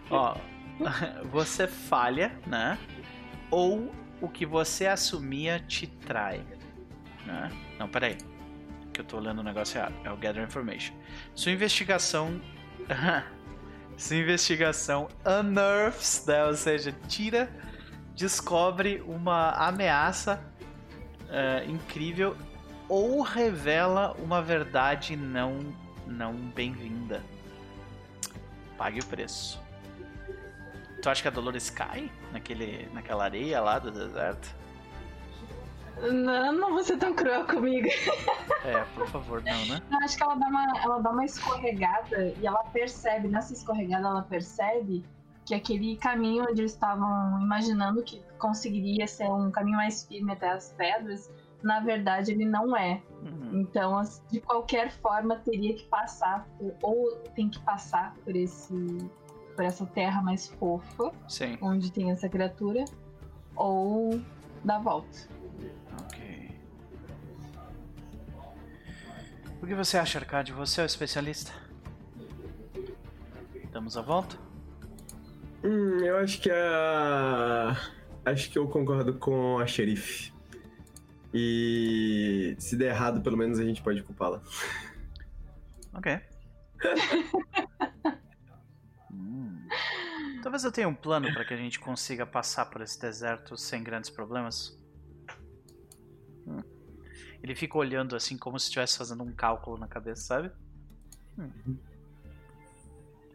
[0.09, 0.35] Ó,
[1.31, 2.79] você falha, né?
[3.51, 6.43] Ou o que você assumia te trai.
[7.23, 7.51] Né?
[7.77, 8.17] Não, peraí.
[8.93, 9.95] Que eu tô olhando o negócio errado.
[10.03, 10.93] É o Gather Information.
[11.35, 12.39] Sua investigação.
[13.97, 16.45] Sua investigação unearths, né?
[16.45, 17.47] ou seja, tira,
[18.15, 20.43] descobre uma ameaça
[21.23, 22.35] uh, incrível
[22.89, 25.59] ou revela uma verdade não,
[26.07, 27.23] não bem-vinda.
[28.77, 29.61] Pague o preço.
[31.01, 34.55] Tu acha que a Dolores cai naquele, naquela areia lá do deserto?
[36.01, 37.87] Não, não vou ser tão cruel comigo.
[38.65, 39.81] É, por favor, não, né?
[39.91, 44.07] Eu acho que ela dá, uma, ela dá uma escorregada e ela percebe, nessa escorregada
[44.07, 45.03] ela percebe
[45.45, 50.49] que aquele caminho onde eles estavam imaginando que conseguiria ser um caminho mais firme até
[50.49, 51.29] as pedras,
[51.61, 53.01] na verdade ele não é.
[53.21, 53.61] Uhum.
[53.61, 54.01] Então,
[54.31, 58.73] de qualquer forma, teria que passar, por, ou tem que passar por esse
[59.55, 61.57] por essa terra mais fofa, Sim.
[61.61, 62.85] onde tem essa criatura,
[63.55, 64.19] ou
[64.63, 65.27] dar volta.
[66.01, 66.51] Ok.
[69.61, 70.51] O que você acha, Arcade?
[70.51, 71.51] Você é o especialista?
[73.71, 74.37] Damos a volta?
[75.63, 77.75] Hum, eu acho que a.
[78.25, 80.33] Acho que eu concordo com a xerife.
[81.33, 84.41] E se der errado, pelo menos a gente pode culpá-la.
[85.93, 86.21] Ok.
[90.43, 93.81] Talvez eu tenha um plano para que a gente consiga passar por esse deserto sem
[93.81, 94.77] grandes problemas.
[97.43, 100.51] Ele fica olhando assim como se estivesse fazendo um cálculo na cabeça, sabe?
[101.37, 101.77] Hum.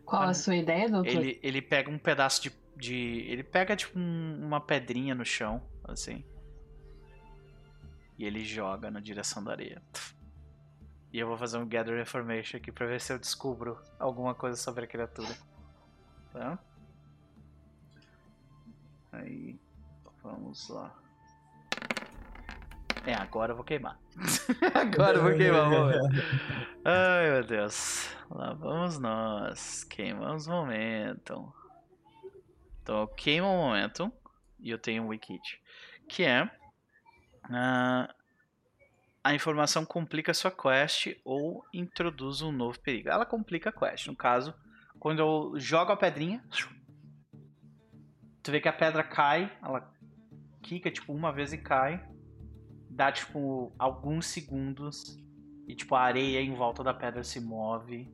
[0.06, 1.10] Qual a sua ideia, doutor?
[1.10, 2.52] Ele, ele pega um pedaço de.
[2.74, 2.96] de
[3.28, 6.24] ele pega tipo um, uma pedrinha no chão, assim.
[8.18, 9.82] E ele joga na direção da areia.
[11.12, 14.56] E eu vou fazer um Gather Information aqui pra ver se eu descubro alguma coisa
[14.56, 15.36] sobre a criatura.
[16.32, 16.58] Tá?
[19.12, 19.58] Aí,
[20.22, 20.94] vamos lá.
[23.06, 23.98] É, agora eu vou queimar.
[24.74, 26.24] agora eu vou queimar, vamos ver.
[26.84, 28.14] Ai, meu Deus.
[28.30, 29.84] Lá vamos nós.
[29.84, 31.52] Queimamos o momento.
[32.82, 34.12] Então, eu queimo o momento
[34.60, 35.60] e eu tenho um wikit.
[36.08, 36.44] Que é...
[37.44, 38.12] Uh,
[39.24, 43.08] a informação complica sua quest ou introduz um novo perigo.
[43.08, 44.06] Ela complica a quest.
[44.06, 44.54] No caso,
[44.98, 46.42] quando eu jogo a pedrinha,
[48.48, 49.94] Tu vê que a pedra cai, ela
[50.62, 52.02] quica tipo uma vez e cai.
[52.98, 55.16] Dá tipo alguns segundos
[55.68, 58.12] e tipo a areia em volta da pedra se move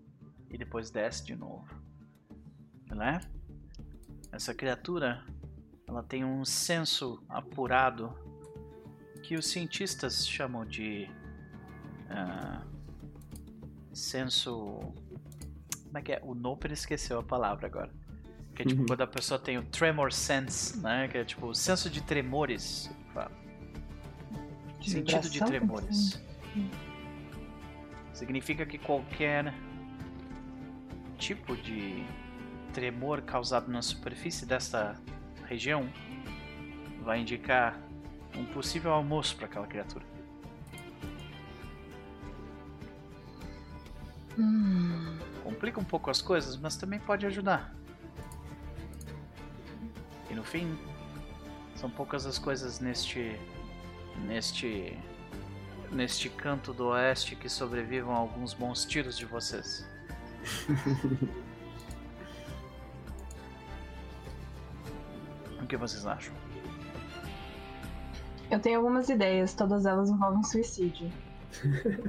[0.50, 1.66] e depois desce de novo.
[2.90, 3.18] Né?
[4.30, 5.24] Essa criatura,
[5.88, 8.14] ela tem um senso apurado
[9.22, 11.08] que os cientistas chamam de
[12.10, 12.62] uh,
[13.96, 14.92] senso
[15.86, 16.20] como é que é?
[16.22, 17.90] O Noper esqueceu a palavra agora.
[18.54, 18.86] Que é tipo uhum.
[18.86, 21.08] quando a pessoa tem o tremor sense, né?
[21.08, 22.90] Que é tipo o senso de tremores.
[24.84, 26.22] Sentido de tremores.
[28.12, 29.52] Significa que qualquer
[31.18, 32.04] tipo de
[32.72, 35.00] tremor causado na superfície desta
[35.46, 35.88] região
[37.02, 37.78] vai indicar
[38.36, 40.04] um possível almoço para aquela criatura.
[44.38, 45.18] Hum.
[45.42, 47.74] Complica um pouco as coisas, mas também pode ajudar.
[50.30, 50.76] E no fim,
[51.76, 53.38] são poucas as coisas neste
[54.26, 54.98] neste
[55.90, 59.88] neste canto do oeste que sobrevivam a alguns bons tiros de vocês.
[65.62, 66.34] o que vocês acham?
[68.50, 71.08] Eu tenho algumas ideias, todas elas envolvem suicídio.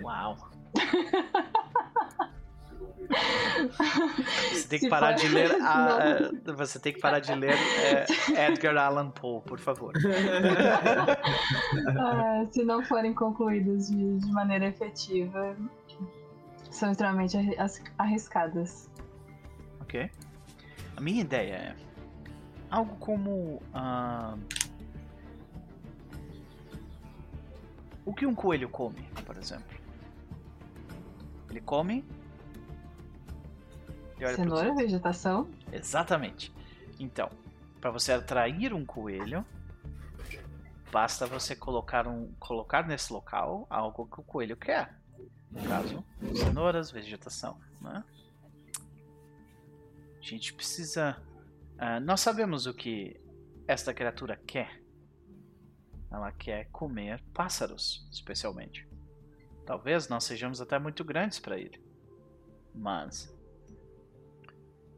[0.02, 0.50] Uau!
[4.52, 5.52] Você tem que parar de ler.
[5.62, 8.06] A, você tem que parar de ler é,
[8.48, 9.94] Edgar Allan Poe, por favor.
[12.00, 15.56] Ah, se não forem concluídas de, de, maneira efetiva,
[16.70, 17.38] são extremamente
[17.98, 18.90] arriscadas.
[19.82, 20.10] Ok.
[20.98, 21.76] A minha ideia é
[22.70, 23.62] algo como.
[23.74, 24.40] Uh,
[28.06, 29.76] o que um coelho come, por exemplo?
[31.50, 32.06] Ele come
[34.36, 35.50] Cenoura, vegetação?
[35.72, 36.54] Exatamente.
[37.00, 37.30] Então,
[37.82, 39.46] para você atrair um coelho,
[40.92, 44.98] basta você colocar um colocar nesse local algo que o coelho quer.
[45.52, 46.04] No caso,
[46.36, 48.04] cenouras, vegetação, né?
[50.18, 51.22] A gente precisa...
[51.76, 53.20] Uh, nós sabemos o que
[53.68, 54.82] esta criatura quer.
[56.12, 58.88] Ela quer comer pássaros, especialmente.
[59.66, 61.84] Talvez nós sejamos até muito grandes para ele.
[62.74, 63.35] Mas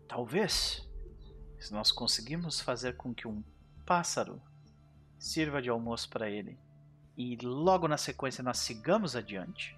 [0.08, 0.88] talvez
[1.60, 3.44] se nós conseguirmos fazer com que um
[3.86, 4.42] pássaro
[5.20, 6.58] sirva de almoço para ele
[7.18, 9.78] e logo na sequência nós sigamos adiante,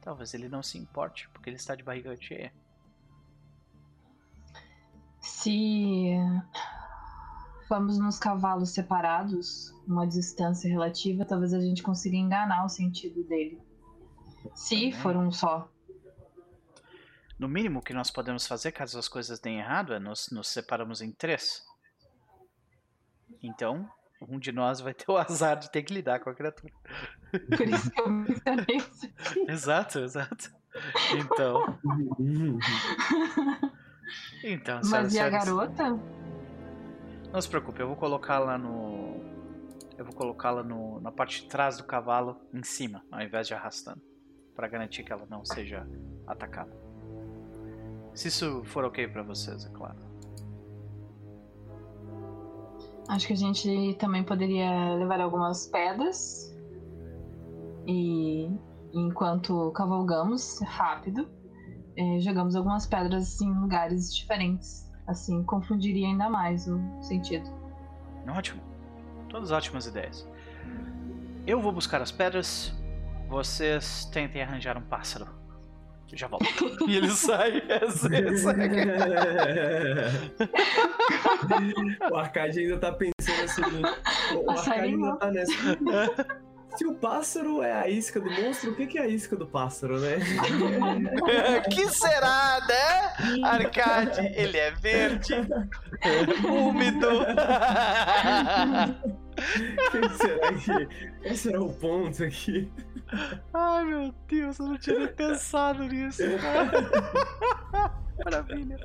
[0.00, 2.52] talvez ele não se importe, porque ele está de barriga cheia.
[5.20, 6.16] Se
[7.68, 13.60] vamos nos cavalos separados, uma distância relativa, talvez a gente consiga enganar o sentido dele.
[14.54, 14.92] Se Também.
[14.92, 15.71] for um só.
[17.42, 21.02] No mínimo que nós podemos fazer caso as coisas deem errado é nos, nos separamos
[21.02, 21.60] em três.
[23.42, 23.90] Então,
[24.28, 26.72] um de nós vai ter o azar de ter que lidar com a criatura.
[27.32, 29.50] Por isso que eu mencionei isso aqui.
[29.50, 30.52] exato, exato.
[31.16, 31.80] Então.
[34.44, 35.98] então, Mas e a garota?
[37.32, 39.20] Não se preocupe, eu vou colocá-la no.
[39.98, 44.00] Eu vou colocá-la na parte de trás do cavalo, em cima, ao invés de arrastando.
[44.54, 45.84] para garantir que ela não seja
[46.24, 46.81] atacada.
[48.14, 49.96] Se isso for ok para vocês, é claro.
[53.08, 56.54] Acho que a gente também poderia levar algumas pedras.
[57.86, 58.48] E
[58.92, 61.28] enquanto cavalgamos rápido,
[61.96, 64.90] eh, jogamos algumas pedras em lugares diferentes.
[65.06, 67.50] Assim, confundiria ainda mais o sentido.
[68.28, 68.62] Ótimo.
[69.28, 70.28] Todas ótimas ideias.
[71.46, 72.72] Eu vou buscar as pedras.
[73.28, 75.41] Vocês tentem arranjar um pássaro.
[76.12, 76.88] Já volto.
[76.88, 77.62] e ele sai.
[77.90, 78.24] Sai.
[82.10, 83.62] o Arcade ainda tá pensando assim.
[84.36, 85.52] O Arcade ainda tá nessa.
[86.76, 90.00] Se o pássaro é a isca do monstro, o que é a isca do pássaro,
[90.00, 90.16] né?
[91.70, 93.12] que será, né?
[93.44, 95.34] Arcade, ele é verde,
[96.46, 97.08] úmido.
[99.90, 100.86] Quem será que.
[101.22, 102.70] Qual será o ponto aqui?
[103.52, 106.22] Ai meu Deus, eu não tinha nem pensado nisso.
[108.24, 108.78] Maravilha.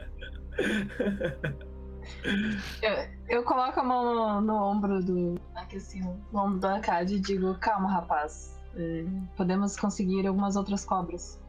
[2.82, 5.40] Eu, eu coloco a mão no, no, ombro do.
[5.56, 6.02] Aqui assim,
[6.32, 8.56] no ombro do Arcade e digo, calma, rapaz.
[8.76, 9.06] É,
[9.36, 11.42] podemos conseguir algumas outras cobras.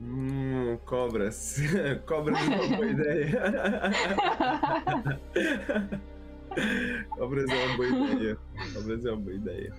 [0.00, 1.58] Hum, cobras.
[2.06, 3.42] cobras é uma boa ideia.
[7.10, 8.38] Cobras é uma boa ideia.
[8.72, 9.74] Cobras é uma boa ideia.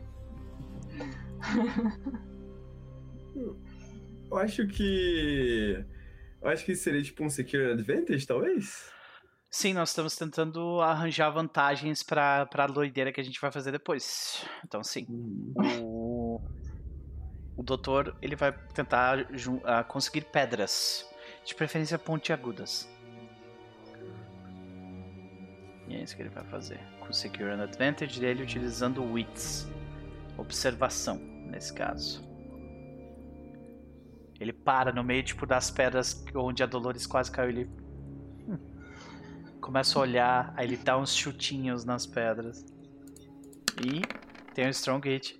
[4.31, 5.85] Eu acho que.
[6.41, 8.91] Eu acho que seria tipo um Secure Advantage, talvez?
[9.49, 14.45] Sim, nós estamos tentando arranjar vantagens para a doideira que a gente vai fazer depois.
[14.65, 15.06] Então, sim.
[15.10, 15.81] Uhum.
[15.81, 16.41] O,
[17.56, 21.10] o doutor ele vai tentar uh, conseguir pedras,
[21.45, 22.89] de preferência pontiagudas.
[25.88, 26.80] E é isso que ele vai fazer.
[26.99, 29.68] Com o Secure Advantage dele utilizando Wits.
[30.38, 32.24] Observação, nesse caso.
[34.40, 37.49] Ele para no meio tipo das pedras onde a Dolores quase caiu.
[37.49, 37.70] Ele
[39.62, 42.66] começa a olhar, aí ele dá uns chutinhos nas pedras.
[43.84, 44.02] E
[44.53, 45.40] tem um strong hit.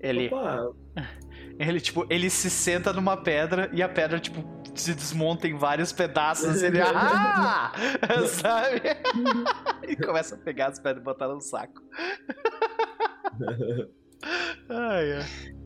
[0.00, 0.26] Ele.
[0.26, 0.72] Opa.
[1.58, 4.44] Ele, tipo, ele se senta numa pedra e a pedra, tipo,
[4.80, 6.62] se desmonta em vários pedaços.
[6.62, 6.80] ele.
[6.80, 7.72] Ah!
[8.28, 8.82] Sabe?
[9.88, 11.82] e começa a pegar as pedras e botar no saco.
[14.68, 15.56] ai, ai.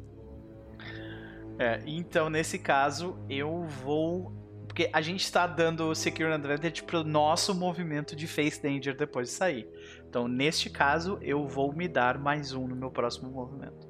[1.58, 7.52] É, então, nesse caso, eu vou porque a gente está dando Secure Advantage pro nosso
[7.52, 9.68] movimento de Face Danger depois de sair.
[10.08, 13.88] Então, neste caso, eu vou me dar mais um no meu próximo movimento.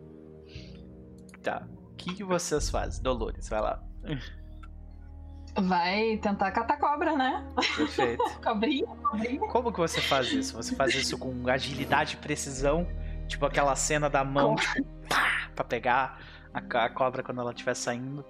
[1.42, 1.68] Tá.
[1.92, 3.02] O que, que vocês fazem?
[3.02, 3.82] Dolores, vai lá.
[5.56, 7.44] Vai tentar catar cobra, né?
[7.77, 8.22] Perfeito.
[8.43, 9.40] cobrinha, cobrinha.
[9.48, 10.56] Como que você faz isso?
[10.56, 12.86] Você faz isso com agilidade e precisão?
[13.27, 16.20] Tipo aquela cena da mão, tipo, pá, pra pegar
[16.52, 18.24] a, cobra quando ela estiver saindo?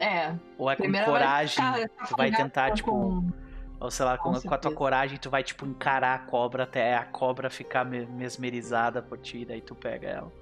[0.00, 0.34] É.
[0.58, 2.90] Ou é com coragem, vai tu vai tentar, tipo.
[2.90, 3.30] Com...
[3.78, 6.64] Ou sei lá, com, com, com, a tua coragem, tu vai, tipo, encarar a cobra
[6.64, 10.32] até a cobra ficar mesmerizada por ti, daí tu pega ela.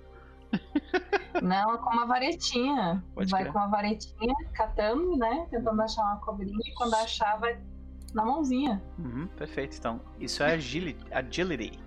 [1.42, 3.04] Não, com uma varetinha.
[3.14, 5.46] Pode vai com uma varetinha, catando, né?
[5.50, 7.58] Tentando achar uma cobrinha e quando achar, vai
[8.14, 8.82] na mãozinha.
[8.98, 9.76] Uhum, perfeito.
[9.76, 11.12] Então, isso é agility.
[11.12, 11.78] agility.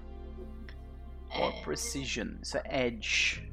[1.30, 1.46] É...
[1.46, 2.36] Or precision.
[2.42, 3.52] Isso é edge.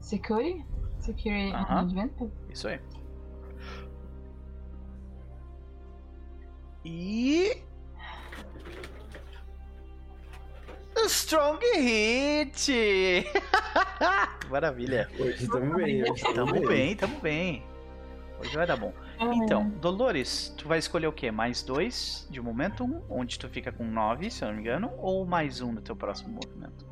[0.00, 0.66] Security?
[0.98, 1.54] Security.
[1.54, 2.32] Advantage?
[2.50, 2.80] Isso aí.
[6.84, 7.62] E.
[10.96, 13.26] Strong Hit!
[14.50, 15.08] maravilha.
[15.18, 16.02] Hoje estamos bem.
[16.02, 17.62] Estamos bem, estamos bem.
[18.38, 18.92] Hoje vai dar bom.
[19.20, 21.30] Então, Dolores, tu vai escolher o quê?
[21.30, 25.24] Mais dois de momento, onde tu fica com nove, se eu não me engano, ou
[25.24, 26.86] mais um no teu próximo movimento?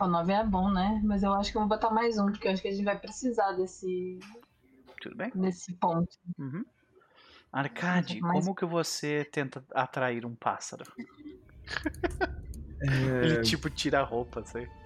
[0.00, 1.00] O nove é bom, né?
[1.04, 2.84] Mas eu acho que eu vou botar mais um, porque eu acho que a gente
[2.84, 4.18] vai precisar desse.
[5.00, 5.30] Tudo bem?
[5.34, 6.16] Desse ponto.
[6.38, 6.64] Uhum.
[7.52, 8.44] Arcade, mais...
[8.44, 10.84] como que você tenta atrair um pássaro?
[13.22, 13.24] É...
[13.24, 14.66] Ele tipo tira a roupa, assim.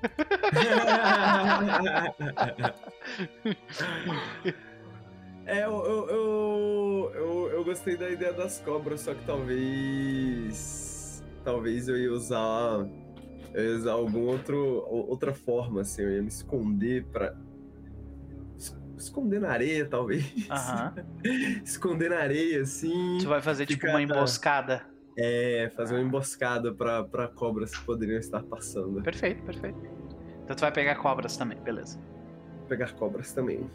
[5.47, 11.23] É, eu, eu, eu, eu, eu gostei da ideia das cobras, só que talvez.
[11.45, 12.85] Talvez eu ia usar.
[13.55, 16.03] Eu ia usar alguma outro, outra forma, assim.
[16.03, 17.37] Eu ia me esconder pra.
[18.99, 20.25] Esconder na areia, talvez.
[21.65, 23.19] esconder na areia, assim.
[23.21, 24.85] Tu vai fazer tipo uma emboscada.
[25.17, 29.03] É, fazer uma emboscada pra, pra cobras que poderiam estar passando.
[29.03, 29.79] Perfeito, perfeito.
[30.45, 31.99] Então tu vai pegar cobras também, beleza.
[32.69, 33.69] Pegar cobras também.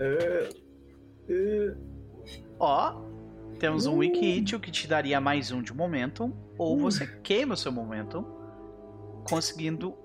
[0.00, 0.48] É,
[1.28, 1.74] é.
[2.58, 3.02] Ó,
[3.58, 7.54] temos um Wiki Hit, o que te daria mais um de momentum, ou você queima
[7.54, 8.24] o seu momentum,
[9.28, 9.96] conseguindo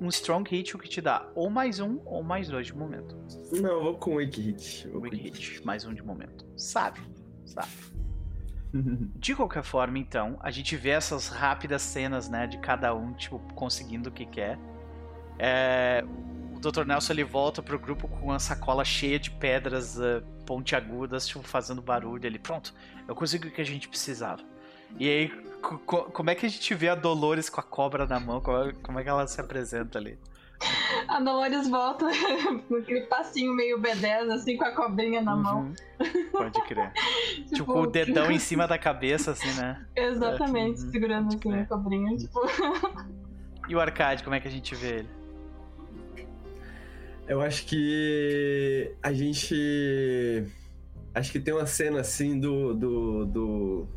[0.00, 3.16] um Strong Hit, o que te dá ou mais um ou mais dois de momento.
[3.52, 4.88] Não, vou com Wiki Hit.
[4.88, 6.46] Wiki Hit, mais um de momento.
[6.56, 7.00] Sabe,
[7.44, 7.68] sabe.
[9.16, 13.40] De qualquer forma, então, a gente vê essas rápidas cenas, né, de cada um, tipo,
[13.54, 14.60] conseguindo o que quer.
[15.40, 16.04] É,
[16.54, 16.84] o Dr.
[16.84, 21.82] Nelson ele volta pro grupo com uma sacola cheia de pedras uh, pontiagudas, tipo, fazendo
[21.82, 22.24] barulho.
[22.24, 22.72] Ele, pronto,
[23.08, 24.42] eu consegui o que a gente precisava.
[24.98, 28.40] E aí, como é que a gente vê a Dolores com a cobra na mão?
[28.40, 30.18] Como é que ela se apresenta ali?
[31.08, 32.06] A Dolores volta
[32.68, 35.42] com aquele passinho meio B10, assim, com a cobrinha na uhum.
[35.42, 35.74] mão.
[36.32, 36.92] Pode crer.
[37.34, 39.84] tipo, tipo, com o dedão em cima da cabeça, assim, né?
[39.96, 40.90] Exatamente, é.
[40.90, 41.60] segurando assim é.
[41.62, 42.40] a cobrinha, tipo.
[43.68, 45.08] E o Arcade, como é que a gente vê ele?
[47.26, 50.44] Eu acho que a gente.
[51.14, 53.88] Acho que tem uma cena assim do, do, do,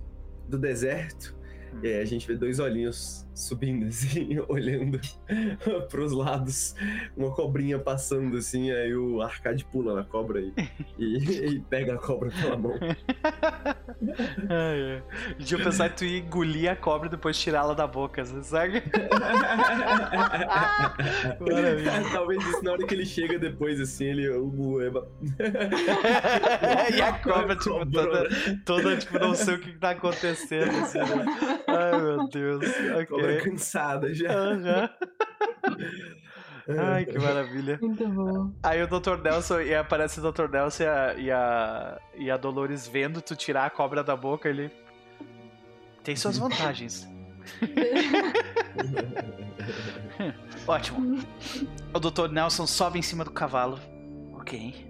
[0.48, 1.36] do deserto.
[1.82, 5.00] E aí a gente vê dois olhinhos subindo assim, olhando
[5.90, 6.76] pros lados,
[7.18, 10.54] uma cobrinha passando assim, aí o arcade pula na cobra e,
[10.98, 12.78] e, e pega a cobra pela mão.
[15.38, 18.44] Deixa eu pensar que tu ia engolir a cobra e depois tirá-la da boca, você
[18.44, 18.84] sabe?
[22.12, 24.28] Talvez isso na hora que ele chega depois, assim, ele.
[26.96, 28.30] E a cobra, tipo, toda,
[28.66, 31.26] toda, tipo, não sei o que tá acontecendo, assim, né?
[31.68, 32.64] Ai, meu Deus.
[33.02, 34.34] Okay cobra cansada já.
[34.34, 34.90] Uhum.
[36.80, 37.78] Ai, que maravilha.
[37.82, 38.54] Muito bom.
[38.64, 39.18] Aí o Dr.
[39.22, 40.50] Nelson, e aparece o Dr.
[40.50, 44.48] Nelson e a, e a, e a Dolores vendo tu tirar a cobra da boca,
[44.48, 44.72] ele.
[46.04, 47.08] Tem suas vantagens.
[50.68, 51.20] Ótimo.
[51.94, 52.30] O Dr.
[52.30, 53.80] Nelson sobe em cima do cavalo.
[54.34, 54.90] Ok.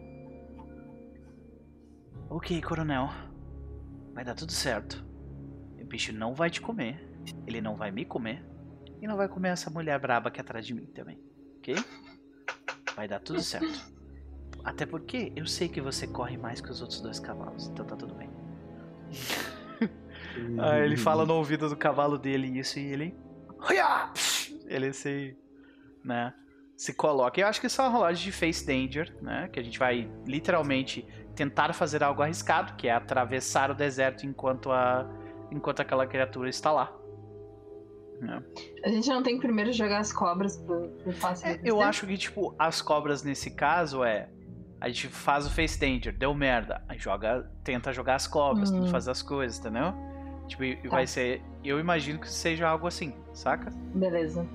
[2.30, 3.10] Ok, coronel.
[4.14, 5.03] Vai dar tudo certo.
[5.80, 7.12] O bicho não vai te comer.
[7.45, 8.43] Ele não vai me comer.
[9.01, 11.19] E não vai comer essa mulher braba aqui atrás de mim também.
[11.57, 11.75] Ok?
[12.95, 13.91] Vai dar tudo certo.
[14.63, 17.67] Até porque eu sei que você corre mais que os outros dois cavalos.
[17.67, 18.29] Então tá tudo bem.
[20.57, 23.15] ah, ele fala no ouvido do cavalo dele isso e ele.
[24.65, 25.37] Ele se.
[26.03, 26.33] né?
[26.77, 27.39] Se coloca.
[27.39, 29.49] Eu acho que isso é uma rolagem de Face Danger, né?
[29.49, 31.05] Que a gente vai literalmente
[31.35, 35.09] tentar fazer algo arriscado, que é atravessar o deserto enquanto a.
[35.51, 37.02] enquanto aquela criatura está lá.
[38.29, 38.87] É.
[38.87, 41.47] A gente não tem que primeiro jogar as cobras pro, pro fácil.
[41.47, 44.29] É, eu acho que, tipo, as cobras nesse caso é.
[44.79, 46.83] A gente faz o face danger, deu merda.
[46.89, 48.79] Aí joga, tenta jogar as cobras, uhum.
[48.79, 49.93] tenta fazer as coisas, entendeu?
[50.47, 50.89] Tipo, tá.
[50.89, 51.41] vai ser.
[51.63, 53.71] Eu imagino que seja algo assim, saca?
[53.95, 54.45] Beleza.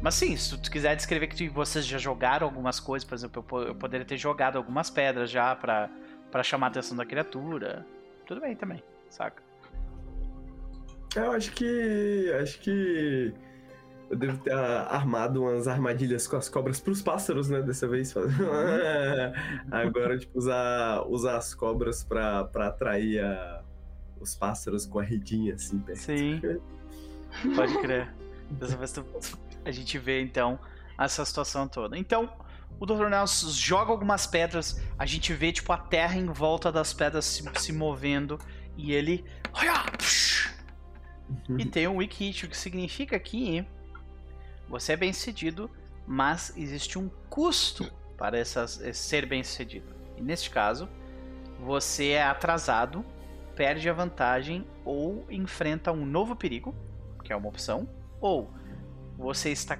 [0.00, 3.74] Mas sim, se tu quiser descrever que vocês já jogaram algumas coisas, por exemplo, eu,
[3.74, 5.90] poderia ter jogado algumas pedras já pra,
[6.30, 7.84] pra chamar a atenção da criatura.
[8.26, 9.42] Tudo bem também, saca?
[11.18, 12.32] Eu acho que.
[12.40, 13.32] Acho que.
[14.10, 17.60] Eu devo ter armado umas armadilhas com as cobras pros pássaros, né?
[17.60, 18.14] Dessa vez.
[19.70, 23.62] Agora, tipo, usar, usar as cobras pra, pra atrair a,
[24.18, 25.98] os pássaros com a redinha, assim, perto.
[25.98, 26.40] Sim.
[27.54, 28.12] Pode crer.
[28.50, 28.94] Dessa vez
[29.64, 30.58] a gente vê, então,
[30.98, 31.98] essa situação toda.
[31.98, 32.32] Então,
[32.80, 33.08] o Dr.
[33.08, 37.44] Nelson joga algumas pedras, a gente vê, tipo, a terra em volta das pedras se,
[37.56, 38.38] se movendo,
[38.76, 39.24] e ele.
[39.52, 39.84] Olha!
[41.58, 43.66] E tem um wiki o que significa que
[44.68, 45.70] você é bem sucedido,
[46.06, 49.94] mas existe um custo para essas, ser bem sucedido.
[50.16, 50.88] E neste caso,
[51.60, 53.04] você é atrasado
[53.58, 56.72] perde a vantagem ou enfrenta um novo perigo,
[57.24, 57.88] que é uma opção,
[58.20, 58.54] ou
[59.16, 59.76] você está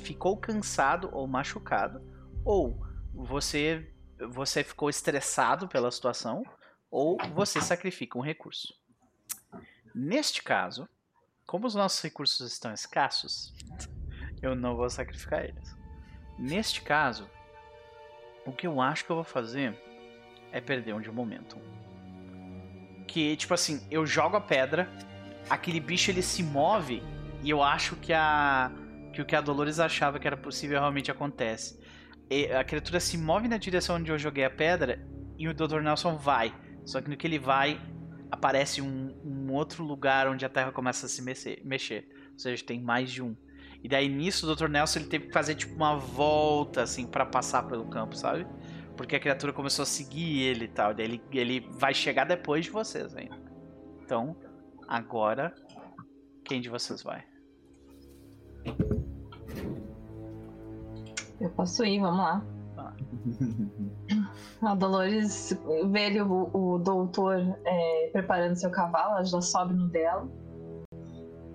[0.00, 2.02] ficou cansado ou machucado,
[2.44, 3.88] ou você
[4.34, 6.42] você ficou estressado pela situação,
[6.90, 8.74] ou você sacrifica um recurso.
[9.94, 10.88] Neste caso,
[11.46, 13.52] como os nossos recursos estão escassos,
[14.40, 15.76] eu não vou sacrificar eles.
[16.38, 17.28] Neste caso,
[18.46, 19.78] o que eu acho que eu vou fazer
[20.50, 21.58] é perder um de momento.
[23.06, 24.88] Que, tipo assim, eu jogo a pedra,
[25.48, 27.02] aquele bicho ele se move
[27.42, 28.72] e eu acho que a
[29.12, 31.78] que o que a Dolores achava que era possível realmente acontece.
[32.30, 35.06] E a criatura se move na direção onde eu joguei a pedra
[35.36, 35.80] e o Dr.
[35.80, 36.54] Nelson vai.
[36.84, 37.78] Só que no que ele vai,
[38.32, 42.08] aparece um, um outro lugar onde a Terra começa a se mexer, mexer.
[42.32, 43.36] Ou seja, tem mais de um.
[43.84, 44.68] E daí nisso o Dr.
[44.68, 48.46] Nelson ele teve que fazer tipo uma volta assim para passar pelo campo, sabe?
[48.96, 50.94] Porque a criatura começou a seguir ele e tal.
[50.94, 53.38] Daí ele, ele vai chegar depois de vocês ainda.
[54.02, 54.34] Então,
[54.88, 55.54] agora
[56.42, 57.24] quem de vocês vai?
[61.38, 62.42] Eu posso ir, vamos lá.
[62.78, 62.94] Ah.
[64.66, 65.58] A Dolores
[65.90, 70.28] vê o, o doutor é, preparando seu cavalo, ela já sobe no dela.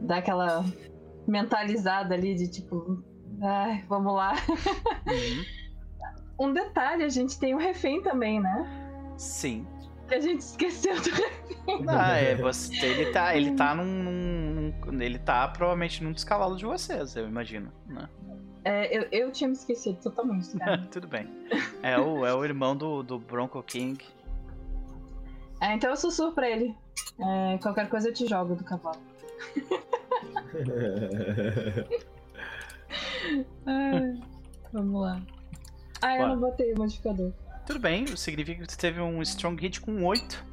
[0.02, 0.66] Dá aquela
[1.26, 3.02] mentalizada ali de tipo,
[3.42, 4.34] ai, vamos lá.
[5.08, 5.46] Uhum.
[6.50, 9.14] um detalhe, a gente tem o um refém também, né?
[9.18, 9.66] Sim.
[10.08, 11.86] Que a gente esqueceu do refém.
[11.88, 16.60] Ah, é, você, ele tá, ele tá num, num, ele tá provavelmente num dos cavalos
[16.60, 18.08] de vocês, eu imagino, né?
[18.64, 20.58] É, eu, eu tinha me esquecido totalmente.
[20.58, 20.88] Né?
[20.92, 21.30] Tudo bem.
[21.82, 24.04] É o, é o irmão do, do Bronco King.
[25.62, 26.76] É, então eu sussurro pra ele.
[27.20, 29.00] É, qualquer coisa eu te jogo do cavalo.
[34.72, 35.22] vamos lá.
[36.02, 37.32] Ah, eu não botei o modificador.
[37.66, 40.46] Tudo bem, significa que você teve um strong hit com 8.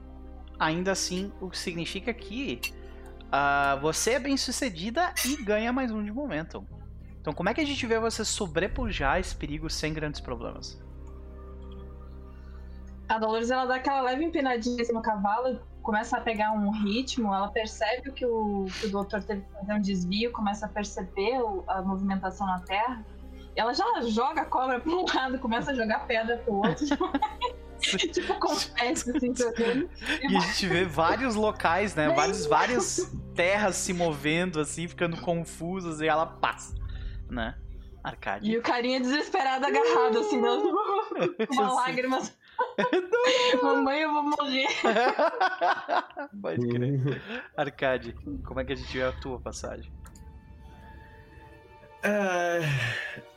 [0.58, 2.60] Ainda assim, o que significa que
[3.24, 6.64] uh, você é bem sucedida e ganha mais um de momentum.
[7.24, 10.78] Então, como é que a gente vê você sobrepujar esse perigo sem grandes problemas?
[13.08, 17.48] A Dolores ela dá aquela leve empinadinha no cavalo, começa a pegar um ritmo, ela
[17.48, 21.80] percebe que o, que o doutor teve que fazer um desvio, começa a perceber a
[21.80, 23.02] movimentação na terra.
[23.56, 26.84] Ela já joga a cobra para um lado, começa a jogar pedra para o outro.
[27.80, 29.88] tipo, confesso, assim, jogando.
[30.20, 32.10] E a gente vê vários locais, né?
[32.10, 36.83] Vários, várias terras se movendo, assim, ficando confusas, e ela passa
[37.30, 37.56] né?
[38.02, 38.50] Arcade.
[38.50, 40.76] E o carinha desesperado agarrado, assim, não,
[41.50, 42.20] uma lágrima.
[43.62, 44.66] Mamãe, eu vou morrer.
[46.40, 47.22] Pode crer.
[47.56, 48.14] Arcade,
[48.44, 49.90] como é que a gente vê a tua passagem?
[52.04, 52.60] É,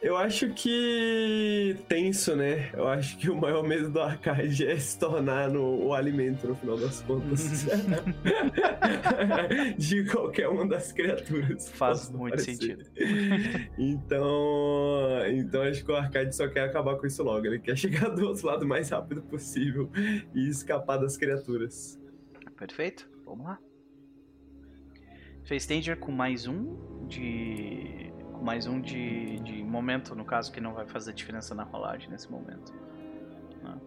[0.02, 2.70] eu acho que tenso, né?
[2.74, 6.54] Eu acho que o maior medo do arcade é se tornar no, o alimento no
[6.54, 7.66] final das contas.
[9.78, 11.70] de qualquer uma das criaturas.
[11.70, 12.56] Faz muito parecer.
[12.56, 12.84] sentido.
[13.78, 17.46] Então, então acho que o arcade só quer acabar com isso logo.
[17.46, 19.90] Ele quer chegar do outro lado o mais rápido possível
[20.36, 21.98] e escapar das criaturas.
[22.58, 23.58] Perfeito, vamos lá.
[25.46, 28.12] Fez Danger com mais um de
[28.42, 32.32] mais um de, de momento, no caso, que não vai fazer diferença na rolagem nesse
[32.32, 32.74] momento.
[33.64, 33.78] Né?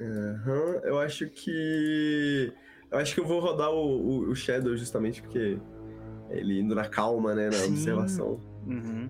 [0.00, 2.52] Uhum, eu acho que.
[2.90, 5.58] Eu acho que eu vou rodar o, o, o Shadow justamente porque
[6.28, 7.46] ele indo na calma, né?
[7.46, 7.70] Na Sim.
[7.70, 8.40] observação.
[8.66, 9.08] Uhum.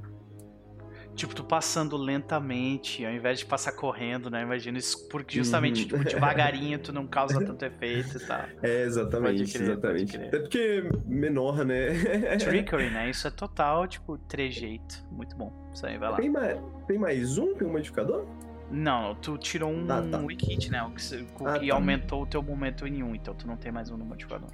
[1.14, 4.42] Tipo, tu passando lentamente, ao invés de passar correndo, né?
[4.42, 5.88] Imagina isso, porque justamente, uhum.
[5.88, 8.44] tipo, devagarinho tu não causa tanto efeito e tal.
[8.62, 10.16] É, exatamente, crer, exatamente.
[10.16, 11.90] Até porque menor, né?
[12.40, 13.10] Trickery, né?
[13.10, 15.04] Isso é total, tipo, trejeito.
[15.10, 15.52] Muito bom.
[15.74, 16.16] Isso aí, vai lá.
[16.16, 17.54] Tem mais, tem mais um?
[17.54, 18.26] Tem um modificador?
[18.70, 20.18] Não, tu tirou um ah, tá.
[20.18, 20.82] weak hit, né?
[20.82, 21.74] O que, o ah, que tá.
[21.74, 24.48] aumentou o teu momento em um, então tu não tem mais um no modificador.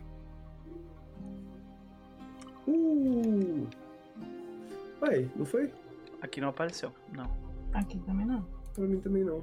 [2.66, 3.66] Uh!
[5.02, 5.70] Ué, não foi?
[6.20, 7.30] Aqui não apareceu, não.
[7.72, 8.42] Aqui também não.
[8.74, 9.42] Pra mim também não.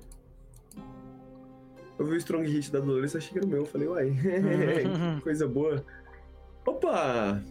[1.98, 3.62] Eu vi o Strong Hit da Dolores, achei que era o meu.
[3.62, 4.14] Eu falei, uai,
[5.24, 5.86] coisa boa.
[6.66, 7.42] Opa!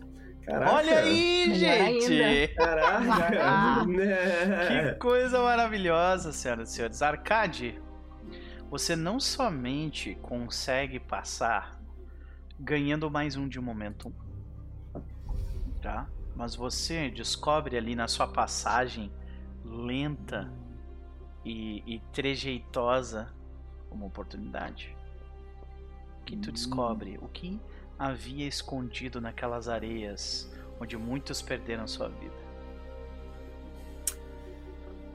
[0.45, 0.73] Caraca.
[0.75, 2.55] Olha aí, gente!
[2.55, 3.87] Caraca!
[4.93, 7.01] que coisa maravilhosa, senhoras e senhores.
[7.01, 7.81] Arcade,
[8.69, 11.81] você não somente consegue passar
[12.61, 14.13] ganhando mais um de momentum,
[15.81, 16.07] tá?
[16.35, 19.11] Mas você descobre ali na sua passagem
[19.65, 20.53] lenta
[21.45, 23.33] e, e trejeitosa
[23.91, 24.97] uma oportunidade.
[26.21, 27.19] O que tu descobre?
[27.23, 27.61] O que
[27.99, 30.51] havia escondido naquelas areias
[30.81, 32.45] onde muitos perderam sua vida?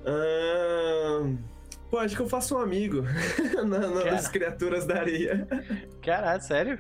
[0.02, 1.38] Uh,
[1.90, 3.04] Pô, acho que eu faço um amigo
[3.68, 5.48] na, na, nas criaturas da areia.
[6.02, 6.80] Caralho, sério?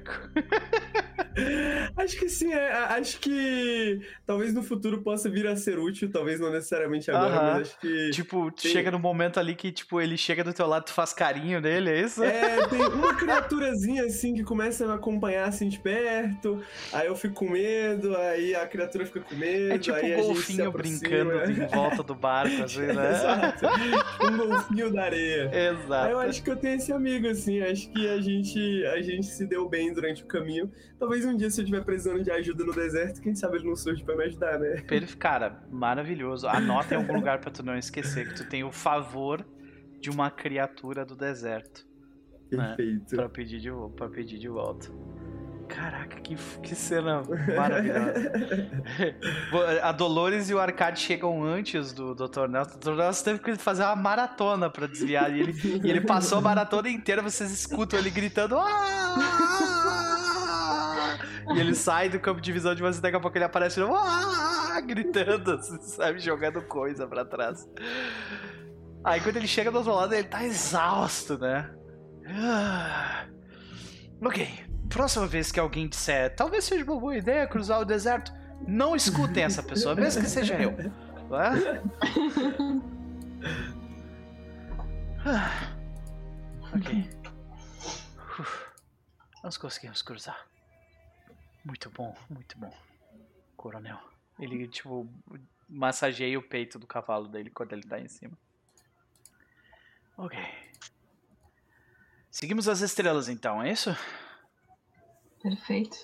[1.97, 6.39] acho que sim, é, acho que talvez no futuro possa vir a ser útil, talvez
[6.39, 7.53] não necessariamente agora, uh -huh.
[7.53, 8.09] mas acho que.
[8.11, 8.71] Tipo, tem...
[8.71, 11.89] chega no momento ali que, tipo, ele chega do teu lado, tu faz carinho dele,
[11.89, 12.23] é isso?
[12.23, 16.61] É, tem uma criaturazinha assim que começa a me acompanhar assim de perto,
[16.93, 19.73] aí eu fico com medo, aí a criatura fica com medo.
[19.73, 23.11] É tipo um golfinho brincando em volta do barco, assim, né?
[23.11, 23.65] Exato.
[24.25, 25.49] um golfinho da areia.
[25.53, 26.05] Exato.
[26.05, 29.25] Aí eu acho que eu tenho esse amigo, assim, acho que a gente, a gente
[29.25, 30.71] se deu bem durante o caminho.
[30.97, 33.75] Talvez um dia, se eu estiver precisando de ajuda no deserto, quem sabe ele não
[33.75, 34.81] surge pra me ajudar, né?
[35.17, 36.47] Cara, maravilhoso.
[36.47, 39.45] Anota em algum lugar pra tu não esquecer que tu tem o favor
[39.99, 41.87] de uma criatura do deserto.
[42.51, 42.75] Né?
[42.75, 43.11] Perfeito.
[43.11, 43.17] Né?
[43.17, 44.89] Pra, pedir de, pra pedir de volta.
[45.69, 47.21] Caraca, que, que cena
[47.55, 48.31] maravilhosa.
[49.83, 52.47] a Dolores e o Arcade chegam antes do Dr.
[52.49, 52.75] Nelson.
[52.75, 52.95] O Dr.
[52.95, 55.31] Nelson teve que fazer uma maratona pra desviar.
[55.31, 58.57] E ele, e ele passou a maratona inteira, vocês escutam ele gritando.
[58.57, 59.59] Aaah!
[61.55, 64.81] E ele sai do campo de visão de vocês, daqui a pouco ele aparece Aaah!
[64.81, 67.67] gritando, assim, sabe, jogando coisa pra trás.
[69.03, 71.69] Aí quando ele chega do outro lado, ele tá exausto, né?
[72.27, 73.25] Ah.
[74.21, 74.47] Ok,
[74.89, 78.33] próxima vez que alguém disser talvez seja uma boa ideia cruzar o deserto,
[78.67, 80.71] não escutem essa pessoa, mesmo que seja eu.
[80.71, 81.81] É?
[85.25, 85.75] Ah,
[86.73, 87.09] ok.
[89.43, 90.47] Nós conseguimos cruzar.
[91.63, 92.73] Muito bom, muito bom.
[93.55, 93.99] Coronel.
[94.39, 95.07] Ele, tipo,
[95.67, 98.37] massageia o peito do cavalo dele quando ele tá em cima.
[100.17, 100.37] Ok.
[102.31, 103.95] Seguimos as estrelas então, é isso?
[105.41, 105.97] Perfeito.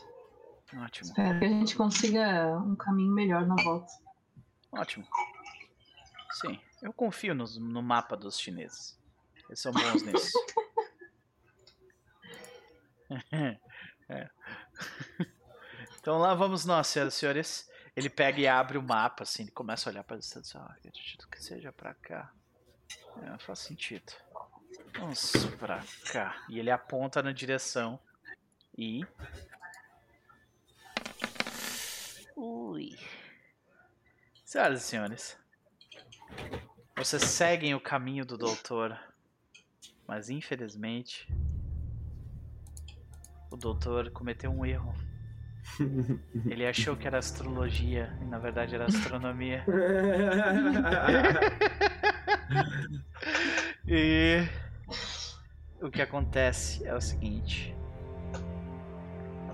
[0.78, 1.10] Ótimo.
[1.10, 3.92] Espero que a gente consiga um caminho melhor na volta.
[4.72, 5.06] Ótimo.
[6.32, 9.00] Sim, eu confio no, no mapa dos chineses.
[9.48, 10.38] Eles são bons nisso.
[14.10, 14.30] é.
[16.00, 17.70] Então lá vamos nós, senhoras e senhores.
[17.96, 20.60] Ele pega e abre o mapa, assim, ele começa a olhar para distância.
[20.60, 22.32] Assim, ah, acredito que seja para cá.
[23.24, 24.12] É, faz sentido.
[25.00, 25.82] Vamos para
[26.12, 26.44] cá.
[26.50, 27.98] E ele aponta na direção
[28.78, 29.06] e.
[32.36, 32.96] Ui.
[34.44, 35.38] Senhoras e senhores,
[36.98, 39.00] vocês seguem o caminho do doutor,
[40.08, 41.28] mas infelizmente
[43.52, 44.94] o doutor cometeu um erro.
[46.46, 49.66] Ele achou que era astrologia e na verdade era astronomia.
[53.88, 54.48] e
[55.82, 57.76] o que acontece é o seguinte: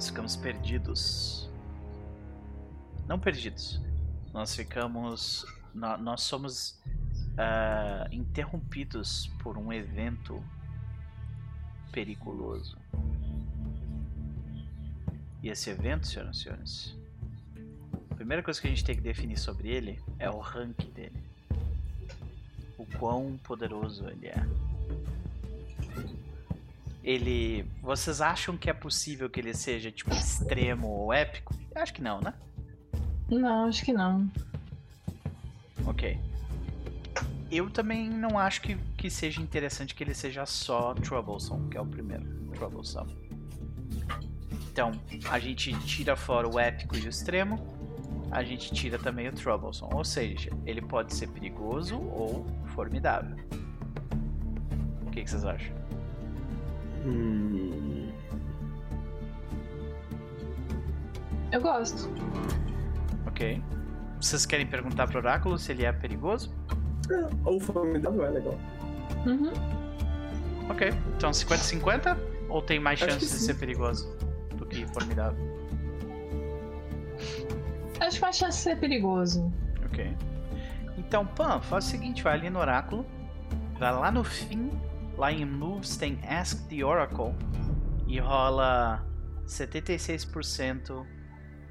[0.02, 1.48] nós ficamos perdidos.
[3.08, 3.80] Não perdidos.
[4.34, 5.46] Nós ficamos.
[5.76, 6.82] Nós somos
[7.34, 10.44] uh, interrompidos por um evento
[11.92, 12.80] periculoso.
[15.44, 16.98] E esse evento, senhoras e senhores,
[18.10, 21.24] a primeira coisa que a gente tem que definir sobre ele é o rank dele.
[22.76, 24.48] O quão poderoso ele é
[27.04, 27.66] ele.
[27.82, 31.54] Vocês acham que é possível que ele seja, tipo, extremo ou épico?
[31.74, 32.34] Eu acho que não, né?
[33.30, 34.30] Não, acho que não.
[35.86, 36.20] Ok.
[37.50, 41.82] Eu também não acho que, que seja interessante que ele seja só Troublesome, que é
[41.82, 42.26] o primeiro.
[42.54, 43.14] Troublesome.
[44.72, 44.92] Então,
[45.30, 47.60] a gente tira fora o épico e o extremo,
[48.32, 49.94] a gente tira também o Troublesome.
[49.94, 53.36] Ou seja, ele pode ser perigoso ou formidável.
[55.06, 55.81] O que, que vocês acham?
[57.06, 58.12] Hum...
[61.52, 62.10] Eu gosto.
[63.28, 63.62] Ok.
[64.20, 66.54] Vocês querem perguntar pro Oráculo se ele é perigoso?
[67.10, 68.58] É, ou formidável é legal.
[69.26, 69.52] Uhum.
[70.70, 70.90] Ok.
[71.18, 72.18] Então 50-50?
[72.50, 74.16] Ou tem mais chances de ser perigoso
[74.56, 75.52] do que formidável?
[78.00, 79.52] Acho que mais chance de ser perigoso.
[79.86, 80.16] Ok.
[80.98, 83.06] Então, Pan, faz o seguinte, vai ali no oráculo,
[83.78, 84.72] vai lá no fim
[85.22, 87.36] Lá em Moves tem Ask the Oracle
[88.08, 89.06] e rola
[89.46, 91.06] 76%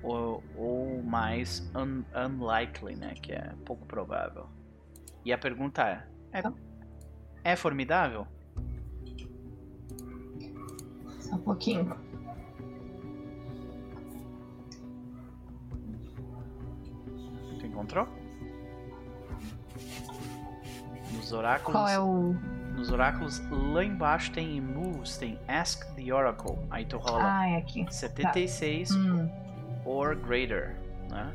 [0.04, 3.14] ou, ou mais un, unlikely, né?
[3.14, 4.46] Que é pouco provável.
[5.24, 6.52] E a pergunta é: é,
[7.42, 8.24] é formidável?
[11.18, 11.92] Só um pouquinho.
[17.58, 18.06] Tu encontrou?
[21.12, 21.72] Nos oráculos.
[21.72, 26.56] Qual é o nos oráculos, lá embaixo tem em moves, tem Ask the Oracle.
[26.70, 27.86] Aí tu rola ah, é aqui.
[27.88, 28.94] 76 tá.
[28.96, 29.30] hum.
[29.84, 30.74] or greater,
[31.10, 31.30] né?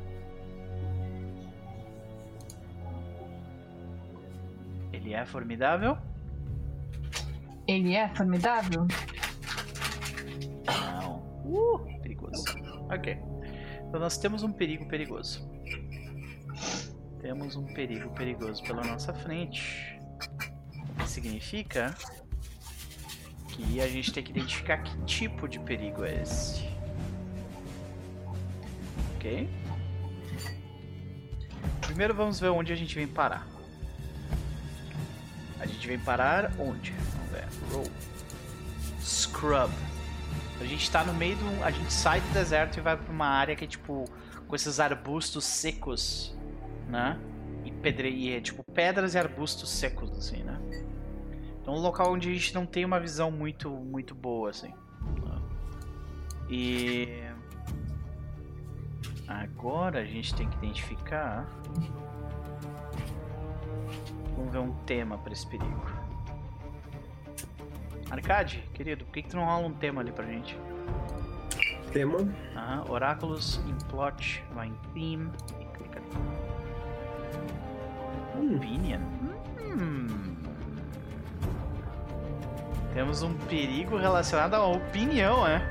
[4.91, 5.97] Ele é formidável?
[7.67, 8.87] Ele é formidável?
[10.65, 11.17] Não.
[11.45, 12.43] Uh, perigoso.
[12.91, 13.19] Ok.
[13.87, 15.47] Então nós temos um perigo perigoso.
[17.21, 19.95] Temos um perigo perigoso pela nossa frente.
[21.05, 21.95] Significa
[23.49, 26.67] que a gente tem que identificar que tipo de perigo é esse.
[29.15, 29.49] Ok?
[31.81, 33.47] Primeiro vamos ver onde a gente vem parar.
[35.59, 36.91] A gente vem parar onde?
[36.91, 37.47] Vamos ver.
[37.71, 37.91] Roll.
[39.01, 39.71] Scrub.
[40.59, 41.63] A gente tá no meio do.
[41.63, 44.05] A gente sai do deserto e vai pra uma área que é tipo.
[44.47, 46.35] Com esses arbustos secos,
[46.87, 47.19] né?
[47.63, 48.31] E, pedre...
[48.35, 50.59] é tipo pedras e arbustos secos, assim, né?
[51.65, 54.71] Então um local onde a gente não tem uma visão muito, muito boa, assim.
[56.47, 57.23] E.
[59.27, 61.47] Agora a gente tem que identificar.
[64.35, 65.87] Vamos ver um tema para esse perigo.
[68.11, 70.55] Arcade, querido, por que, que tu não rola um tema ali pra gente?
[71.91, 72.19] Tema?
[72.55, 76.09] Ah, oráculos em plot, vai em theme e clica ali.
[78.35, 78.55] Hum.
[78.57, 78.99] Opinion?
[79.59, 80.34] Hum.
[82.95, 85.61] Temos um perigo relacionado à opinião, é?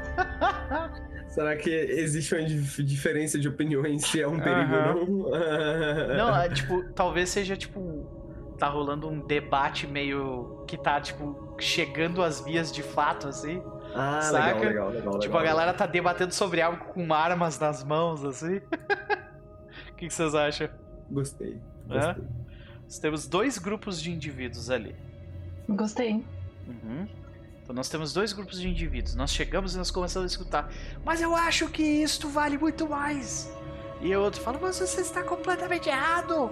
[1.32, 6.16] Será que existe uma diferença de opiniões se é um perigo ou não?
[6.28, 8.06] não, é, tipo, talvez seja tipo.
[8.58, 10.64] Tá rolando um debate meio.
[10.68, 13.62] que tá, tipo, chegando às vias de fato, assim.
[13.94, 14.58] Ah, saca?
[14.58, 18.60] Legal, legal, legal, Tipo, a galera tá debatendo sobre algo com armas nas mãos, assim.
[19.90, 20.68] O que, que, vocês acham?
[21.10, 21.58] Gostei.
[21.86, 22.10] gostei.
[22.10, 22.16] É?
[22.82, 24.94] Nós temos dois grupos de indivíduos ali.
[25.68, 26.22] Gostei.
[26.66, 27.06] Uhum.
[27.64, 29.14] Então nós temos dois grupos de indivíduos.
[29.14, 30.70] Nós chegamos e nós começamos a escutar.
[31.02, 33.50] Mas eu acho que isto vale muito mais.
[34.02, 36.50] E o outro fala, mas você está completamente errado.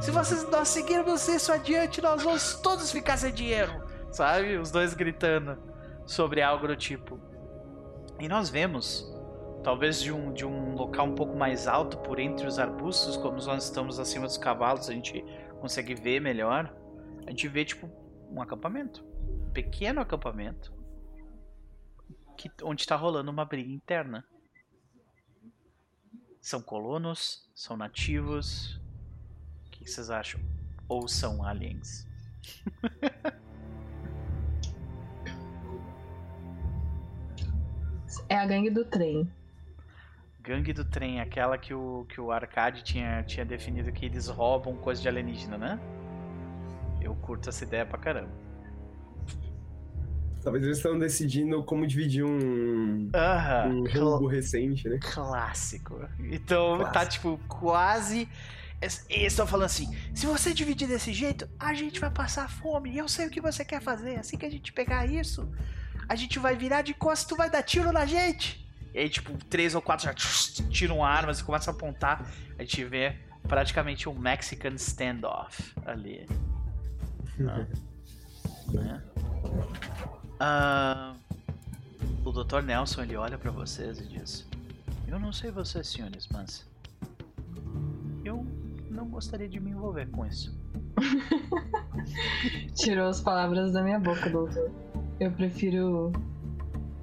[0.00, 3.72] Se vocês nós seguirmos isso adiante, nós vamos todos ficar sem dinheiro.
[4.10, 4.58] Sabe?
[4.58, 5.56] Os dois gritando
[6.04, 7.18] sobre algo do tipo.
[8.20, 9.10] E nós vemos,
[9.64, 13.42] talvez de um, de um local um pouco mais alto, por entre os arbustos, como
[13.42, 15.24] nós estamos acima dos cavalos, a gente
[15.60, 16.70] consegue ver melhor.
[17.26, 17.88] A gente vê, tipo,
[18.30, 19.11] um acampamento
[19.52, 20.72] pequeno acampamento
[22.36, 24.24] que, onde está rolando uma briga interna.
[26.40, 27.48] São colonos?
[27.54, 28.80] São nativos?
[29.66, 30.40] O que vocês acham?
[30.88, 32.08] Ou são aliens?
[38.28, 39.30] é a gangue do trem.
[40.40, 44.76] Gangue do trem, aquela que o, que o Arcade tinha, tinha definido que eles roubam
[44.76, 45.78] coisa de alienígena, né?
[47.00, 48.41] Eu curto essa ideia pra caramba.
[50.42, 53.70] Talvez eles estão decidindo como dividir um, uh -huh.
[53.70, 54.98] um roubo recente, né?
[55.00, 56.00] Clássico.
[56.18, 56.92] Então tá, Clássico.
[56.92, 58.28] tá tipo quase.
[58.80, 62.90] Eles estão falando assim: se você dividir desse jeito, a gente vai passar fome.
[62.90, 64.18] E eu sei o que você quer fazer.
[64.18, 65.48] Assim que a gente pegar isso,
[66.08, 68.68] a gente vai virar de costas e tu vai dar tiro na gente.
[68.92, 72.28] E aí, tipo, três ou quatro já tiram armas e começam a apontar.
[72.58, 73.16] A gente vê
[73.46, 76.26] praticamente um Mexican standoff ali.
[77.40, 77.66] Ah.
[78.74, 79.02] né?
[80.42, 81.14] Uh,
[82.24, 82.62] o Dr.
[82.62, 84.44] Nelson ele olha para vocês e diz:
[85.06, 86.66] Eu não sei vocês, senhores, mas
[88.24, 88.44] eu
[88.90, 90.52] não gostaria de me envolver com isso.
[92.74, 94.68] Tirou as palavras da minha boca, doutor.
[95.20, 96.10] Eu prefiro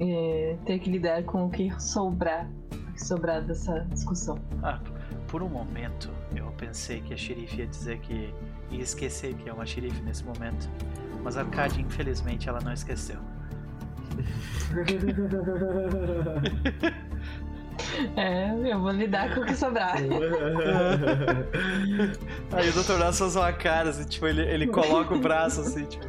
[0.01, 4.37] é, ter que lidar com o que sobrar, o que sobrar dessa discussão.
[4.61, 4.81] Ah,
[5.29, 8.33] por um momento eu pensei que a xerife ia dizer que
[8.69, 10.69] ia esquecer que é uma xerife nesse momento.
[11.23, 13.19] Mas a Arcade, infelizmente, ela não esqueceu.
[18.15, 19.95] É, eu vou lidar com o que sobrar.
[22.51, 22.99] Aí o Dr.
[22.99, 26.05] Nelson faz uma cara, assim, tipo, ele, ele coloca o braço assim, tipo.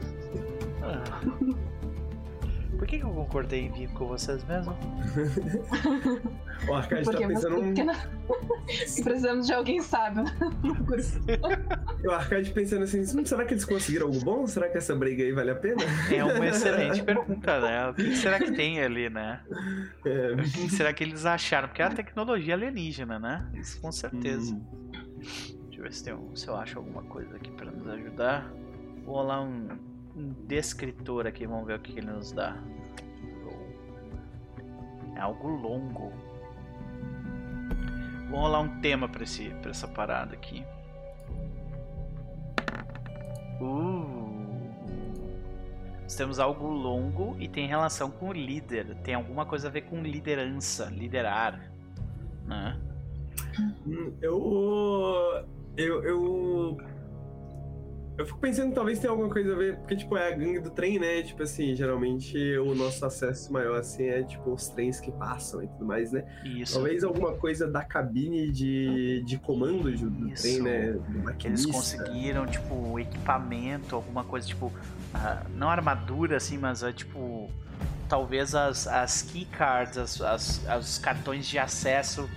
[2.91, 4.77] Que, que eu concordei em vir com vocês mesmo?
[6.69, 7.63] o Arcade tá pensando.
[7.63, 7.95] Porque não...
[9.05, 10.25] Precisamos de alguém sábio
[12.05, 14.45] o Arcade pensando assim: hum, será que eles conseguiram algo bom?
[14.49, 15.77] Será que essa briga aí vale a pena?
[16.13, 17.91] É uma excelente pergunta, né?
[17.91, 19.41] O que será que tem ali, né?
[20.05, 20.33] É.
[20.33, 21.69] O que será que eles acharam?
[21.69, 23.49] Porque é a tecnologia alienígena, né?
[23.55, 24.53] Isso com certeza.
[24.53, 24.65] Hum.
[25.21, 28.53] Deixa eu ver se, tem um, se eu acho alguma coisa aqui para nos ajudar.
[29.05, 29.69] Vou rolar um,
[30.17, 32.57] um descritor aqui, vamos ver o que ele nos dá.
[35.21, 36.13] Algo longo.
[38.31, 40.65] Vamos rolar um tema pra, esse, pra essa parada aqui.
[43.61, 44.31] Uh.
[46.03, 48.97] Nós temos algo longo e tem relação com o líder.
[49.05, 51.71] Tem alguma coisa a ver com liderança, liderar.
[52.47, 52.81] Né?
[53.87, 55.45] Hum, eu.
[55.77, 56.03] Eu.
[56.03, 56.79] Eu,
[58.21, 60.69] Eu fico pensando talvez tenha alguma coisa a ver, porque, tipo, é a gangue do
[60.69, 61.23] trem, né?
[61.23, 65.69] Tipo assim, geralmente o nosso acesso maior, assim, é, tipo, os trens que passam e
[65.69, 66.27] tudo mais, né?
[66.45, 66.75] Isso.
[66.75, 70.43] Talvez alguma coisa da cabine de, de comando do Isso.
[70.43, 71.01] trem, né?
[71.39, 77.49] Que eles conseguiram, tipo, equipamento, alguma coisa, tipo, uh, não armadura, assim, mas, uh, tipo,
[78.07, 82.29] talvez as, as keycards, as, as, os cartões de acesso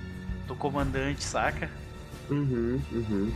[0.48, 1.70] do comandante, saca?
[2.30, 3.34] Uhum, uhum.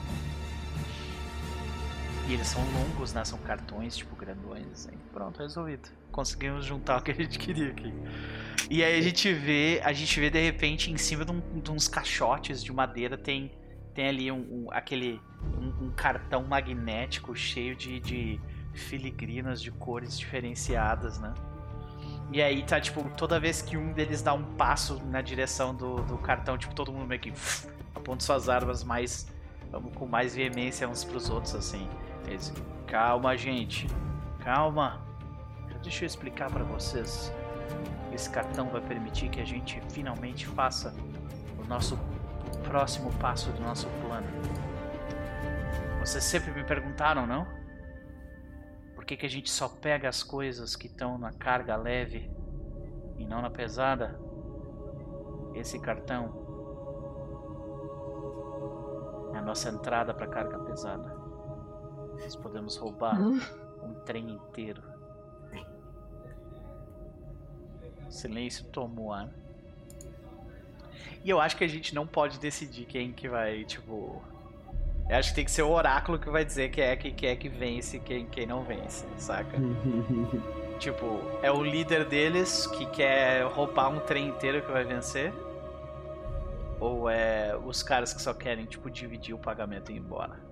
[2.28, 3.24] E eles são longos, né?
[3.24, 4.98] São cartões, tipo, grandões, assim.
[5.14, 5.90] Pronto, resolvido.
[6.12, 7.94] Conseguimos juntar o que a gente queria aqui.
[8.70, 11.72] E aí a gente vê, a gente vê de repente em cima de, um, de
[11.72, 13.52] uns caixotes de madeira tem,
[13.94, 15.22] tem ali um, um aquele
[15.58, 18.42] um, um, cartão magnético cheio de, de
[18.74, 21.34] filigranas de cores diferenciadas, né?
[22.30, 26.04] E aí tá, tipo, toda vez que um deles dá um passo na direção do,
[26.04, 27.32] do cartão, tipo, todo mundo meio que
[27.96, 29.28] aponta suas armas mais
[29.96, 31.88] com mais veemência uns pros outros, assim.
[32.88, 33.88] Calma, gente.
[34.44, 35.02] Calma.
[35.82, 37.32] Deixa eu explicar para vocês.
[38.12, 40.94] Esse cartão vai permitir que a gente finalmente faça
[41.58, 41.98] o nosso
[42.64, 44.28] próximo passo do nosso plano.
[46.00, 47.46] Vocês sempre me perguntaram, não?
[48.96, 52.32] Por que, que a gente só pega as coisas que estão na carga leve
[53.18, 54.20] e não na pesada?
[55.54, 56.46] Esse cartão
[59.34, 61.17] é a nossa entrada para carga pesada.
[62.20, 63.40] Nós podemos roubar hum?
[63.84, 64.82] um trem inteiro.
[68.08, 69.30] O silêncio tomou ar.
[71.24, 74.22] E eu acho que a gente não pode decidir quem que vai, tipo.
[75.10, 77.30] Eu acho que tem que ser o oráculo que vai dizer quem é que, quem
[77.30, 79.58] é que vence e quem, quem não vence, saca?
[80.80, 85.34] tipo, é o líder deles que quer roubar um trem inteiro que vai vencer?
[86.80, 90.47] Ou é os caras que só querem, tipo, dividir o pagamento e ir embora?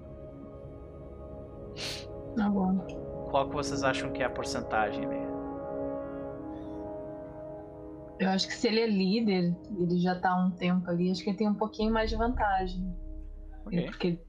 [2.35, 2.77] Tá bom.
[3.29, 5.05] Qual que vocês acham que é a porcentagem?
[8.19, 11.21] Eu acho que se ele é líder, ele já tá há um tempo ali, acho
[11.21, 12.95] que ele tem um pouquinho mais de vantagem.
[13.65, 13.85] Okay.
[13.85, 14.19] Porque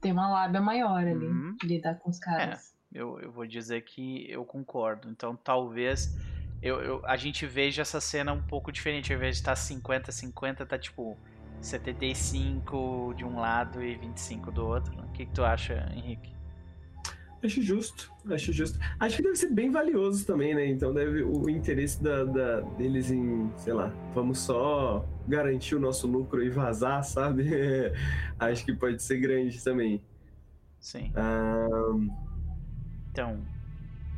[0.00, 1.56] tem uma lábia maior ali uhum.
[1.60, 2.74] de lidar com os caras.
[2.92, 5.08] É, eu, eu vou dizer que eu concordo.
[5.08, 6.16] Então talvez
[6.60, 9.12] eu, eu, a gente veja essa cena um pouco diferente.
[9.12, 11.16] Ao invés de estar 50-50, tá tipo
[11.60, 14.98] 75 de um lado e 25 do outro.
[15.00, 16.37] O que, que tu acha, Henrique?
[17.42, 18.78] Acho justo, acho justo.
[18.98, 20.66] Acho que deve ser bem valioso também, né?
[20.66, 26.08] Então deve o interesse da, da, deles em, sei lá, vamos só garantir o nosso
[26.08, 27.44] lucro e vazar, sabe?
[28.40, 30.02] acho que pode ser grande também.
[30.80, 31.12] Sim.
[31.16, 32.08] Um...
[33.12, 33.38] Então.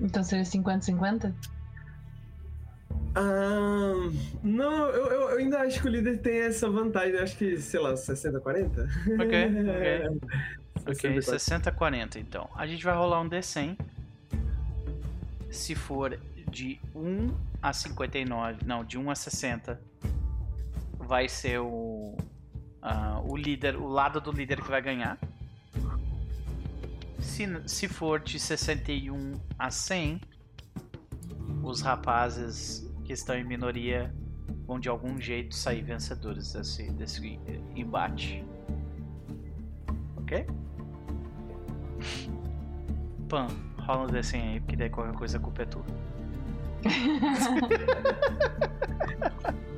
[0.01, 1.35] Então seria 50-50?
[3.15, 4.11] Ah,
[4.43, 7.19] não, eu, eu, ainda acho que o líder tem essa vantagem.
[7.19, 8.89] Acho que, sei lá, 60-40.
[9.21, 10.61] Ok, ok.
[10.91, 12.49] ok, 60-40 então.
[12.55, 13.79] A gente vai rolar um D100.
[15.51, 16.19] Se for
[16.51, 19.81] de 1 a 59, não, de 1 a 60,
[20.99, 22.17] vai ser o,
[22.83, 25.19] uh, o líder, o lado do líder que vai ganhar.
[27.21, 30.21] Se, se for de 61 a 100,
[31.62, 34.12] os rapazes que estão em minoria
[34.67, 37.39] vão de algum jeito sair vencedores desse, desse
[37.75, 38.45] embate.
[40.17, 40.47] Ok?
[43.28, 43.48] Pan,
[43.78, 45.85] rola um desenho aí, porque daí qualquer coisa a culpa é tua.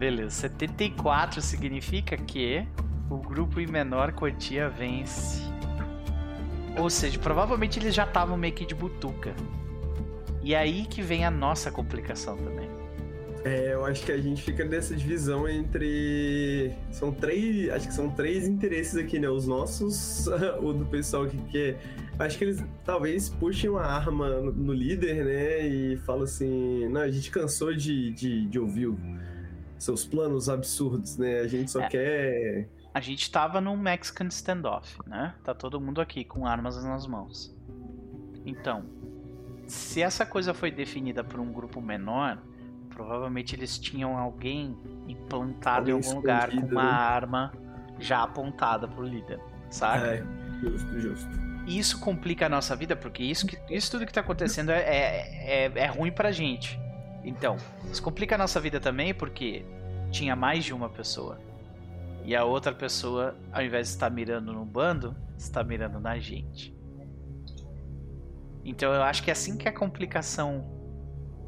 [0.00, 2.66] Beleza, 74 significa que
[3.10, 5.42] o grupo em menor quantia vence.
[6.78, 9.34] Ou seja, provavelmente eles já estavam meio que de butuca.
[10.42, 12.69] E aí que vem a nossa complicação também.
[13.44, 16.72] É, eu acho que a gente fica nessa divisão entre.
[16.90, 17.70] São três.
[17.70, 19.28] Acho que são três interesses aqui, né?
[19.28, 20.26] Os nossos,
[20.60, 21.80] o do pessoal que quer.
[22.18, 25.66] Acho que eles talvez puxem uma arma no líder, né?
[25.66, 28.94] E falam assim: não, a gente cansou de, de, de ouvir
[29.78, 31.40] seus planos absurdos, né?
[31.40, 31.88] A gente só é.
[31.88, 35.34] quer a gente tava num Mexican standoff, né?
[35.44, 37.54] Tá todo mundo aqui com armas nas mãos.
[38.44, 38.84] Então,
[39.66, 42.42] se essa coisa foi definida por um grupo menor,
[43.00, 44.76] provavelmente eles tinham alguém
[45.08, 46.90] implantado alguém em algum lugar com uma né?
[46.90, 47.52] arma
[47.98, 49.40] já apontada pro líder,
[49.70, 50.06] sabe?
[50.06, 50.24] É,
[50.60, 51.30] justo, justo.
[51.66, 55.66] Isso complica a nossa vida, porque isso, que, isso tudo que tá acontecendo é, é,
[55.66, 56.78] é, é ruim pra gente.
[57.24, 57.56] Então,
[57.90, 59.64] isso complica a nossa vida também porque
[60.10, 61.38] tinha mais de uma pessoa.
[62.24, 66.74] E a outra pessoa, ao invés de estar mirando no bando, está mirando na gente.
[68.62, 70.79] Então eu acho que é assim que a complicação.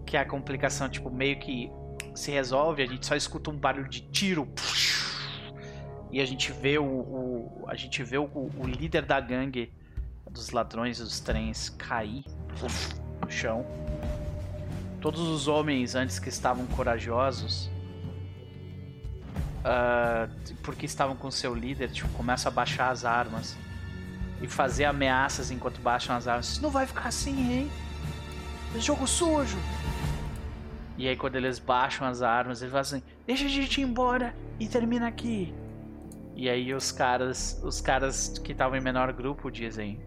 [0.07, 1.71] Que a complicação, tipo, meio que
[2.15, 4.49] se resolve, a gente só escuta um barulho de tiro.
[6.11, 9.73] E a gente vê o, o a gente vê o, o, líder da gangue
[10.31, 12.25] dos ladrões dos trens cair
[13.23, 13.65] no chão.
[15.01, 17.71] Todos os homens antes que estavam corajosos,
[19.65, 23.57] uh, porque estavam com seu líder, tipo, começam a baixar as armas
[24.43, 26.47] e fazer ameaças enquanto baixam as armas.
[26.49, 27.71] Isso não vai ficar assim, hein?
[28.79, 29.59] Jogo sujo.
[31.03, 34.33] E aí quando eles baixam as armas, eles falam assim: "Deixa a gente ir embora
[34.61, 35.53] e termina aqui".
[36.37, 40.01] E aí os caras, os caras que estavam em menor grupo dizem: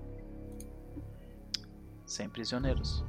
[2.05, 3.03] "Sem prisioneiros".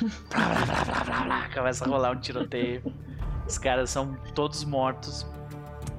[0.28, 1.54] blá, blá, blá, blá, blá, blá.
[1.54, 2.82] Começa a rolar um tiroteio.
[3.46, 5.24] Os caras são todos mortos.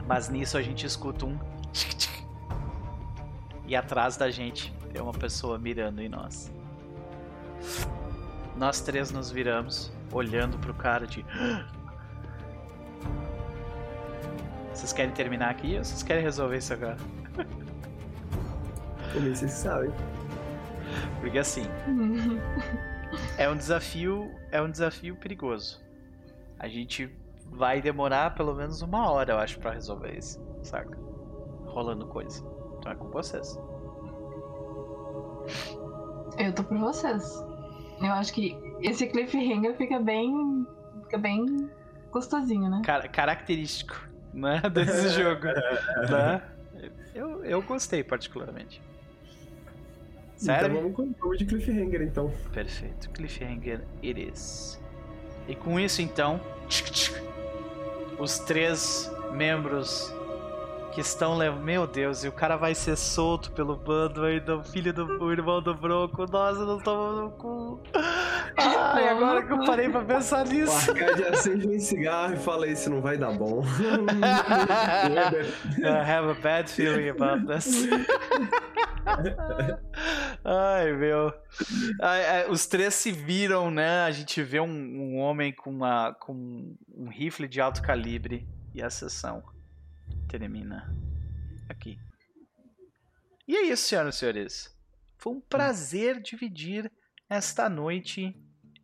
[0.06, 1.40] Mas nisso a gente escuta um
[3.66, 6.52] e atrás da gente tem uma pessoa mirando em nós.
[8.58, 11.26] Nós três nos viramos, olhando pro cara de.
[14.74, 16.98] Vocês querem terminar aqui ou vocês querem resolver isso agora?
[19.14, 19.92] Como vocês sabem.
[21.20, 21.66] Porque assim.
[23.38, 24.32] é um desafio.
[24.52, 25.82] É um desafio perigoso.
[26.60, 27.12] A gente
[27.52, 30.98] vai demorar pelo menos uma hora, eu acho, para resolver isso, saca?
[31.66, 32.44] Rolando coisa.
[32.78, 33.60] Então é com vocês.
[36.38, 37.44] Eu tô por vocês.
[38.02, 40.66] Eu acho que esse cliffhanger fica bem.
[41.04, 41.70] fica bem
[42.12, 42.82] gostosinho, né?
[42.86, 45.46] Car característico né, desse jogo.
[46.10, 46.42] né?
[47.14, 48.82] eu, eu gostei particularmente.
[50.36, 50.68] Sério?
[50.68, 52.32] Então vamos com de cliffhanger então.
[52.54, 53.10] Perfeito.
[53.10, 54.80] Cliffhanger it is.
[55.48, 56.40] E com isso então,
[58.20, 60.14] os três membros
[60.98, 61.62] que estão levando.
[61.62, 65.62] Meu Deus, e o cara vai ser solto pelo bando aí do filho do irmão
[65.62, 66.26] do Bronco.
[66.26, 67.80] Nossa, não tô no cu.
[68.58, 70.92] Ai, agora que eu parei pra pensar nisso.
[70.92, 73.64] O Arcade acende um cigarro e fala: Isso não vai dar bom.
[75.84, 77.88] I have a bad feeling about this.
[80.44, 81.32] Ai, meu.
[82.02, 84.02] Ai, os três se viram, né?
[84.02, 88.82] A gente vê um, um homem com, uma, com um rifle de alto calibre e
[88.82, 89.44] a sessão
[90.28, 90.94] termina
[91.70, 91.98] aqui.
[93.48, 94.78] E é isso, senhoras e senhores.
[95.18, 96.92] Foi um prazer dividir
[97.30, 98.36] esta noite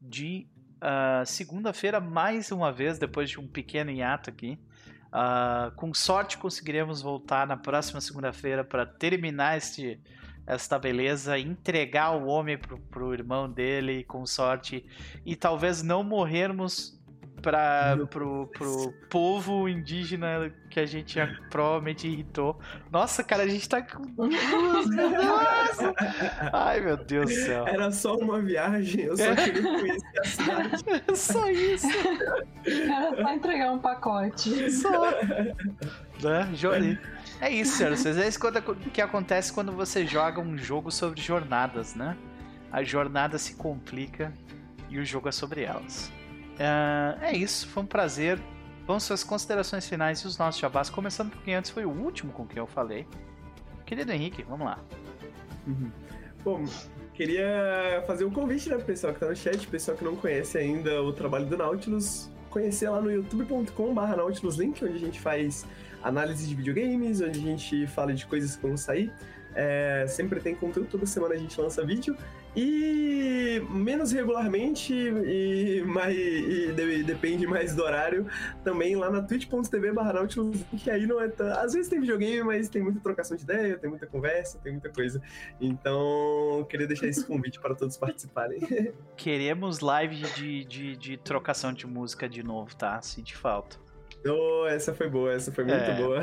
[0.01, 0.47] de
[0.77, 4.59] uh, segunda-feira mais uma vez, depois de um pequeno hiato aqui.
[5.07, 10.01] Uh, com sorte conseguiremos voltar na próxima segunda-feira para terminar este,
[10.47, 14.83] esta beleza, entregar o homem pro, pro irmão dele com sorte
[15.25, 16.99] e talvez não morrermos
[17.43, 22.57] para pro, pro povo indígena que a gente provavelmente irritou.
[22.89, 24.03] Nossa, cara, a gente tá com.
[24.15, 25.93] Nossa!
[26.53, 27.67] Ai, meu Deus do céu.
[27.67, 29.35] Era só uma viagem, eu só é.
[29.35, 31.17] queria conhecer a cidade.
[31.17, 31.87] só isso.
[32.65, 34.71] Era só entregar um pacote.
[34.71, 35.11] Só.
[36.23, 36.49] Né?
[36.55, 36.97] Jolie.
[37.41, 38.05] É isso, senhores.
[38.05, 38.39] É isso
[38.93, 42.15] que acontece quando você joga um jogo sobre jornadas, né?
[42.71, 44.33] A jornada se complica
[44.89, 46.09] e o jogo é sobre elas.
[46.53, 48.39] Uh, é isso, foi um prazer.
[48.85, 52.31] Vamos às considerações finais e os nossos jabás, começando por quem antes foi o último
[52.33, 53.07] com quem eu falei.
[53.85, 54.79] Querido Henrique, vamos lá.
[55.65, 55.91] Uhum.
[56.43, 56.65] Bom,
[57.13, 60.57] queria fazer um convite né, pro pessoal que tá no chat, pessoal que não conhece
[60.57, 65.65] ainda o trabalho do Nautilus, conhecer lá no youtube.com/barra Nautilus Link, onde a gente faz
[66.03, 69.11] análise de videogames, onde a gente fala de coisas que vão sair.
[69.55, 72.17] É, sempre tem conteúdo, toda semana a gente lança vídeo.
[72.55, 78.27] E menos regularmente e, mais, e de, depende mais do horário,
[78.63, 80.13] também lá na twitch.tv barra
[80.77, 81.47] que aí não é tão...
[81.59, 84.89] Às vezes tem videogame, mas tem muita trocação de ideia, tem muita conversa, tem muita
[84.89, 85.21] coisa.
[85.59, 88.59] Então, queria deixar esse convite para todos participarem.
[89.17, 93.01] Queremos live de, de, de trocação de música de novo, tá?
[93.01, 93.77] Sente falta.
[94.25, 95.95] Oh, essa foi boa, essa foi muito é.
[95.95, 96.21] boa.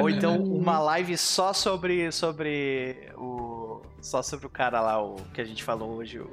[0.00, 3.51] Ou então uma live só sobre, sobre o.
[4.02, 6.30] Só sobre o cara lá, o que a gente falou hoje, o,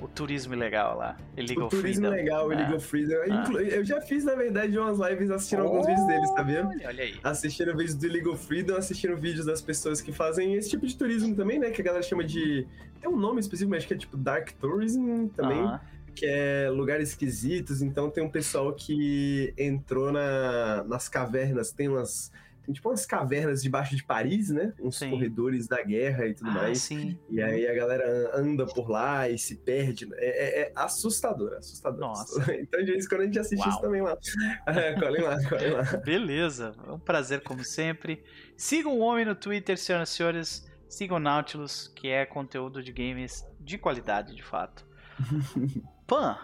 [0.00, 1.16] o turismo legal lá.
[1.36, 2.10] Illegal o turismo Freedom.
[2.10, 2.80] legal, o Illegal ah.
[2.80, 3.14] Freedom.
[3.30, 3.62] Ah.
[3.62, 6.66] Eu já fiz, na verdade, umas lives assistindo oh, alguns vídeos deles, sabia?
[6.66, 7.14] Olha, olha aí.
[7.22, 11.34] Assistindo vídeos do Illegal Freedom, assistindo vídeos das pessoas que fazem esse tipo de turismo
[11.34, 11.70] também, né?
[11.70, 12.66] Que a galera chama de.
[13.00, 15.60] Tem um nome específico, mas acho que é tipo Dark Tourism também.
[15.60, 15.80] Ah
[16.16, 17.82] que é lugares esquisitos.
[17.82, 22.32] Então tem um pessoal que entrou na, nas cavernas, tem umas.
[22.66, 24.74] Tem tipo umas cavernas debaixo de Paris, né?
[24.80, 25.08] Uns sim.
[25.08, 26.82] corredores da guerra e tudo ah, mais.
[26.82, 27.16] Sim.
[27.30, 30.08] E aí a galera anda por lá e se perde.
[30.14, 32.00] É, é, é assustador, assustador.
[32.00, 32.44] Nossa.
[32.66, 33.70] Então, de vez quando a gente assiste Uau.
[33.70, 34.16] isso também lá.
[34.66, 35.82] É, colhem lá, colhem lá.
[36.04, 36.74] Beleza.
[36.84, 38.24] É um prazer, como sempre.
[38.56, 40.66] Sigam o homem no Twitter, senhoras e senhores.
[40.88, 44.84] Sigam o Nautilus, que é conteúdo de games de qualidade, de fato.
[46.06, 46.36] Pan,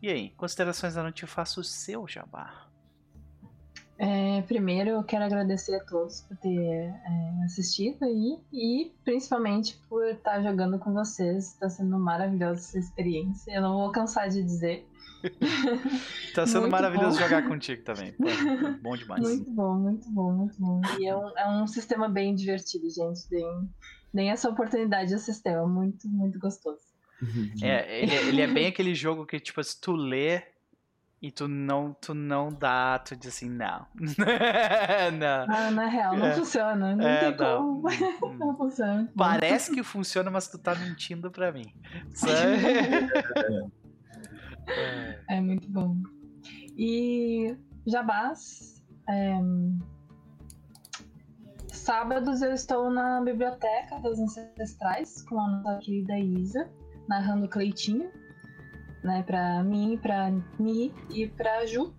[0.00, 0.30] e aí?
[0.30, 2.65] Considerações da noite, eu faço o seu jabá.
[3.98, 10.06] É, primeiro, eu quero agradecer a todos por ter é, assistido aí e principalmente por
[10.06, 11.52] estar jogando com vocês.
[11.52, 13.52] Está sendo maravilhosa essa experiência.
[13.52, 14.86] Eu não vou cansar de dizer.
[16.34, 17.24] tá sendo muito maravilhoso bom.
[17.24, 18.12] jogar contigo também.
[18.12, 18.24] Pô,
[18.82, 19.22] bom demais.
[19.22, 20.80] Muito bom, muito bom, muito bom.
[20.98, 23.28] E é um, é um sistema bem divertido, gente.
[23.30, 23.70] Deem,
[24.12, 25.66] deem essa oportunidade ao sistema.
[25.66, 26.84] Muito, muito gostoso.
[27.62, 30.42] É, ele, ele é bem aquele jogo que, tipo, se tu lê
[31.20, 33.86] e tu não, tu não dá, tu diz assim, não.
[35.18, 35.46] não.
[35.48, 36.34] Ah, na real, não é.
[36.34, 36.94] funciona.
[36.94, 37.82] Não é, tem não.
[37.82, 37.88] como.
[37.88, 38.36] Hum.
[38.38, 39.10] não funciona.
[39.16, 41.72] Parece que funciona, mas tu tá mentindo pra mim.
[45.28, 45.96] é muito bom.
[46.76, 47.56] E
[47.86, 48.84] Jabás.
[49.08, 49.38] É...
[51.68, 56.68] Sábados eu estou na Biblioteca das Ancestrais com a nossa querida Isa,
[57.08, 58.10] narrando Cleitinho
[59.06, 61.94] né, para mim, para Mi e para Ju.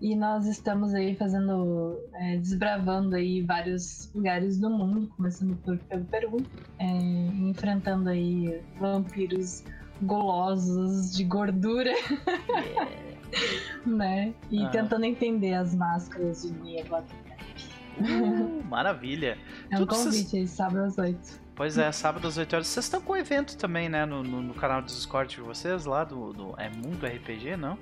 [0.00, 6.04] E nós estamos aí fazendo, é, desbravando aí vários lugares do mundo, começando por, pelo
[6.04, 6.36] Peru,
[6.78, 9.64] é, enfrentando aí vampiros
[10.02, 12.90] golosos de gordura, yeah.
[13.84, 14.34] né?
[14.52, 14.68] E ah.
[14.68, 19.36] tentando entender as máscaras de Nia uh, Maravilha!
[19.68, 21.40] É um Tudo convite aí, sábado às oito.
[21.58, 22.68] Pois é, sábado às 8 horas.
[22.68, 24.06] Vocês estão com evento também, né?
[24.06, 26.54] No, no, no, canal do Discord de vocês, lá do, do.
[26.56, 27.76] É Mundo RPG, não?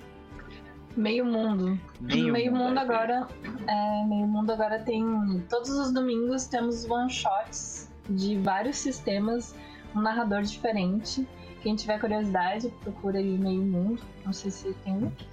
[0.96, 1.78] Meio Mundo.
[2.00, 3.28] Meio, meio Mundo, mundo agora.
[3.66, 5.04] É, meio Mundo agora tem.
[5.50, 9.54] Todos os domingos temos one shots de vários sistemas,
[9.94, 11.28] um narrador diferente.
[11.60, 14.00] Quem tiver curiosidade, procura aí Meio Mundo.
[14.24, 15.28] Não sei se tem link.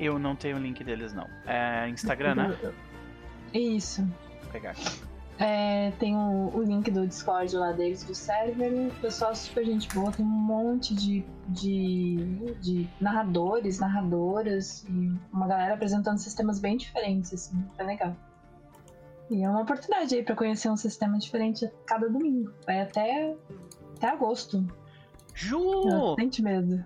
[0.00, 1.28] Eu não tenho o link deles, não.
[1.46, 2.58] É Instagram, né?
[3.54, 4.02] Isso.
[4.42, 5.11] Vou pegar aqui.
[5.38, 8.88] É, tem o, o, link do Discord lá deles, do server.
[8.88, 12.16] O pessoal super gente boa, tem um monte de, de,
[12.60, 18.14] de narradores, narradoras e uma galera apresentando sistemas bem diferentes, assim, é legal.
[19.30, 22.52] E é uma oportunidade aí pra conhecer um sistema diferente cada domingo.
[22.66, 23.34] Vai até,
[23.96, 24.64] até agosto.
[25.34, 26.14] Ju!
[26.16, 26.84] Sente medo.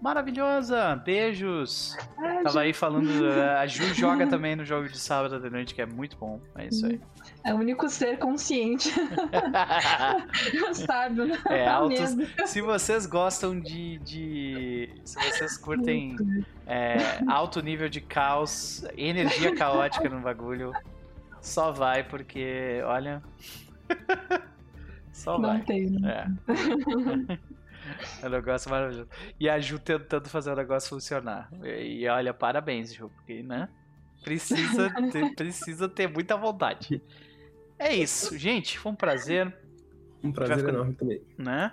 [0.00, 0.94] Maravilhosa!
[0.96, 1.96] Beijos!
[2.18, 2.58] Ah, Tava Ju.
[2.58, 3.08] aí falando.
[3.58, 6.38] A Ju joga também no jogo de sábado da noite, que é muito bom.
[6.54, 7.00] É isso aí.
[7.46, 8.90] É o único ser consciente.
[10.74, 11.38] Sabe, né?
[11.48, 12.16] É, altos,
[12.46, 14.90] se vocês gostam de, de.
[15.04, 16.16] Se vocês curtem
[16.66, 16.96] é,
[17.28, 20.72] alto nível de caos, energia caótica no bagulho,
[21.40, 23.22] só vai, porque, olha.
[25.12, 25.62] Só Não vai.
[25.62, 26.36] Tem, né?
[26.48, 27.38] É.
[28.20, 29.08] É um negócio maravilhoso.
[29.38, 31.48] E a Ju tentando fazer o negócio funcionar.
[31.62, 33.68] E, e olha, parabéns, Ju, porque, né?
[34.24, 37.00] Precisa ter, precisa ter muita vontade.
[37.78, 38.78] É isso, gente.
[38.78, 39.54] Foi um prazer.
[40.22, 41.22] Um prazer ficando, enorme também.
[41.38, 41.70] Né?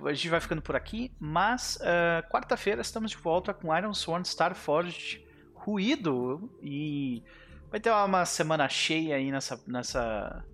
[0.00, 4.24] A gente vai ficando por aqui, mas uh, quarta-feira estamos de volta com Iron Sworn
[4.24, 7.22] Starforged Ruído e
[7.70, 10.44] vai ter uma semana cheia aí nessa, nessa,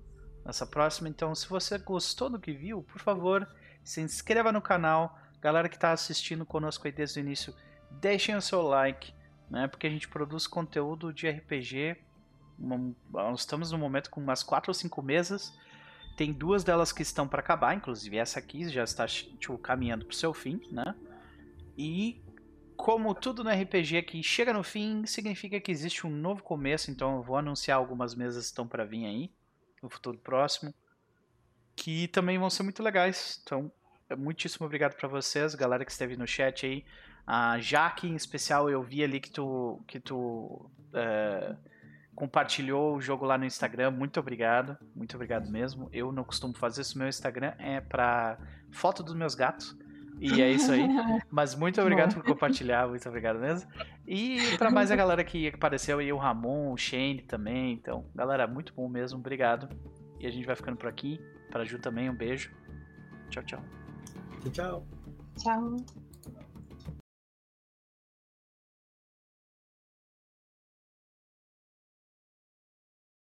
[0.45, 1.09] nessa próxima.
[1.09, 3.47] Então, se você gostou do que viu, por favor,
[3.85, 5.17] se inscreva no canal.
[5.41, 7.55] Galera que está assistindo conosco aí desde o início,
[7.91, 9.15] deixem o seu like,
[9.49, 9.69] né?
[9.69, 11.97] Porque a gente produz conteúdo de RPG
[12.59, 15.57] nós estamos no momento com umas quatro ou cinco mesas.
[16.17, 20.13] Tem duas delas que estão para acabar, inclusive essa aqui já está tipo, caminhando para
[20.13, 20.95] o seu fim, né?
[21.77, 22.23] E
[22.77, 27.17] como tudo no RPG que chega no fim, significa que existe um novo começo, então
[27.17, 29.31] eu vou anunciar algumas mesas que estão para vir aí
[29.83, 30.75] no futuro próximo,
[31.75, 33.41] que também vão ser muito legais.
[33.45, 33.71] Então,
[34.17, 36.85] muitíssimo obrigado para vocês, galera que esteve no chat aí.
[37.27, 41.57] A Jaque, em especial, eu vi ali que tu que tu uh,
[42.17, 43.93] compartilhou o jogo lá no Instagram.
[43.93, 45.89] Muito obrigado, muito obrigado mesmo.
[45.93, 46.99] Eu não costumo fazer isso.
[46.99, 48.39] Meu Instagram é para
[48.73, 49.79] foto dos meus gatos.
[50.19, 50.83] E é isso aí.
[51.31, 53.71] Mas muito obrigado por compartilhar, muito obrigado mesmo.
[54.07, 57.75] E para mais a galera que apareceu aí, o Ramon, o Shane também.
[57.75, 59.69] Então, galera, muito bom mesmo, obrigado.
[60.19, 61.21] E a gente vai ficando por aqui.
[61.51, 62.51] Para Ju também, um beijo.
[63.29, 63.63] Tchau, tchau.
[64.51, 64.87] Tchau.
[65.37, 65.77] Tchau.